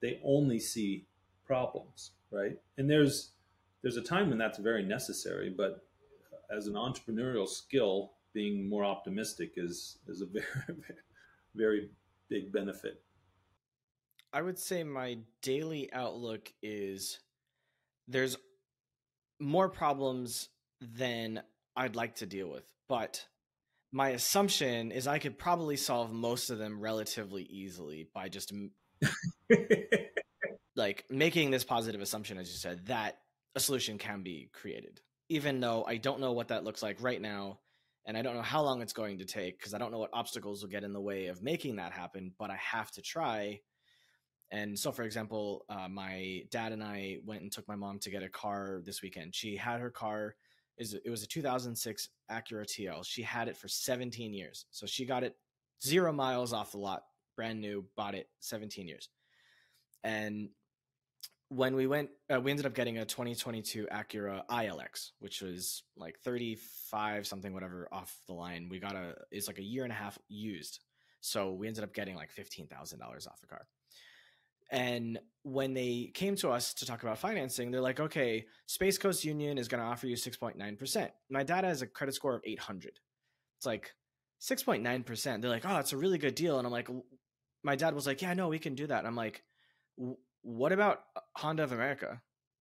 they 0.00 0.20
only 0.24 0.58
see 0.58 1.06
problems, 1.46 2.12
right? 2.30 2.58
And 2.78 2.88
there's 2.90 3.32
there's 3.82 3.98
a 3.98 4.02
time 4.02 4.30
when 4.30 4.38
that's 4.38 4.58
very 4.58 4.82
necessary, 4.82 5.50
but 5.54 5.86
as 6.50 6.66
an 6.66 6.74
entrepreneurial 6.74 7.46
skill, 7.46 8.12
being 8.32 8.68
more 8.68 8.84
optimistic 8.84 9.52
is 9.56 9.98
is 10.08 10.22
a 10.22 10.26
very 10.26 10.76
very 11.54 11.90
big 12.34 12.52
benefit. 12.52 13.00
I 14.32 14.42
would 14.42 14.58
say 14.58 14.82
my 14.82 15.18
daily 15.40 15.88
outlook 15.92 16.52
is 16.64 17.20
there's 18.08 18.36
more 19.38 19.68
problems 19.68 20.48
than 20.80 21.42
I'd 21.76 21.94
like 21.94 22.16
to 22.16 22.26
deal 22.26 22.50
with, 22.50 22.64
but 22.88 23.24
my 23.92 24.08
assumption 24.08 24.90
is 24.90 25.06
I 25.06 25.20
could 25.20 25.38
probably 25.38 25.76
solve 25.76 26.12
most 26.12 26.50
of 26.50 26.58
them 26.58 26.80
relatively 26.80 27.44
easily 27.44 28.08
by 28.12 28.28
just 28.28 28.52
like 30.74 31.04
making 31.08 31.52
this 31.52 31.62
positive 31.62 32.00
assumption 32.00 32.36
as 32.36 32.50
you 32.50 32.56
said 32.56 32.86
that 32.86 33.18
a 33.54 33.60
solution 33.60 33.98
can 33.98 34.22
be 34.24 34.50
created 34.52 35.00
even 35.28 35.60
though 35.60 35.84
I 35.84 35.98
don't 35.98 36.18
know 36.18 36.32
what 36.32 36.48
that 36.48 36.64
looks 36.64 36.82
like 36.82 36.96
right 37.00 37.20
now 37.20 37.60
and 38.06 38.16
I 38.16 38.22
don't 38.22 38.34
know 38.34 38.42
how 38.42 38.62
long 38.62 38.82
it's 38.82 38.92
going 38.92 39.18
to 39.18 39.24
take 39.24 39.58
because 39.58 39.74
I 39.74 39.78
don't 39.78 39.90
know 39.90 39.98
what 39.98 40.10
obstacles 40.12 40.62
will 40.62 40.70
get 40.70 40.84
in 40.84 40.92
the 40.92 41.00
way 41.00 41.26
of 41.26 41.42
making 41.42 41.76
that 41.76 41.92
happen, 41.92 42.32
but 42.38 42.50
I 42.50 42.56
have 42.56 42.90
to 42.92 43.02
try. 43.02 43.60
And 44.50 44.78
so, 44.78 44.92
for 44.92 45.02
example, 45.02 45.64
uh, 45.68 45.88
my 45.88 46.42
dad 46.50 46.72
and 46.72 46.82
I 46.82 47.18
went 47.24 47.42
and 47.42 47.50
took 47.50 47.66
my 47.66 47.76
mom 47.76 47.98
to 48.00 48.10
get 48.10 48.22
a 48.22 48.28
car 48.28 48.82
this 48.84 49.02
weekend. 49.02 49.34
She 49.34 49.56
had 49.56 49.80
her 49.80 49.90
car 49.90 50.36
it 50.76 51.10
was 51.10 51.22
a 51.22 51.26
2006 51.26 52.08
Acura 52.30 52.64
TL. 52.64 53.04
She 53.04 53.22
had 53.22 53.48
it 53.48 53.56
for 53.56 53.68
17 53.68 54.34
years, 54.34 54.66
so 54.70 54.86
she 54.86 55.06
got 55.06 55.22
it 55.22 55.36
zero 55.82 56.12
miles 56.12 56.52
off 56.52 56.72
the 56.72 56.78
lot, 56.78 57.04
brand 57.36 57.60
new, 57.60 57.84
bought 57.96 58.14
it 58.14 58.28
17 58.40 58.88
years. 58.88 59.08
And 60.02 60.48
when 61.48 61.74
we 61.74 61.86
went, 61.86 62.10
uh, 62.32 62.40
we 62.40 62.50
ended 62.50 62.66
up 62.66 62.74
getting 62.74 62.98
a 62.98 63.04
2022 63.04 63.86
Acura 63.92 64.42
ILX, 64.48 65.10
which 65.18 65.40
was 65.40 65.82
like 65.96 66.18
35 66.24 67.26
something, 67.26 67.52
whatever, 67.52 67.88
off 67.92 68.16
the 68.26 68.32
line. 68.32 68.68
We 68.70 68.78
got 68.78 68.96
a, 68.96 69.14
it's 69.30 69.46
like 69.46 69.58
a 69.58 69.62
year 69.62 69.84
and 69.84 69.92
a 69.92 69.96
half 69.96 70.18
used. 70.28 70.80
So 71.20 71.52
we 71.52 71.68
ended 71.68 71.84
up 71.84 71.94
getting 71.94 72.16
like 72.16 72.30
$15,000 72.34 72.70
off 73.26 73.40
the 73.40 73.46
car. 73.46 73.66
And 74.70 75.18
when 75.42 75.74
they 75.74 76.10
came 76.14 76.36
to 76.36 76.50
us 76.50 76.74
to 76.74 76.86
talk 76.86 77.02
about 77.02 77.18
financing, 77.18 77.70
they're 77.70 77.80
like, 77.80 78.00
okay, 78.00 78.46
Space 78.66 78.98
Coast 78.98 79.24
Union 79.24 79.58
is 79.58 79.68
going 79.68 79.82
to 79.82 79.86
offer 79.86 80.06
you 80.06 80.16
6.9%. 80.16 81.10
My 81.30 81.42
dad 81.42 81.64
has 81.64 81.82
a 81.82 81.86
credit 81.86 82.14
score 82.14 82.34
of 82.34 82.42
800. 82.44 82.98
It's 83.58 83.66
like 83.66 83.94
6.9%. 84.42 85.40
They're 85.40 85.50
like, 85.50 85.64
oh, 85.66 85.78
it's 85.78 85.92
a 85.92 85.96
really 85.96 86.18
good 86.18 86.34
deal. 86.34 86.58
And 86.58 86.66
I'm 86.66 86.72
like, 86.72 86.88
my 87.62 87.76
dad 87.76 87.94
was 87.94 88.06
like, 88.06 88.22
yeah, 88.22 88.34
no, 88.34 88.48
we 88.48 88.58
can 88.58 88.74
do 88.74 88.86
that. 88.86 88.98
And 88.98 89.06
I'm 89.06 89.16
like, 89.16 89.42
what 90.44 90.72
about 90.72 91.00
uh, 91.16 91.20
Honda 91.36 91.64
of 91.64 91.72
America? 91.72 92.20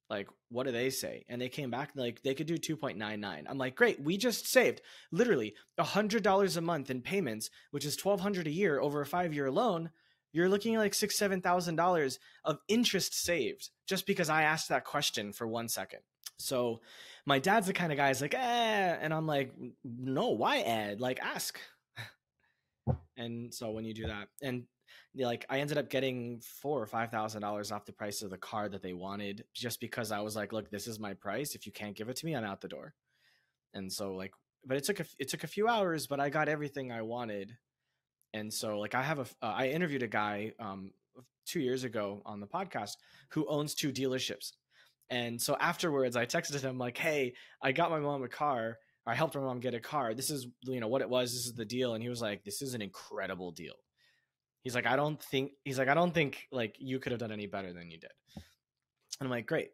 Like, 0.09 0.27
what 0.49 0.65
do 0.65 0.71
they 0.71 0.89
say? 0.89 1.25
And 1.29 1.41
they 1.41 1.49
came 1.49 1.71
back 1.71 1.91
like 1.95 2.21
they 2.21 2.33
could 2.33 2.47
do 2.47 2.57
2.99. 2.57 3.43
I'm 3.47 3.57
like, 3.57 3.75
great, 3.75 4.01
we 4.01 4.17
just 4.17 4.47
saved 4.47 4.81
literally 5.11 5.55
$100 5.79 6.57
a 6.57 6.61
month 6.61 6.89
in 6.89 7.01
payments, 7.01 7.49
which 7.71 7.85
is 7.85 7.97
1200 8.01 8.47
a 8.47 8.51
year 8.51 8.79
over 8.79 9.01
a 9.01 9.05
five 9.05 9.33
year 9.33 9.49
loan. 9.49 9.91
You're 10.31 10.49
looking 10.49 10.75
at 10.75 10.79
like 10.79 10.93
six, 10.95 11.17
seven 11.17 11.41
thousand 11.41 11.75
dollars 11.75 12.19
of 12.43 12.57
interest 12.67 13.13
saved 13.13 13.69
just 13.87 14.07
because 14.07 14.29
I 14.29 14.43
asked 14.43 14.69
that 14.69 14.83
question 14.83 15.31
for 15.31 15.47
one 15.47 15.69
second. 15.69 15.99
So 16.37 16.81
my 17.25 17.39
dad's 17.39 17.67
the 17.67 17.73
kind 17.73 17.91
of 17.91 17.97
guy 17.97 18.09
is 18.09 18.21
like, 18.21 18.33
eh, 18.33 18.97
and 18.99 19.13
I'm 19.13 19.27
like, 19.27 19.53
no, 19.83 20.31
why 20.31 20.59
Ed? 20.59 20.99
Like, 20.99 21.19
ask. 21.21 21.59
and 23.17 23.53
so 23.53 23.71
when 23.71 23.85
you 23.85 23.93
do 23.93 24.07
that, 24.07 24.27
and 24.41 24.63
like 25.15 25.45
I 25.49 25.59
ended 25.59 25.77
up 25.77 25.89
getting 25.89 26.39
four 26.41 26.81
or 26.81 26.87
five 26.87 27.11
thousand 27.11 27.41
dollars 27.41 27.71
off 27.71 27.85
the 27.85 27.93
price 27.93 28.21
of 28.21 28.29
the 28.29 28.37
car 28.37 28.69
that 28.69 28.81
they 28.81 28.93
wanted 28.93 29.45
just 29.53 29.79
because 29.79 30.11
I 30.11 30.19
was 30.19 30.35
like, 30.35 30.53
look, 30.53 30.69
this 30.69 30.87
is 30.87 30.99
my 30.99 31.13
price. 31.13 31.55
If 31.55 31.65
you 31.65 31.71
can't 31.71 31.95
give 31.95 32.09
it 32.09 32.15
to 32.17 32.25
me, 32.25 32.35
I'm 32.35 32.43
out 32.43 32.61
the 32.61 32.67
door. 32.67 32.93
And 33.73 33.91
so 33.91 34.15
like, 34.15 34.33
but 34.65 34.77
it 34.77 34.83
took 34.83 34.99
a 34.99 35.05
it 35.19 35.29
took 35.29 35.43
a 35.43 35.47
few 35.47 35.67
hours, 35.67 36.07
but 36.07 36.19
I 36.19 36.29
got 36.29 36.49
everything 36.49 36.91
I 36.91 37.01
wanted. 37.01 37.55
And 38.33 38.53
so 38.53 38.79
like 38.79 38.95
I 38.95 39.03
have 39.03 39.19
a 39.19 39.25
uh, 39.45 39.53
I 39.55 39.69
interviewed 39.69 40.03
a 40.03 40.07
guy 40.07 40.53
um 40.59 40.91
two 41.45 41.59
years 41.59 41.83
ago 41.83 42.21
on 42.25 42.39
the 42.39 42.47
podcast 42.47 42.93
who 43.29 43.45
owns 43.47 43.75
two 43.75 43.91
dealerships. 43.91 44.53
And 45.09 45.41
so 45.41 45.55
afterwards, 45.59 46.15
I 46.15 46.25
texted 46.25 46.61
him 46.61 46.77
like, 46.77 46.97
"Hey, 46.97 47.33
I 47.61 47.71
got 47.71 47.91
my 47.91 47.99
mom 47.99 48.23
a 48.23 48.27
car. 48.27 48.79
I 49.05 49.15
helped 49.15 49.35
my 49.35 49.41
mom 49.41 49.59
get 49.59 49.73
a 49.73 49.79
car. 49.79 50.13
This 50.13 50.29
is 50.29 50.47
you 50.61 50.79
know 50.79 50.87
what 50.87 51.01
it 51.01 51.09
was. 51.09 51.33
This 51.33 51.45
is 51.45 51.53
the 51.53 51.65
deal." 51.65 51.93
And 51.93 52.01
he 52.01 52.09
was 52.09 52.21
like, 52.21 52.43
"This 52.43 52.61
is 52.61 52.73
an 52.73 52.81
incredible 52.81 53.51
deal." 53.51 53.75
He's 54.63 54.75
like, 54.75 54.85
I 54.85 54.95
don't 54.95 55.21
think 55.21 55.51
he's 55.65 55.77
like, 55.77 55.89
I 55.89 55.93
don't 55.93 56.13
think 56.13 56.47
like 56.51 56.77
you 56.79 56.99
could 56.99 57.11
have 57.11 57.19
done 57.19 57.31
any 57.31 57.47
better 57.47 57.73
than 57.73 57.91
you 57.91 57.97
did. 57.99 58.11
And 58.35 59.27
I'm 59.27 59.29
like, 59.29 59.45
great. 59.45 59.71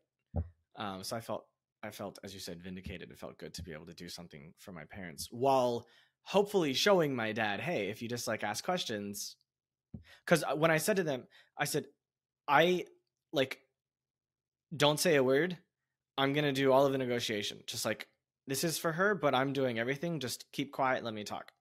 Um, 0.75 1.04
so 1.04 1.15
I 1.15 1.21
felt 1.21 1.45
I 1.84 1.91
felt, 1.91 2.19
as 2.23 2.34
you 2.34 2.39
said, 2.39 2.62
vindicated. 2.62 3.10
It 3.10 3.17
felt 3.17 3.38
good 3.38 3.54
to 3.54 3.63
be 3.63 3.71
able 3.71 3.86
to 3.86 3.93
do 3.93 4.10
something 4.10 4.54
for 4.58 4.71
my 4.71 4.84
parents 4.86 5.30
while 5.32 5.88
hopefully 6.23 6.73
showing 6.73 7.15
my 7.15 7.32
dad, 7.32 7.62
hey, 7.62 7.89
if 7.89 8.02
you 8.02 8.10
just 8.10 8.28
like 8.28 8.43
ask 8.43 8.63
questions. 8.65 9.36
Because 10.25 10.43
uh, 10.43 10.56
when 10.56 10.71
I 10.71 10.78
said 10.78 10.97
to 10.97 11.04
them, 11.04 11.23
I 11.58 11.65
said, 11.65 11.86
I 12.47 12.86
like 13.32 13.60
don't 14.75 14.99
say 14.99 15.15
a 15.15 15.23
word. 15.23 15.58
I'm 16.18 16.34
gonna 16.34 16.51
do 16.51 16.72
all 16.72 16.86
of 16.86 16.91
the 16.91 16.97
negotiation. 16.97 17.59
Just 17.68 17.86
like 17.86 18.07
this 18.47 18.64
is 18.64 18.78
for 18.78 18.91
her, 18.91 19.14
but 19.14 19.36
I'm 19.36 19.53
doing 19.53 19.78
everything. 19.78 20.20
Just 20.20 20.51
keep 20.51 20.72
quiet. 20.72 21.03
Let 21.03 21.14
me 21.14 21.24
talk. 21.24 21.51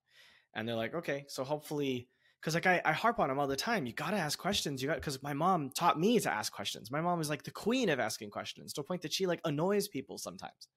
And 0.55 0.67
they're 0.67 0.75
like, 0.75 0.95
okay. 0.95 1.25
So 1.27 1.43
hopefully 1.43 2.09
because 2.39 2.53
like 2.53 2.65
I, 2.65 2.81
I 2.85 2.93
harp 2.93 3.19
on 3.19 3.29
him 3.29 3.39
all 3.39 3.47
the 3.47 3.55
time 3.55 3.85
you 3.85 3.93
gotta 3.93 4.17
ask 4.17 4.39
questions 4.39 4.81
you 4.81 4.87
got 4.87 4.95
because 4.95 5.21
my 5.21 5.33
mom 5.33 5.69
taught 5.69 5.99
me 5.99 6.19
to 6.19 6.31
ask 6.31 6.51
questions. 6.53 6.91
My 6.91 7.01
mom 7.01 7.19
is 7.19 7.29
like 7.29 7.43
the 7.43 7.51
queen 7.51 7.89
of 7.89 7.99
asking 7.99 8.29
questions 8.29 8.73
to 8.73 8.81
a 8.81 8.83
point 8.83 9.01
that 9.01 9.13
she 9.13 9.27
like 9.27 9.41
annoys 9.45 9.87
people 9.87 10.17
sometimes. 10.17 10.67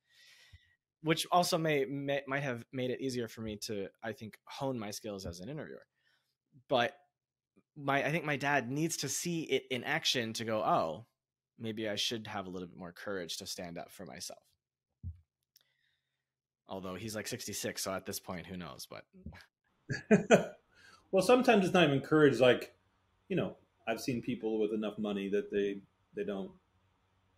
Which 1.03 1.27
also 1.33 1.59
may, 1.59 1.85
may 1.85 2.23
might 2.27 2.43
have 2.43 2.65
made 2.73 2.91
it 2.91 3.01
easier 3.01 3.29
for 3.29 3.41
me 3.43 3.57
to 3.63 3.89
i 4.03 4.13
think 4.13 4.39
hone 4.45 4.79
my 4.79 4.91
skills 4.91 5.27
as 5.27 5.41
an 5.41 5.49
interviewer. 5.49 5.87
But 6.69 6.95
my 7.77 8.05
i 8.05 8.11
think 8.11 8.25
my 8.25 8.37
dad 8.37 8.71
needs 8.71 8.99
to 8.99 9.09
see 9.09 9.43
it 9.43 9.65
in 9.71 9.85
action 9.85 10.33
to 10.35 10.45
go 10.45 10.59
oh 10.63 11.07
maybe 11.59 11.89
i 11.89 11.95
should 11.95 12.27
have 12.27 12.47
a 12.47 12.51
little 12.51 12.69
bit 12.69 12.77
more 12.77 12.93
courage 12.93 13.39
to 13.39 13.47
stand 13.47 13.79
up 13.79 13.91
for 13.91 14.05
myself. 14.05 14.43
Although 16.69 16.95
he's 16.95 17.15
like 17.15 17.29
66 17.29 17.83
so 17.83 17.93
at 17.93 18.05
this 18.05 18.19
point 18.19 18.47
who 18.47 18.57
knows 18.57 18.89
but 18.91 19.05
Well, 21.13 21.23
sometimes 21.23 21.65
it's 21.65 21.75
not 21.75 21.87
even 21.87 22.01
courage. 22.01 22.41
Like, 22.41 22.75
you 23.29 23.37
know, 23.37 23.57
I've 23.87 24.01
seen 24.01 24.23
people 24.23 24.59
with 24.59 24.73
enough 24.73 24.99
money 24.99 25.29
that 25.29 25.51
they 25.51 25.81
they 26.15 26.25
don't 26.25 26.51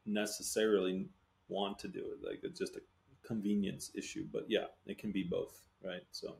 necessarily 0.06 1.08
want 1.48 1.78
to 1.80 1.88
do 1.88 2.00
it. 2.12 2.26
Like 2.26 2.40
it's 2.42 2.58
just 2.58 2.76
a 2.76 2.80
convenience 3.26 3.90
issue. 3.94 4.26
But 4.32 4.46
yeah, 4.48 4.66
it 4.86 4.98
can 4.98 5.12
be 5.12 5.24
both, 5.24 5.60
right? 5.82 6.02
So. 6.10 6.36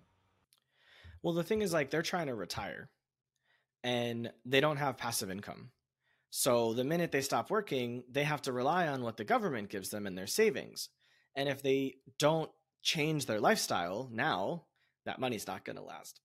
Well, 1.22 1.34
the 1.34 1.42
thing 1.42 1.62
is, 1.62 1.72
like, 1.72 1.88
they're 1.88 2.02
trying 2.02 2.26
to 2.26 2.34
retire 2.34 2.90
and 3.82 4.30
they 4.44 4.60
don't 4.60 4.76
have 4.76 4.98
passive 4.98 5.30
income. 5.30 5.70
So 6.28 6.74
the 6.74 6.84
minute 6.84 7.12
they 7.12 7.22
stop 7.22 7.50
working, 7.50 8.04
they 8.10 8.24
have 8.24 8.42
to 8.42 8.52
rely 8.52 8.88
on 8.88 9.02
what 9.02 9.16
the 9.16 9.24
government 9.24 9.70
gives 9.70 9.88
them 9.88 10.06
in 10.06 10.16
their 10.16 10.26
savings. 10.26 10.90
And 11.34 11.48
if 11.48 11.62
they 11.62 11.94
don't 12.18 12.50
change 12.82 13.24
their 13.24 13.40
lifestyle 13.40 14.10
now, 14.12 14.64
that 15.06 15.18
money's 15.18 15.46
not 15.46 15.64
going 15.64 15.76
to 15.76 15.82
last. 15.82 16.20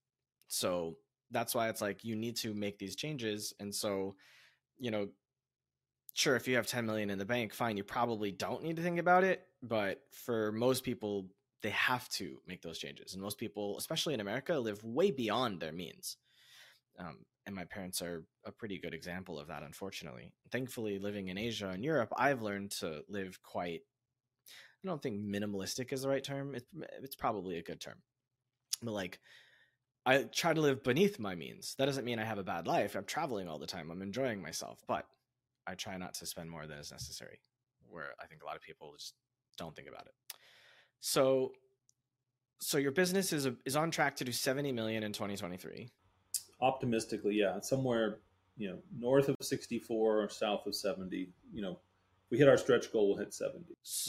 So 0.50 0.98
that's 1.32 1.56
why 1.56 1.70
it's 1.70 1.82
like 1.82 2.04
you 2.04 2.16
need 2.16 2.36
to 2.38 2.54
make 2.54 2.78
these 2.78 2.96
changes. 2.96 3.54
And 3.60 3.74
so, 3.74 4.16
you 4.78 4.92
know, 4.92 5.08
sure, 6.14 6.36
if 6.36 6.48
you 6.48 6.56
have 6.56 6.68
10 6.68 6.86
million 6.86 7.10
in 7.10 7.20
the 7.20 7.26
bank, 7.26 7.54
fine, 7.54 7.78
you 7.78 7.84
probably 7.84 8.32
don't 8.32 8.64
need 8.64 8.76
to 8.76 8.82
think 8.82 9.00
about 9.00 9.24
it. 9.24 9.46
But 9.62 10.02
for 10.12 10.52
most 10.52 10.84
people, 10.84 11.28
they 11.62 11.70
have 11.70 12.10
to 12.10 12.42
make 12.48 12.62
those 12.62 12.80
changes. 12.80 13.14
And 13.14 13.22
most 13.22 13.38
people, 13.38 13.78
especially 13.78 14.14
in 14.14 14.22
America, 14.22 14.58
live 14.58 14.84
way 14.84 15.12
beyond 15.12 15.60
their 15.60 15.72
means. 15.72 16.18
Um, 16.98 17.20
and 17.46 17.56
my 17.56 17.66
parents 17.66 18.02
are 18.02 18.24
a 18.46 18.52
pretty 18.52 18.80
good 18.80 18.94
example 18.94 19.40
of 19.40 19.48
that, 19.48 19.64
unfortunately. 19.64 20.32
Thankfully, 20.52 21.00
living 21.00 21.28
in 21.28 21.38
Asia 21.38 21.70
and 21.70 21.84
Europe, 21.84 22.14
I've 22.18 22.42
learned 22.42 22.72
to 22.80 23.04
live 23.08 23.42
quite, 23.44 23.82
I 24.84 24.88
don't 24.88 25.02
think 25.02 25.20
minimalistic 25.22 25.94
is 25.94 26.04
the 26.04 26.10
right 26.10 26.24
term. 26.24 26.56
It's, 26.56 26.68
it's 27.04 27.16
probably 27.16 27.58
a 27.58 27.64
good 27.64 27.80
term. 27.80 27.98
But 28.82 28.94
like, 28.94 29.20
I 30.06 30.24
try 30.24 30.54
to 30.54 30.62
live 30.62 30.84
beneath 30.84 31.20
my 31.20 31.36
means. 31.36 31.76
That 31.78 31.86
doesn't 31.86 32.06
mean 32.06 32.20
I 32.20 32.26
have 32.26 32.38
a 32.38 32.44
bad 32.44 32.68
life. 32.68 32.96
I'm 32.96 33.06
traveling 33.06 33.48
all 33.48 33.60
the 33.60 33.68
time. 33.68 33.92
I'm 33.92 34.02
enjoying 34.02 34.42
myself, 34.42 34.82
but 34.88 35.06
I 35.68 35.76
try 35.76 35.98
not 35.98 36.14
to 36.16 36.26
spend 36.26 36.50
more 36.50 36.66
than 36.66 36.80
is 36.80 36.92
necessary. 36.92 37.40
Where 37.90 38.14
I 38.22 38.26
think 38.26 38.42
a 38.44 38.46
lot 38.46 38.56
of 38.56 38.62
people 38.62 38.94
just 38.98 39.14
don't 39.58 39.76
think 39.76 39.88
about 39.88 40.06
it. 40.06 40.14
So, 41.00 41.54
so 42.60 42.78
your 42.78 42.92
business 42.92 43.34
is 43.34 43.46
a, 43.46 43.56
is 43.66 43.76
on 43.76 43.92
track 43.92 44.16
to 44.18 44.24
do 44.24 44.32
70 44.32 44.72
million 44.72 45.04
in 45.04 45.14
2023. 45.14 45.90
Optimistically, 46.62 47.36
yeah, 47.36 47.60
somewhere 47.62 48.20
you 48.58 48.70
know 48.70 48.78
north 48.98 49.30
of 49.30 49.36
64 49.42 50.24
or 50.24 50.30
south 50.30 50.66
of 50.68 50.76
70. 50.76 51.30
You 51.54 51.62
know, 51.62 51.72
if 51.72 52.32
we 52.32 52.38
hit 52.38 52.48
our 52.48 52.58
stretch 52.58 52.92
goal, 52.92 53.10
we'll 53.10 53.18
hit 53.18 53.34
70. 53.34 53.66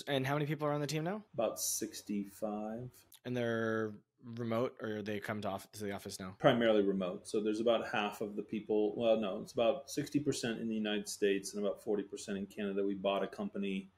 And 0.09 0.27
how 0.27 0.35
many 0.35 0.47
people 0.47 0.67
are 0.67 0.73
on 0.73 0.81
the 0.81 0.87
team 0.87 1.05
now? 1.05 1.23
About 1.35 1.61
65. 1.61 2.91
And 3.25 3.37
they're 3.37 3.93
remote 4.37 4.77
or 4.83 5.03
they 5.03 5.19
come 5.19 5.41
to, 5.41 5.59
to 5.73 5.85
the 5.85 5.93
office 5.93 6.19
now? 6.21 6.35
Primarily 6.39 6.83
remote. 6.83 7.29
So 7.29 7.41
there's 7.41 7.61
about 7.61 7.89
half 7.89 8.21
of 8.21 8.37
the 8.37 8.43
people. 8.43 8.95
Well, 8.97 9.19
no, 9.19 9.41
it's 9.43 9.53
about 9.53 9.89
60% 9.89 10.61
in 10.61 10.69
the 10.69 10.75
United 10.75 11.09
States 11.09 11.55
and 11.55 11.65
about 11.65 11.85
40% 11.85 12.29
in 12.37 12.47
Canada. 12.47 12.85
We 12.85 12.95
bought 12.95 13.23
a 13.23 13.27
company 13.27 13.89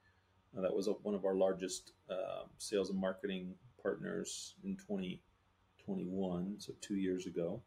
uh, 0.57 0.61
that 0.61 0.73
was 0.73 0.87
one 1.01 1.15
of 1.15 1.25
our 1.25 1.35
largest 1.35 1.93
uh, 2.09 2.43
sales 2.57 2.89
and 2.89 2.99
marketing 2.99 3.55
partners 3.81 4.55
in 4.63 4.75
2021, 4.77 6.55
so 6.59 6.73
two 6.81 6.95
years 6.95 7.25
ago. 7.25 7.61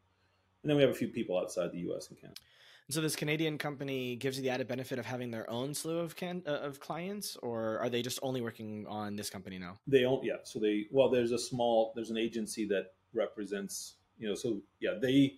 And 0.62 0.70
then 0.70 0.76
we 0.76 0.82
have 0.82 0.90
a 0.90 0.94
few 0.94 1.08
people 1.08 1.38
outside 1.38 1.72
the 1.72 1.78
US 1.90 2.08
and 2.08 2.18
Canada. 2.18 2.40
So 2.88 3.00
this 3.00 3.16
Canadian 3.16 3.58
company 3.58 4.14
gives 4.14 4.36
you 4.36 4.44
the 4.44 4.50
added 4.50 4.68
benefit 4.68 5.00
of 5.00 5.06
having 5.06 5.32
their 5.32 5.48
own 5.50 5.74
slew 5.74 5.98
of 5.98 6.14
can 6.14 6.42
uh, 6.46 6.52
of 6.52 6.78
clients, 6.78 7.36
or 7.42 7.80
are 7.80 7.88
they 7.88 8.00
just 8.00 8.20
only 8.22 8.40
working 8.40 8.86
on 8.86 9.16
this 9.16 9.28
company 9.28 9.58
now? 9.58 9.78
They 9.88 10.04
own, 10.04 10.20
yeah. 10.22 10.36
So 10.44 10.60
they 10.60 10.86
well, 10.92 11.10
there's 11.10 11.32
a 11.32 11.38
small, 11.38 11.92
there's 11.96 12.10
an 12.10 12.16
agency 12.16 12.64
that 12.68 12.94
represents, 13.12 13.94
you 14.18 14.28
know. 14.28 14.36
So 14.36 14.60
yeah, 14.78 14.94
they 15.02 15.34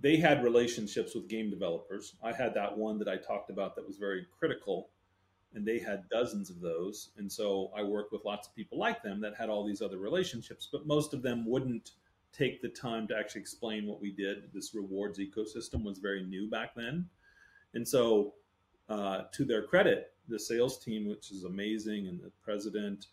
they 0.00 0.16
had 0.16 0.42
relationships 0.42 1.14
with 1.14 1.28
game 1.28 1.50
developers. 1.50 2.16
I 2.22 2.32
had 2.32 2.52
that 2.54 2.76
one 2.76 2.98
that 2.98 3.08
I 3.08 3.16
talked 3.16 3.50
about 3.50 3.76
that 3.76 3.86
was 3.86 3.96
very 3.96 4.26
critical, 4.36 4.90
and 5.54 5.64
they 5.64 5.78
had 5.78 6.08
dozens 6.08 6.50
of 6.50 6.60
those. 6.60 7.10
And 7.16 7.30
so 7.30 7.70
I 7.76 7.84
worked 7.84 8.12
with 8.12 8.24
lots 8.24 8.48
of 8.48 8.56
people 8.56 8.76
like 8.76 9.04
them 9.04 9.20
that 9.20 9.36
had 9.36 9.48
all 9.48 9.64
these 9.64 9.82
other 9.82 9.98
relationships, 9.98 10.68
but 10.70 10.84
most 10.84 11.14
of 11.14 11.22
them 11.22 11.48
wouldn't 11.48 11.92
take 12.38 12.62
the 12.62 12.68
time 12.68 13.08
to 13.08 13.16
actually 13.16 13.40
explain 13.40 13.86
what 13.86 14.00
we 14.00 14.12
did. 14.12 14.52
This 14.52 14.74
rewards 14.74 15.18
ecosystem 15.18 15.82
was 15.82 15.98
very 15.98 16.24
new 16.24 16.48
back 16.48 16.74
then. 16.76 17.06
And 17.74 17.86
so, 17.86 18.34
uh, 18.88 19.22
to 19.32 19.44
their 19.44 19.62
credit, 19.62 20.12
the 20.28 20.38
sales 20.38 20.82
team, 20.82 21.08
which 21.08 21.30
is 21.30 21.44
amazing, 21.44 22.06
and 22.06 22.20
the 22.20 22.30
president 22.42 23.06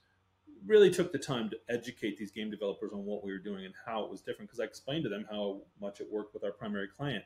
really 0.66 0.90
took 0.90 1.12
the 1.12 1.20
time 1.20 1.50
to 1.50 1.58
educate 1.70 2.18
these 2.18 2.32
game 2.32 2.50
developers 2.50 2.92
on 2.94 3.06
what 3.06 3.24
we 3.24 3.32
were 3.32 3.40
doing 3.40 3.66
and 3.66 3.74
how 3.86 4.04
it 4.04 4.10
was 4.10 4.22
different. 4.22 4.50
Because 4.50 4.60
I 4.60 4.66
explained 4.66 5.04
to 5.04 5.10
them 5.10 5.26
how 5.30 5.62
much 5.82 6.02
it 6.02 6.12
worked 6.12 6.34
with 6.34 6.44
our 6.44 6.52
primary 6.52 6.88
client. 6.88 7.24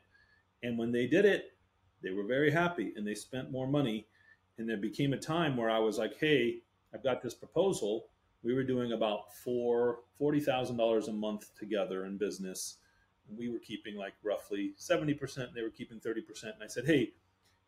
And 0.63 0.77
when 0.77 0.91
they 0.91 1.07
did 1.07 1.25
it, 1.25 1.53
they 2.01 2.11
were 2.11 2.25
very 2.25 2.51
happy 2.51 2.93
and 2.95 3.05
they 3.05 3.15
spent 3.15 3.51
more 3.51 3.67
money. 3.67 4.07
And 4.57 4.67
there 4.67 4.77
became 4.77 5.13
a 5.13 5.17
time 5.17 5.55
where 5.55 5.69
I 5.69 5.79
was 5.79 5.97
like, 5.97 6.17
hey, 6.19 6.59
I've 6.93 7.03
got 7.03 7.21
this 7.21 7.33
proposal 7.33 8.07
we 8.43 8.53
were 8.53 8.63
doing 8.63 8.93
about 8.93 9.33
four 9.43 9.99
forty 10.17 10.39
thousand 10.39 10.77
dollars 10.77 11.07
a 11.07 11.13
month 11.13 11.53
together 11.55 12.05
in 12.05 12.17
business. 12.17 12.77
We 13.29 13.49
were 13.49 13.59
keeping 13.59 13.95
like 13.95 14.13
roughly 14.23 14.73
seventy 14.77 15.13
percent. 15.13 15.49
They 15.53 15.61
were 15.61 15.69
keeping 15.69 15.99
thirty 15.99 16.21
percent. 16.21 16.55
And 16.55 16.63
I 16.63 16.67
said, 16.67 16.85
hey, 16.85 17.13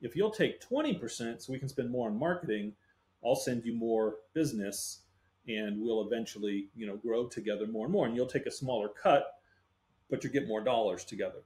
if 0.01 0.15
you'll 0.15 0.31
take 0.31 0.61
twenty 0.61 0.93
percent, 0.93 1.41
so 1.41 1.51
we 1.51 1.59
can 1.59 1.69
spend 1.69 1.91
more 1.91 2.09
on 2.09 2.17
marketing, 2.17 2.73
I'll 3.23 3.35
send 3.35 3.65
you 3.65 3.73
more 3.73 4.15
business, 4.33 5.01
and 5.47 5.81
we'll 5.81 6.07
eventually, 6.07 6.69
you 6.75 6.87
know, 6.87 6.95
grow 6.95 7.27
together 7.27 7.67
more 7.67 7.85
and 7.85 7.93
more. 7.93 8.05
And 8.07 8.15
you'll 8.15 8.25
take 8.25 8.45
a 8.45 8.51
smaller 8.51 8.89
cut, 8.89 9.25
but 10.09 10.23
you 10.23 10.29
get 10.29 10.47
more 10.47 10.61
dollars 10.61 11.03
together. 11.03 11.43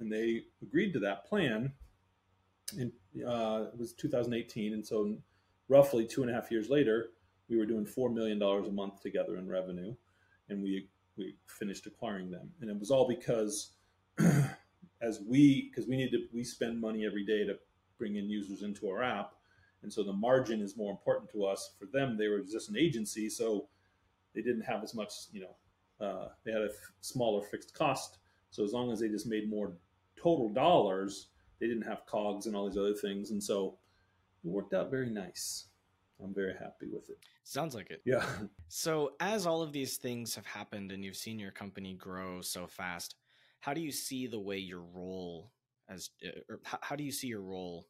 And 0.00 0.12
they 0.12 0.44
agreed 0.62 0.92
to 0.92 1.00
that 1.00 1.26
plan. 1.26 1.72
And 2.78 2.92
uh, 3.26 3.64
it 3.72 3.78
was 3.78 3.92
2018, 3.94 4.72
and 4.72 4.86
so 4.86 5.16
roughly 5.68 6.06
two 6.06 6.22
and 6.22 6.30
a 6.30 6.34
half 6.34 6.50
years 6.50 6.70
later 6.70 7.10
we 7.48 7.56
were 7.56 7.66
doing 7.66 7.86
four 7.86 8.10
million 8.10 8.38
dollars 8.38 8.66
a 8.66 8.72
month 8.72 9.00
together 9.02 9.36
in 9.36 9.48
revenue, 9.48 9.94
and 10.48 10.62
we 10.62 10.88
we 11.16 11.34
finished 11.46 11.86
acquiring 11.86 12.30
them, 12.30 12.50
and 12.60 12.70
it 12.70 12.78
was 12.78 12.90
all 12.90 13.08
because 13.08 13.72
as 15.02 15.20
we 15.26 15.70
because 15.70 15.88
we 15.88 15.96
need 15.96 16.10
to 16.10 16.26
we 16.32 16.44
spend 16.44 16.80
money 16.80 17.06
every 17.06 17.24
day 17.24 17.44
to 17.44 17.56
bring 17.98 18.16
in 18.16 18.28
users 18.28 18.62
into 18.62 18.88
our 18.88 19.02
app, 19.02 19.34
and 19.82 19.92
so 19.92 20.02
the 20.02 20.12
margin 20.12 20.60
is 20.60 20.76
more 20.76 20.90
important 20.90 21.30
to 21.32 21.44
us. 21.44 21.72
For 21.78 21.86
them, 21.86 22.16
they 22.16 22.28
were 22.28 22.40
just 22.40 22.68
an 22.68 22.76
agency, 22.76 23.28
so 23.28 23.68
they 24.34 24.42
didn't 24.42 24.62
have 24.62 24.82
as 24.82 24.94
much 24.94 25.12
you 25.32 25.42
know 25.42 26.06
uh, 26.06 26.28
they 26.44 26.52
had 26.52 26.62
a 26.62 26.66
f- 26.66 26.92
smaller 27.00 27.42
fixed 27.42 27.74
cost. 27.74 28.18
So 28.50 28.64
as 28.64 28.72
long 28.72 28.90
as 28.90 29.00
they 29.00 29.08
just 29.08 29.26
made 29.26 29.50
more 29.50 29.72
total 30.16 30.48
dollars, 30.48 31.28
they 31.60 31.66
didn't 31.66 31.82
have 31.82 32.06
cogs 32.06 32.46
and 32.46 32.56
all 32.56 32.66
these 32.68 32.78
other 32.78 32.94
things, 32.94 33.30
and 33.30 33.42
so 33.42 33.76
it 34.44 34.48
worked 34.48 34.74
out 34.74 34.90
very 34.90 35.10
nice. 35.10 35.67
I'm 36.22 36.34
very 36.34 36.54
happy 36.54 36.86
with 36.92 37.08
it. 37.10 37.18
Sounds 37.44 37.74
like 37.74 37.90
it. 37.90 38.02
Yeah. 38.04 38.24
So, 38.68 39.12
as 39.20 39.46
all 39.46 39.62
of 39.62 39.72
these 39.72 39.96
things 39.96 40.34
have 40.34 40.44
happened 40.44 40.92
and 40.92 41.04
you've 41.04 41.16
seen 41.16 41.38
your 41.38 41.50
company 41.50 41.94
grow 41.94 42.42
so 42.42 42.66
fast, 42.66 43.14
how 43.60 43.72
do 43.72 43.80
you 43.80 43.92
see 43.92 44.26
the 44.26 44.38
way 44.38 44.58
your 44.58 44.82
role 44.82 45.52
as, 45.88 46.10
uh, 46.24 46.40
or 46.48 46.60
how 46.64 46.96
do 46.96 47.02
you 47.02 47.12
see 47.12 47.28
your 47.28 47.40
role 47.40 47.86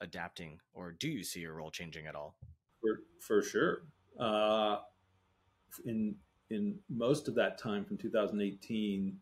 adapting, 0.00 0.58
or 0.72 0.92
do 0.92 1.08
you 1.08 1.22
see 1.22 1.40
your 1.40 1.54
role 1.54 1.70
changing 1.70 2.06
at 2.06 2.14
all? 2.14 2.36
For 2.80 3.00
for 3.20 3.42
sure. 3.42 3.82
Uh, 4.18 4.78
in 5.84 6.14
in 6.50 6.78
most 6.88 7.28
of 7.28 7.34
that 7.34 7.58
time 7.58 7.84
from 7.84 7.96
2018 7.98 9.18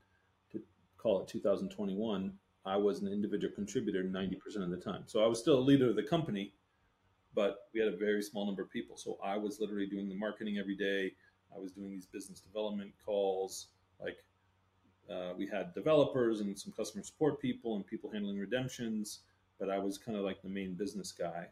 to 0.52 0.60
call 0.98 1.22
it 1.22 1.28
2021, 1.28 2.32
I 2.64 2.76
was 2.76 3.00
an 3.00 3.08
individual 3.08 3.52
contributor 3.54 4.04
90% 4.04 4.62
of 4.62 4.70
the 4.70 4.76
time. 4.76 5.04
So 5.06 5.22
I 5.22 5.26
was 5.26 5.38
still 5.38 5.58
a 5.58 5.60
leader 5.60 5.88
of 5.88 5.96
the 5.96 6.02
company, 6.02 6.54
but 7.34 7.68
we 7.72 7.80
had 7.80 7.92
a 7.92 7.96
very 7.96 8.22
small 8.22 8.46
number 8.46 8.62
of 8.62 8.70
people. 8.70 8.96
So 8.96 9.18
I 9.24 9.36
was 9.36 9.60
literally 9.60 9.86
doing 9.86 10.08
the 10.08 10.14
marketing 10.14 10.58
every 10.58 10.76
day. 10.76 11.12
I 11.54 11.58
was 11.58 11.72
doing 11.72 11.90
these 11.90 12.06
business 12.06 12.40
development 12.40 12.92
calls. 13.04 13.68
Like 14.00 14.18
uh, 15.10 15.32
we 15.36 15.46
had 15.46 15.74
developers 15.74 16.40
and 16.40 16.58
some 16.58 16.72
customer 16.76 17.02
support 17.02 17.40
people 17.40 17.76
and 17.76 17.86
people 17.86 18.10
handling 18.10 18.38
redemptions, 18.38 19.20
but 19.58 19.70
I 19.70 19.78
was 19.78 19.98
kind 19.98 20.16
of 20.16 20.24
like 20.24 20.42
the 20.42 20.48
main 20.48 20.74
business 20.74 21.12
guy. 21.12 21.46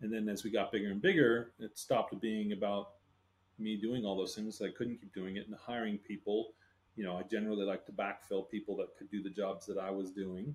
And 0.00 0.12
then 0.12 0.28
as 0.28 0.44
we 0.44 0.50
got 0.50 0.72
bigger 0.72 0.90
and 0.90 1.00
bigger, 1.00 1.52
it 1.58 1.78
stopped 1.78 2.18
being 2.20 2.52
about 2.52 2.90
me 3.58 3.76
doing 3.76 4.04
all 4.04 4.16
those 4.16 4.34
things. 4.34 4.60
I 4.60 4.68
couldn't 4.68 5.00
keep 5.00 5.14
doing 5.14 5.36
it 5.36 5.46
and 5.46 5.56
hiring 5.56 5.98
people. 5.98 6.52
You 6.96 7.04
know, 7.04 7.16
I 7.16 7.22
generally 7.22 7.64
like 7.64 7.86
to 7.86 7.92
backfill 7.92 8.50
people 8.50 8.76
that 8.76 8.96
could 8.98 9.10
do 9.10 9.22
the 9.22 9.30
jobs 9.30 9.66
that 9.66 9.78
I 9.78 9.90
was 9.90 10.10
doing. 10.10 10.54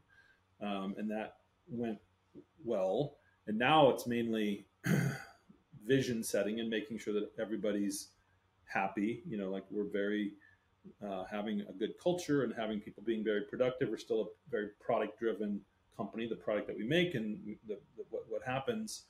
Um, 0.62 0.96
and 0.98 1.10
that 1.10 1.38
went 1.70 1.98
well 2.64 3.16
and 3.48 3.58
now 3.58 3.90
it's 3.90 4.08
mainly 4.08 4.66
vision 5.86 6.24
setting 6.24 6.60
and 6.60 6.70
making 6.70 6.98
sure 6.98 7.14
that 7.14 7.32
everybody's 7.40 8.10
happy. 8.66 9.24
You 9.28 9.38
know, 9.38 9.50
like 9.50 9.66
we're 9.70 9.92
very 9.92 10.34
uh, 11.06 11.24
having 11.30 11.62
a 11.62 11.74
good 11.74 11.94
culture 12.02 12.44
and 12.44 12.54
having 12.56 12.80
people 12.80 13.04
being 13.06 13.24
very 13.24 13.42
productive. 13.42 13.90
We're 13.90 13.98
still 13.98 14.22
a 14.22 14.26
very 14.50 14.70
product 14.80 15.20
driven 15.20 15.62
company. 15.96 16.28
The 16.28 16.36
product 16.36 16.68
that 16.68 16.78
we 16.78 16.86
make 16.86 17.16
and 17.16 17.40
the, 17.46 17.58
the, 17.68 17.80
what, 18.10 18.24
what 18.30 18.42
happens 18.44 19.04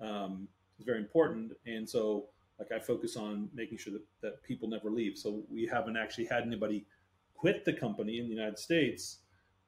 um, 0.00 0.48
is 0.78 0.84
very 0.84 0.98
important. 0.98 1.52
And 1.66 1.88
so, 1.88 2.26
like, 2.58 2.72
I 2.72 2.78
focus 2.78 3.16
on 3.16 3.48
making 3.54 3.78
sure 3.78 3.92
that, 3.92 4.02
that 4.22 4.42
people 4.42 4.68
never 4.68 4.90
leave. 4.90 5.16
So, 5.18 5.42
we 5.50 5.66
haven't 5.66 5.96
actually 5.96 6.26
had 6.26 6.42
anybody 6.42 6.86
quit 7.34 7.64
the 7.64 7.72
company 7.72 8.18
in 8.18 8.24
the 8.24 8.34
United 8.34 8.58
States 8.58 9.18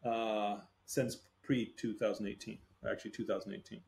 uh, 0.04 0.56
since 0.84 1.18
pre 1.42 1.74
2018, 1.76 2.58
actually 2.90 3.10
2018. 3.10 3.80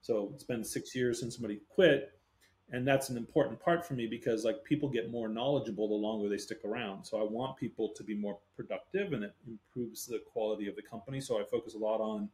So 0.00 0.30
it's 0.34 0.44
been 0.44 0.64
six 0.64 0.94
years 0.94 1.20
since 1.20 1.34
somebody 1.34 1.60
quit. 1.68 2.12
and 2.70 2.86
that's 2.86 3.08
an 3.08 3.16
important 3.16 3.58
part 3.58 3.86
for 3.86 3.94
me 3.94 4.06
because 4.06 4.44
like 4.44 4.62
people 4.62 4.90
get 4.90 5.10
more 5.10 5.28
knowledgeable 5.28 5.88
the 5.88 5.94
longer 5.94 6.28
they 6.28 6.36
stick 6.36 6.60
around. 6.64 7.04
So 7.04 7.18
i 7.18 7.22
want 7.22 7.56
people 7.56 7.88
to 7.96 8.02
be 8.04 8.14
more 8.14 8.38
productive 8.56 9.12
and 9.14 9.24
it 9.24 9.34
improves 9.46 10.06
the 10.06 10.20
quality 10.32 10.68
of 10.68 10.76
the 10.76 10.82
company. 10.82 11.20
So 11.20 11.40
i 11.40 11.44
focus 11.44 11.74
a 11.74 11.78
lot 11.78 12.00
on 12.00 12.28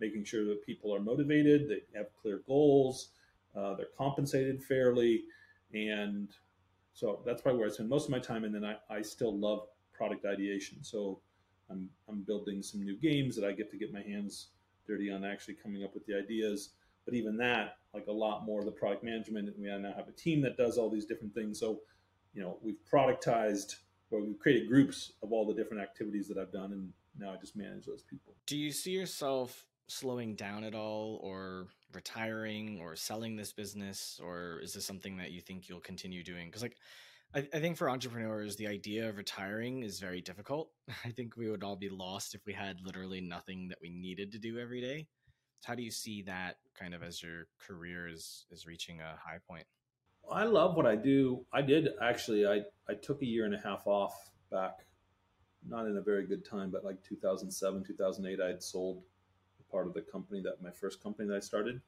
making 0.00 0.24
sure 0.24 0.44
that 0.44 0.64
people 0.66 0.92
are 0.94 1.00
motivated 1.00 1.68
they 1.68 1.82
have 1.96 2.08
clear 2.20 2.42
goals 2.46 3.10
uh, 3.56 3.74
they're 3.74 3.94
compensated 3.96 4.62
fairly 4.62 5.22
and 5.74 6.28
so 6.94 7.20
that's 7.24 7.40
probably 7.42 7.60
where 7.60 7.68
i 7.68 7.72
spend 7.72 7.88
most 7.88 8.04
of 8.06 8.10
my 8.10 8.18
time 8.18 8.44
and 8.44 8.54
then 8.54 8.64
i, 8.64 8.76
I 8.90 9.02
still 9.02 9.36
love 9.38 9.60
product 9.92 10.24
ideation. 10.24 10.78
So 10.82 11.20
I'm, 11.70 11.88
I'm 12.08 12.22
building 12.22 12.62
some 12.62 12.82
new 12.82 12.96
games 12.96 13.36
that 13.36 13.44
i 13.46 13.52
get 13.52 13.70
to 13.70 13.76
get 13.76 13.92
my 13.92 14.02
hands 14.02 14.48
dirty 14.86 15.10
on 15.12 15.24
actually 15.24 15.54
coming 15.54 15.84
up 15.84 15.94
with 15.94 16.04
the 16.06 16.14
ideas 16.16 16.70
but 17.04 17.14
even 17.14 17.36
that, 17.38 17.76
like 17.94 18.06
a 18.06 18.12
lot 18.12 18.44
more 18.44 18.60
of 18.60 18.64
the 18.64 18.72
product 18.72 19.04
management, 19.04 19.48
and 19.48 19.56
we 19.58 19.68
now 19.68 19.92
have 19.96 20.08
a 20.08 20.12
team 20.12 20.40
that 20.42 20.56
does 20.56 20.78
all 20.78 20.88
these 20.88 21.04
different 21.04 21.34
things. 21.34 21.58
So, 21.58 21.80
you 22.32 22.42
know, 22.42 22.58
we've 22.62 22.78
productized 22.90 23.76
or 24.10 24.20
we've 24.20 24.38
created 24.38 24.68
groups 24.68 25.12
of 25.22 25.32
all 25.32 25.46
the 25.46 25.54
different 25.54 25.82
activities 25.82 26.28
that 26.28 26.38
I've 26.38 26.52
done, 26.52 26.72
and 26.72 26.92
now 27.18 27.32
I 27.32 27.36
just 27.36 27.56
manage 27.56 27.86
those 27.86 28.02
people. 28.02 28.34
Do 28.46 28.56
you 28.56 28.70
see 28.70 28.92
yourself 28.92 29.66
slowing 29.88 30.34
down 30.34 30.64
at 30.64 30.74
all, 30.74 31.20
or 31.22 31.68
retiring, 31.92 32.78
or 32.80 32.96
selling 32.96 33.36
this 33.36 33.52
business, 33.52 34.20
or 34.22 34.60
is 34.62 34.74
this 34.74 34.86
something 34.86 35.16
that 35.16 35.32
you 35.32 35.40
think 35.40 35.68
you'll 35.68 35.80
continue 35.80 36.22
doing? 36.22 36.46
Because, 36.46 36.62
like, 36.62 36.76
I, 37.34 37.40
I 37.54 37.60
think 37.60 37.76
for 37.76 37.88
entrepreneurs, 37.88 38.56
the 38.56 38.66
idea 38.66 39.08
of 39.08 39.16
retiring 39.16 39.82
is 39.82 39.98
very 39.98 40.20
difficult. 40.20 40.70
I 41.04 41.10
think 41.10 41.36
we 41.36 41.50
would 41.50 41.64
all 41.64 41.76
be 41.76 41.88
lost 41.88 42.34
if 42.34 42.44
we 42.46 42.52
had 42.52 42.76
literally 42.84 43.20
nothing 43.20 43.68
that 43.68 43.78
we 43.80 43.90
needed 43.90 44.32
to 44.32 44.38
do 44.38 44.58
every 44.58 44.80
day 44.80 45.06
how 45.64 45.74
do 45.74 45.82
you 45.82 45.90
see 45.90 46.22
that 46.22 46.56
kind 46.78 46.94
of 46.94 47.02
as 47.02 47.22
your 47.22 47.46
career 47.58 48.08
is 48.08 48.46
is 48.50 48.66
reaching 48.66 49.00
a 49.00 49.16
high 49.18 49.38
point? 49.48 49.66
I 50.30 50.44
love 50.44 50.76
what 50.76 50.86
I 50.86 50.96
do. 50.96 51.44
I 51.52 51.62
did 51.62 51.88
actually. 52.00 52.46
I 52.46 52.62
I 52.88 52.94
took 52.94 53.22
a 53.22 53.26
year 53.26 53.44
and 53.44 53.54
a 53.54 53.58
half 53.58 53.86
off 53.86 54.30
back, 54.50 54.86
not 55.68 55.86
in 55.86 55.96
a 55.96 56.02
very 56.02 56.26
good 56.26 56.44
time, 56.44 56.70
but 56.70 56.84
like 56.84 57.02
2007, 57.02 57.84
2008. 57.84 58.40
I 58.40 58.46
had 58.48 58.62
sold 58.62 59.02
part 59.72 59.86
of 59.86 59.94
the 59.94 60.02
company 60.02 60.40
that 60.42 60.62
my 60.62 60.70
first 60.70 61.02
company 61.02 61.26
that 61.28 61.36
I 61.36 61.40
started. 61.40 61.80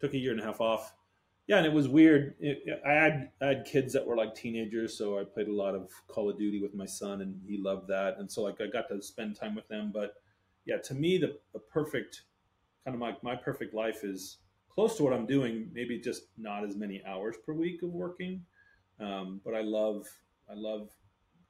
Took 0.00 0.14
a 0.14 0.18
year 0.18 0.32
and 0.32 0.40
a 0.40 0.44
half 0.44 0.60
off. 0.60 0.94
Yeah, 1.46 1.58
and 1.58 1.66
it 1.66 1.72
was 1.72 1.88
weird. 1.88 2.36
It, 2.38 2.80
I 2.86 2.92
had 2.92 3.30
I 3.42 3.46
had 3.46 3.64
kids 3.64 3.92
that 3.94 4.06
were 4.06 4.16
like 4.16 4.34
teenagers, 4.34 4.96
so 4.96 5.18
I 5.18 5.24
played 5.24 5.48
a 5.48 5.52
lot 5.52 5.74
of 5.74 5.90
Call 6.06 6.30
of 6.30 6.38
Duty 6.38 6.60
with 6.62 6.74
my 6.74 6.86
son, 6.86 7.22
and 7.22 7.40
he 7.46 7.58
loved 7.58 7.88
that. 7.88 8.18
And 8.18 8.30
so 8.30 8.42
like 8.42 8.60
I 8.60 8.66
got 8.66 8.88
to 8.88 9.02
spend 9.02 9.36
time 9.36 9.54
with 9.54 9.66
them. 9.68 9.90
But 9.92 10.14
yeah, 10.64 10.76
to 10.78 10.94
me, 10.94 11.18
the, 11.18 11.38
the 11.52 11.58
perfect 11.58 12.22
kind 12.84 12.94
of 12.94 13.00
my, 13.00 13.16
my 13.22 13.36
perfect 13.36 13.74
life 13.74 14.04
is 14.04 14.38
close 14.68 14.96
to 14.96 15.02
what 15.02 15.12
I'm 15.12 15.26
doing, 15.26 15.70
maybe 15.72 15.98
just 15.98 16.24
not 16.38 16.64
as 16.64 16.76
many 16.76 17.02
hours 17.06 17.36
per 17.44 17.52
week 17.52 17.82
of 17.82 17.90
working. 17.90 18.44
Um, 18.98 19.40
but 19.44 19.54
I 19.54 19.60
love, 19.62 20.06
I 20.50 20.54
love 20.54 20.88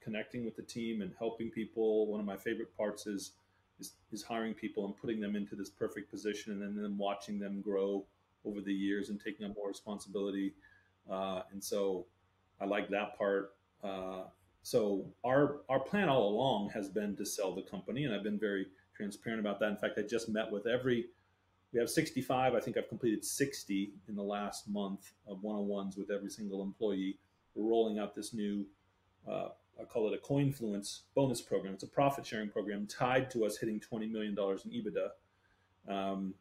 connecting 0.01 0.45
with 0.45 0.57
the 0.57 0.63
team 0.63 1.03
and 1.03 1.13
helping 1.19 1.51
people. 1.51 2.07
One 2.07 2.21
of 2.21 2.27
my 2.27 2.37
favorite 2.37 2.77
parts 2.77 3.07
is, 3.07 3.33
is, 3.79 3.95
is 4.13 4.23
hiring 4.23 4.55
people 4.55 4.87
and 4.87 4.97
putting 4.97 5.21
them 5.21 5.37
into 5.37 5.57
this 5.57 5.71
perfect 5.71 6.11
position 6.11 6.63
and 6.63 6.77
then 6.77 6.97
watching 6.97 7.39
them 7.39 7.61
grow 7.61 8.05
over 8.45 8.61
the 8.61 8.73
years 8.73 9.11
and 9.11 9.21
taking 9.21 9.47
on 9.47 9.55
more 9.55 9.69
responsibility. 9.69 10.55
Uh, 11.11 11.43
and 11.53 11.63
so 11.63 12.07
I 12.61 12.65
like 12.65 12.89
that 12.91 13.17
part. 13.19 13.55
Uh, 13.83 14.25
so 14.63 15.07
our 15.25 15.63
our 15.69 15.81
plan 15.81 16.09
all 16.09 16.29
along 16.29 16.71
has 16.71 16.89
been 16.89 17.17
to 17.17 17.25
sell 17.25 17.55
the 17.55 17.63
company, 17.63 18.05
and 18.05 18.15
I've 18.15 18.23
been 18.23 18.39
very 18.39 18.67
transparent 18.95 19.41
about 19.41 19.59
that. 19.61 19.71
In 19.71 19.77
fact, 19.77 19.99
I 19.99 20.03
just 20.03 20.29
met 20.29 20.51
with 20.51 20.67
every 20.67 21.07
we 21.73 21.79
have 21.79 21.91
65. 21.91 22.55
I 22.55 22.61
think 22.61 22.77
I've 22.77 22.89
completed 22.89 23.25
60 23.25 23.93
in 24.09 24.17
the 24.17 24.23
last 24.23 24.69
month 24.69 25.13
of 25.27 25.43
one-on-ones 25.43 25.97
with 25.97 26.11
every 26.11 26.31
single 26.31 26.63
employee. 26.63 27.19
We're 27.55 27.69
rolling 27.69 27.99
out 27.99 28.15
this 28.15 28.35
new, 28.35 28.67
uh, 29.29 29.49
I 29.81 29.85
call 29.85 30.13
it 30.13 30.19
a 30.19 30.27
Coinfluence 30.27 31.03
bonus 31.15 31.41
program. 31.41 31.75
It's 31.75 31.85
a 31.85 31.89
profit-sharing 31.89 32.51
program 32.51 32.87
tied 32.87 33.31
to 33.33 33.45
us 33.45 33.57
hitting 33.57 33.79
20 33.81 34.07
million 34.07 34.35
dollars 34.35 34.65
in 34.65 34.73
EBITDA, 34.73 35.93
um, 35.93 36.35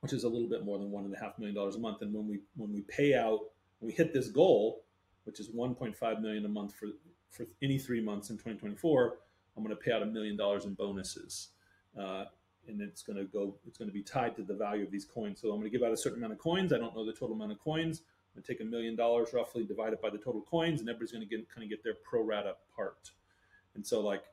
which 0.00 0.12
is 0.12 0.24
a 0.24 0.28
little 0.28 0.48
bit 0.48 0.64
more 0.64 0.78
than 0.78 0.90
one 0.90 1.04
and 1.04 1.14
a 1.14 1.18
half 1.18 1.38
million 1.38 1.54
dollars 1.54 1.76
a 1.76 1.78
month. 1.80 2.02
And 2.02 2.12
when 2.12 2.26
we 2.26 2.40
when 2.56 2.72
we 2.72 2.82
pay 2.82 3.14
out, 3.14 3.40
when 3.80 3.88
we 3.88 3.92
hit 3.92 4.12
this 4.12 4.28
goal, 4.28 4.84
which 5.24 5.40
is 5.40 5.50
1.5 5.50 6.20
million 6.20 6.44
a 6.44 6.48
month 6.48 6.74
for 6.74 6.88
for 7.30 7.46
any 7.62 7.78
three 7.78 8.00
months 8.00 8.30
in 8.30 8.36
2024, 8.36 9.18
I'm 9.56 9.64
going 9.64 9.74
to 9.74 9.82
pay 9.82 9.92
out 9.92 10.02
a 10.02 10.06
million 10.06 10.36
dollars 10.36 10.64
in 10.64 10.74
bonuses. 10.74 11.48
Uh, 11.98 12.24
and 12.68 12.80
it's 12.80 13.02
going 13.02 13.18
to 13.18 13.24
go 13.24 13.56
it's 13.66 13.78
going 13.78 13.88
to 13.88 13.94
be 13.94 14.02
tied 14.02 14.36
to 14.36 14.42
the 14.42 14.54
value 14.54 14.84
of 14.84 14.90
these 14.90 15.04
coins. 15.04 15.40
So 15.40 15.48
i'm 15.48 15.60
going 15.60 15.70
to 15.70 15.76
give 15.76 15.86
out 15.86 15.92
a 15.92 15.96
certain 15.96 16.18
amount 16.18 16.32
of 16.32 16.38
coins. 16.38 16.72
I 16.72 16.78
don't 16.78 16.94
know 16.94 17.04
the 17.04 17.12
total 17.12 17.34
amount 17.34 17.52
of 17.52 17.60
coins. 17.60 18.02
I'm 18.02 18.40
going 18.40 18.44
to 18.44 18.52
take 18.52 18.60
a 18.60 18.64
million 18.64 18.96
dollars 18.96 19.30
roughly 19.32 19.64
divide 19.64 19.92
it 19.92 20.02
by 20.02 20.10
the 20.10 20.18
total 20.18 20.42
coins 20.42 20.80
and 20.80 20.88
everybody's 20.88 21.12
going 21.12 21.28
to 21.28 21.36
get 21.36 21.48
kind 21.48 21.64
of 21.64 21.70
get 21.70 21.82
their 21.82 21.94
pro 22.02 22.22
rata 22.22 22.54
part. 22.74 23.10
And 23.74 23.86
so 23.86 24.00
like 24.00 24.24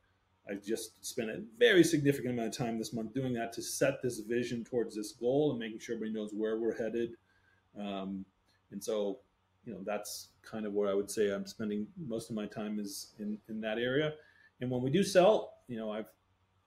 i 0.49 0.55
just 0.55 1.05
spent 1.05 1.29
a 1.29 1.43
very 1.59 1.83
significant 1.83 2.33
amount 2.33 2.47
of 2.47 2.57
time 2.57 2.77
this 2.77 2.93
month 2.93 3.13
doing 3.13 3.33
that 3.33 3.53
to 3.53 3.61
set 3.61 4.01
this 4.01 4.19
vision 4.19 4.63
towards 4.63 4.95
this 4.95 5.11
goal 5.11 5.51
and 5.51 5.59
making 5.59 5.79
sure 5.79 5.95
everybody 5.95 6.17
knows 6.17 6.31
where 6.33 6.59
we're 6.59 6.75
headed. 6.75 7.11
Um, 7.79 8.25
and 8.71 8.83
so 8.83 9.19
you 9.65 9.73
know 9.73 9.79
that's 9.85 10.29
kind 10.41 10.65
of 10.65 10.73
where 10.73 10.89
i 10.89 10.93
would 10.93 11.09
say 11.11 11.31
i'm 11.31 11.45
spending 11.45 11.85
most 12.07 12.29
of 12.29 12.35
my 12.35 12.47
time 12.47 12.79
is 12.79 13.13
in 13.19 13.37
in 13.49 13.61
that 13.61 13.77
area. 13.77 14.13
And 14.59 14.69
when 14.69 14.81
we 14.81 14.89
do 14.89 15.03
sell 15.03 15.53
you 15.67 15.77
know 15.77 15.91
i've 15.91 16.11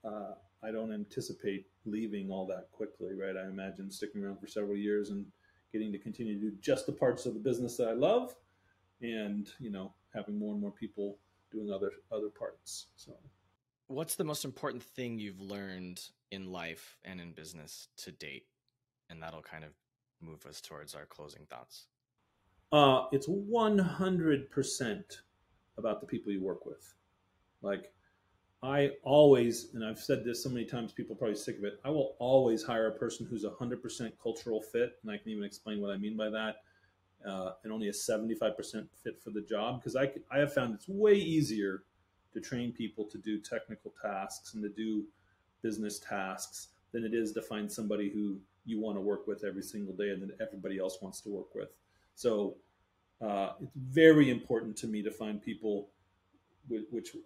uh, 0.04 0.34
I 0.64 0.70
don't 0.70 0.92
anticipate 0.92 1.66
leaving 1.84 2.30
all 2.30 2.46
that 2.46 2.70
quickly, 2.72 3.10
right? 3.14 3.36
I 3.36 3.48
imagine 3.48 3.90
sticking 3.90 4.24
around 4.24 4.38
for 4.38 4.46
several 4.46 4.76
years 4.76 5.10
and 5.10 5.26
getting 5.72 5.92
to 5.92 5.98
continue 5.98 6.34
to 6.34 6.50
do 6.50 6.56
just 6.60 6.86
the 6.86 6.92
parts 6.92 7.26
of 7.26 7.34
the 7.34 7.40
business 7.40 7.76
that 7.76 7.88
I 7.88 7.92
love, 7.92 8.34
and 9.02 9.48
you 9.58 9.70
know, 9.70 9.92
having 10.14 10.38
more 10.38 10.52
and 10.52 10.60
more 10.60 10.70
people 10.70 11.18
doing 11.52 11.70
other 11.70 11.92
other 12.12 12.28
parts. 12.28 12.86
So, 12.96 13.12
what's 13.88 14.14
the 14.14 14.24
most 14.24 14.44
important 14.44 14.82
thing 14.82 15.18
you've 15.18 15.40
learned 15.40 16.00
in 16.30 16.50
life 16.50 16.98
and 17.04 17.20
in 17.20 17.32
business 17.32 17.88
to 17.98 18.12
date? 18.12 18.46
And 19.10 19.22
that'll 19.22 19.42
kind 19.42 19.64
of 19.64 19.70
move 20.20 20.46
us 20.46 20.60
towards 20.60 20.94
our 20.94 21.04
closing 21.04 21.44
thoughts. 21.50 21.86
Uh, 22.72 23.04
it's 23.12 23.26
one 23.26 23.78
hundred 23.78 24.50
percent 24.50 25.22
about 25.76 26.00
the 26.00 26.06
people 26.06 26.32
you 26.32 26.40
work 26.42 26.64
with, 26.64 26.94
like 27.62 27.92
I 28.64 28.92
always, 29.02 29.74
and 29.74 29.84
I've 29.84 29.98
said 29.98 30.24
this 30.24 30.42
so 30.42 30.48
many 30.48 30.64
times, 30.64 30.90
people 30.90 31.14
probably 31.14 31.36
sick 31.36 31.58
of 31.58 31.64
it. 31.64 31.78
I 31.84 31.90
will 31.90 32.16
always 32.18 32.62
hire 32.62 32.86
a 32.86 32.92
person 32.92 33.26
who's 33.26 33.44
100% 33.44 34.12
cultural 34.22 34.62
fit, 34.62 34.98
and 35.02 35.12
I 35.12 35.18
can 35.18 35.30
even 35.32 35.44
explain 35.44 35.82
what 35.82 35.90
I 35.90 35.98
mean 35.98 36.16
by 36.16 36.30
that, 36.30 36.56
uh, 37.28 37.52
and 37.62 37.70
only 37.70 37.88
a 37.88 37.92
75% 37.92 38.88
fit 39.02 39.22
for 39.22 39.30
the 39.30 39.42
job. 39.42 39.80
Because 39.80 39.96
I, 39.96 40.10
I 40.30 40.38
have 40.38 40.54
found 40.54 40.74
it's 40.74 40.88
way 40.88 41.12
easier 41.12 41.82
to 42.32 42.40
train 42.40 42.72
people 42.72 43.04
to 43.04 43.18
do 43.18 43.38
technical 43.38 43.92
tasks 44.00 44.54
and 44.54 44.62
to 44.62 44.70
do 44.70 45.04
business 45.60 45.98
tasks 45.98 46.68
than 46.92 47.04
it 47.04 47.12
is 47.12 47.32
to 47.32 47.42
find 47.42 47.70
somebody 47.70 48.08
who 48.08 48.38
you 48.64 48.80
want 48.80 48.96
to 48.96 49.00
work 49.02 49.26
with 49.26 49.44
every 49.44 49.62
single 49.62 49.94
day 49.94 50.08
and 50.08 50.22
that 50.22 50.40
everybody 50.40 50.78
else 50.78 51.02
wants 51.02 51.20
to 51.20 51.28
work 51.28 51.54
with. 51.54 51.68
So 52.14 52.56
uh, 53.20 53.52
it's 53.60 53.72
very 53.76 54.30
important 54.30 54.74
to 54.78 54.86
me 54.86 55.02
to 55.02 55.10
find 55.10 55.42
people 55.42 55.88
which 56.68 57.16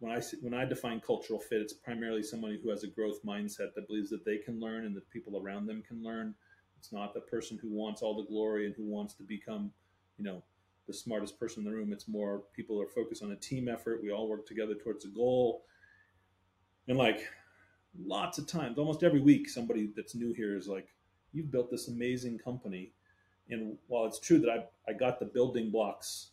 when 0.00 0.12
I 0.12 0.22
when 0.40 0.54
I 0.54 0.64
define 0.64 1.00
cultural 1.00 1.38
fit, 1.38 1.60
it's 1.60 1.72
primarily 1.72 2.22
somebody 2.22 2.58
who 2.62 2.70
has 2.70 2.84
a 2.84 2.88
growth 2.88 3.20
mindset 3.24 3.74
that 3.74 3.88
believes 3.88 4.10
that 4.10 4.24
they 4.24 4.38
can 4.38 4.60
learn 4.60 4.84
and 4.84 4.94
that 4.96 5.10
people 5.10 5.40
around 5.42 5.66
them 5.66 5.82
can 5.86 6.02
learn. 6.02 6.34
It's 6.78 6.92
not 6.92 7.14
the 7.14 7.20
person 7.20 7.58
who 7.60 7.70
wants 7.70 8.02
all 8.02 8.16
the 8.16 8.28
glory 8.28 8.66
and 8.66 8.74
who 8.76 8.84
wants 8.84 9.14
to 9.14 9.24
become, 9.24 9.72
you 10.16 10.24
know, 10.24 10.42
the 10.86 10.94
smartest 10.94 11.38
person 11.38 11.64
in 11.64 11.70
the 11.70 11.76
room. 11.76 11.92
It's 11.92 12.06
more 12.06 12.44
people 12.54 12.80
are 12.80 12.86
focused 12.86 13.22
on 13.22 13.32
a 13.32 13.36
team 13.36 13.68
effort. 13.68 14.02
We 14.02 14.12
all 14.12 14.28
work 14.28 14.46
together 14.46 14.74
towards 14.74 15.04
a 15.04 15.08
goal. 15.08 15.64
And 16.86 16.96
like 16.96 17.28
lots 17.98 18.38
of 18.38 18.46
times, 18.46 18.78
almost 18.78 19.02
every 19.02 19.20
week, 19.20 19.48
somebody 19.48 19.90
that's 19.96 20.14
new 20.14 20.32
here 20.32 20.56
is 20.56 20.68
like, 20.68 20.94
"You've 21.32 21.50
built 21.50 21.70
this 21.70 21.88
amazing 21.88 22.38
company." 22.38 22.92
And 23.50 23.78
while 23.88 24.06
it's 24.06 24.20
true 24.20 24.38
that 24.38 24.50
I 24.50 24.66
I 24.88 24.92
got 24.92 25.18
the 25.18 25.26
building 25.26 25.70
blocks 25.70 26.30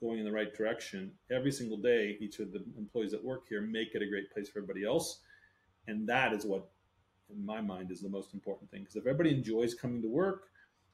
going 0.00 0.18
in 0.18 0.24
the 0.24 0.32
right 0.32 0.54
direction 0.54 1.12
every 1.30 1.50
single 1.50 1.78
day 1.78 2.16
each 2.20 2.38
of 2.38 2.52
the 2.52 2.64
employees 2.76 3.12
that 3.12 3.24
work 3.24 3.44
here 3.48 3.60
make 3.60 3.94
it 3.94 4.02
a 4.02 4.06
great 4.06 4.30
place 4.32 4.48
for 4.48 4.58
everybody 4.58 4.84
else. 4.84 5.20
And 5.86 6.08
that 6.08 6.32
is 6.32 6.44
what 6.44 6.70
in 7.30 7.44
my 7.44 7.60
mind 7.60 7.90
is 7.90 8.00
the 8.00 8.08
most 8.08 8.34
important 8.34 8.70
thing. 8.70 8.80
Because 8.80 8.96
if 8.96 9.06
everybody 9.06 9.30
enjoys 9.30 9.74
coming 9.74 10.02
to 10.02 10.08
work 10.08 10.44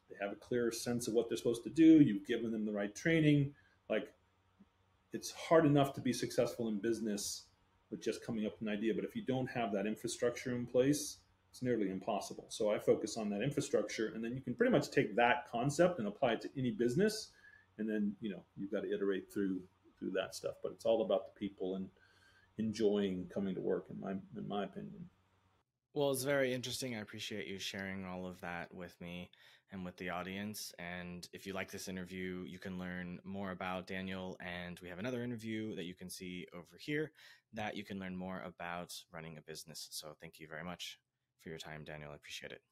they 0.09 0.16
have 0.20 0.32
a 0.32 0.36
clear 0.36 0.72
sense 0.72 1.07
of 1.07 1.14
what 1.14 1.28
they're 1.28 1.38
supposed 1.38 1.62
to 1.64 1.70
do 1.70 2.01
you've 2.01 2.26
given 2.26 2.51
them 2.51 2.66
the 2.66 2.72
right 2.72 2.94
training 2.94 3.53
like 3.88 4.12
it's 5.12 5.32
hard 5.32 5.66
enough 5.66 5.92
to 5.94 6.01
be 6.01 6.12
successful 6.12 6.68
in 6.68 6.78
business 6.78 7.44
with 7.90 8.01
just 8.01 8.24
coming 8.24 8.46
up 8.46 8.53
with 8.53 8.68
an 8.68 8.68
idea. 8.68 8.94
But 8.94 9.05
if 9.05 9.16
you 9.16 9.22
don't 9.24 9.48
have 9.48 9.72
that 9.72 9.86
infrastructure 9.86 10.55
in 10.55 10.66
place 10.66 11.18
it's 11.51 11.62
nearly 11.62 11.90
impossible. 11.90 12.46
So 12.48 12.70
i 12.70 12.78
focus 12.78 13.16
on 13.16 13.28
that 13.30 13.42
infrastructure 13.42 14.12
and 14.14 14.22
then 14.22 14.34
you 14.34 14.40
can 14.40 14.55
pretty 14.55 14.70
much 14.72 14.90
take 14.90 15.16
that 15.16 15.51
concept 15.51 15.98
and 15.98 16.07
apply 16.07 16.34
it 16.34 16.40
to 16.42 16.51
any 16.57 16.70
business 16.70 17.32
and 17.79 17.89
then 17.89 18.14
you 18.21 18.31
know 18.31 18.43
you've 18.57 18.73
got 18.73 18.83
to 18.83 18.93
iterate 18.95 19.33
through 19.33 19.61
through 19.99 20.12
that 20.12 20.35
stuff. 20.35 20.55
But 20.62 20.73
it's 20.73 20.85
all 20.85 21.03
about 21.03 21.35
the 21.35 21.39
people 21.39 21.77
and 21.77 21.89
enjoying 22.59 23.27
coming 23.33 23.55
to 23.55 23.61
work, 23.61 23.87
in 23.91 24.01
my 24.01 24.12
in 24.12 24.49
my 24.49 24.64
opinion. 24.64 25.09
Well, 25.95 26.11
it's 26.12 26.23
very 26.25 26.55
interesting. 26.55 26.95
I 26.97 27.01
appreciate 27.01 27.47
you 27.49 27.59
sharing 27.59 28.05
all 28.05 28.27
of 28.27 28.41
that 28.41 28.73
with 28.75 29.01
me. 29.01 29.31
and 29.73 29.85
with 29.85 29.97
the 29.99 30.11
audience. 30.11 30.73
And 30.79 31.29
if 31.33 31.47
you 31.47 31.53
like 31.53 31.71
this 31.71 31.89
interview, 31.89 32.45
you 32.47 32.59
can 32.59 32.79
learn 32.79 33.21
more 33.25 33.53
about 33.53 33.87
Daniel. 33.87 34.37
And 34.41 34.79
we 34.81 34.89
have 34.89 34.99
another 34.99 35.23
interview 35.23 35.77
that 35.77 35.85
you 35.85 35.95
can 35.95 36.11
see 36.11 36.47
over 36.55 36.77
here 36.79 37.12
that 37.53 37.77
you 37.77 37.85
can 37.85 37.99
learn 38.01 38.16
more 38.16 38.41
about 38.43 38.93
running 39.12 39.37
a 39.39 39.43
business. 39.43 39.89
So 39.93 40.14
thank 40.21 40.41
you 40.41 40.49
very 40.49 40.64
much 40.64 40.99
for 41.41 41.51
your 41.51 41.59
time, 41.59 41.85
Daniel. 41.85 42.11
I 42.12 42.16
appreciate 42.16 42.53
it. 42.53 42.70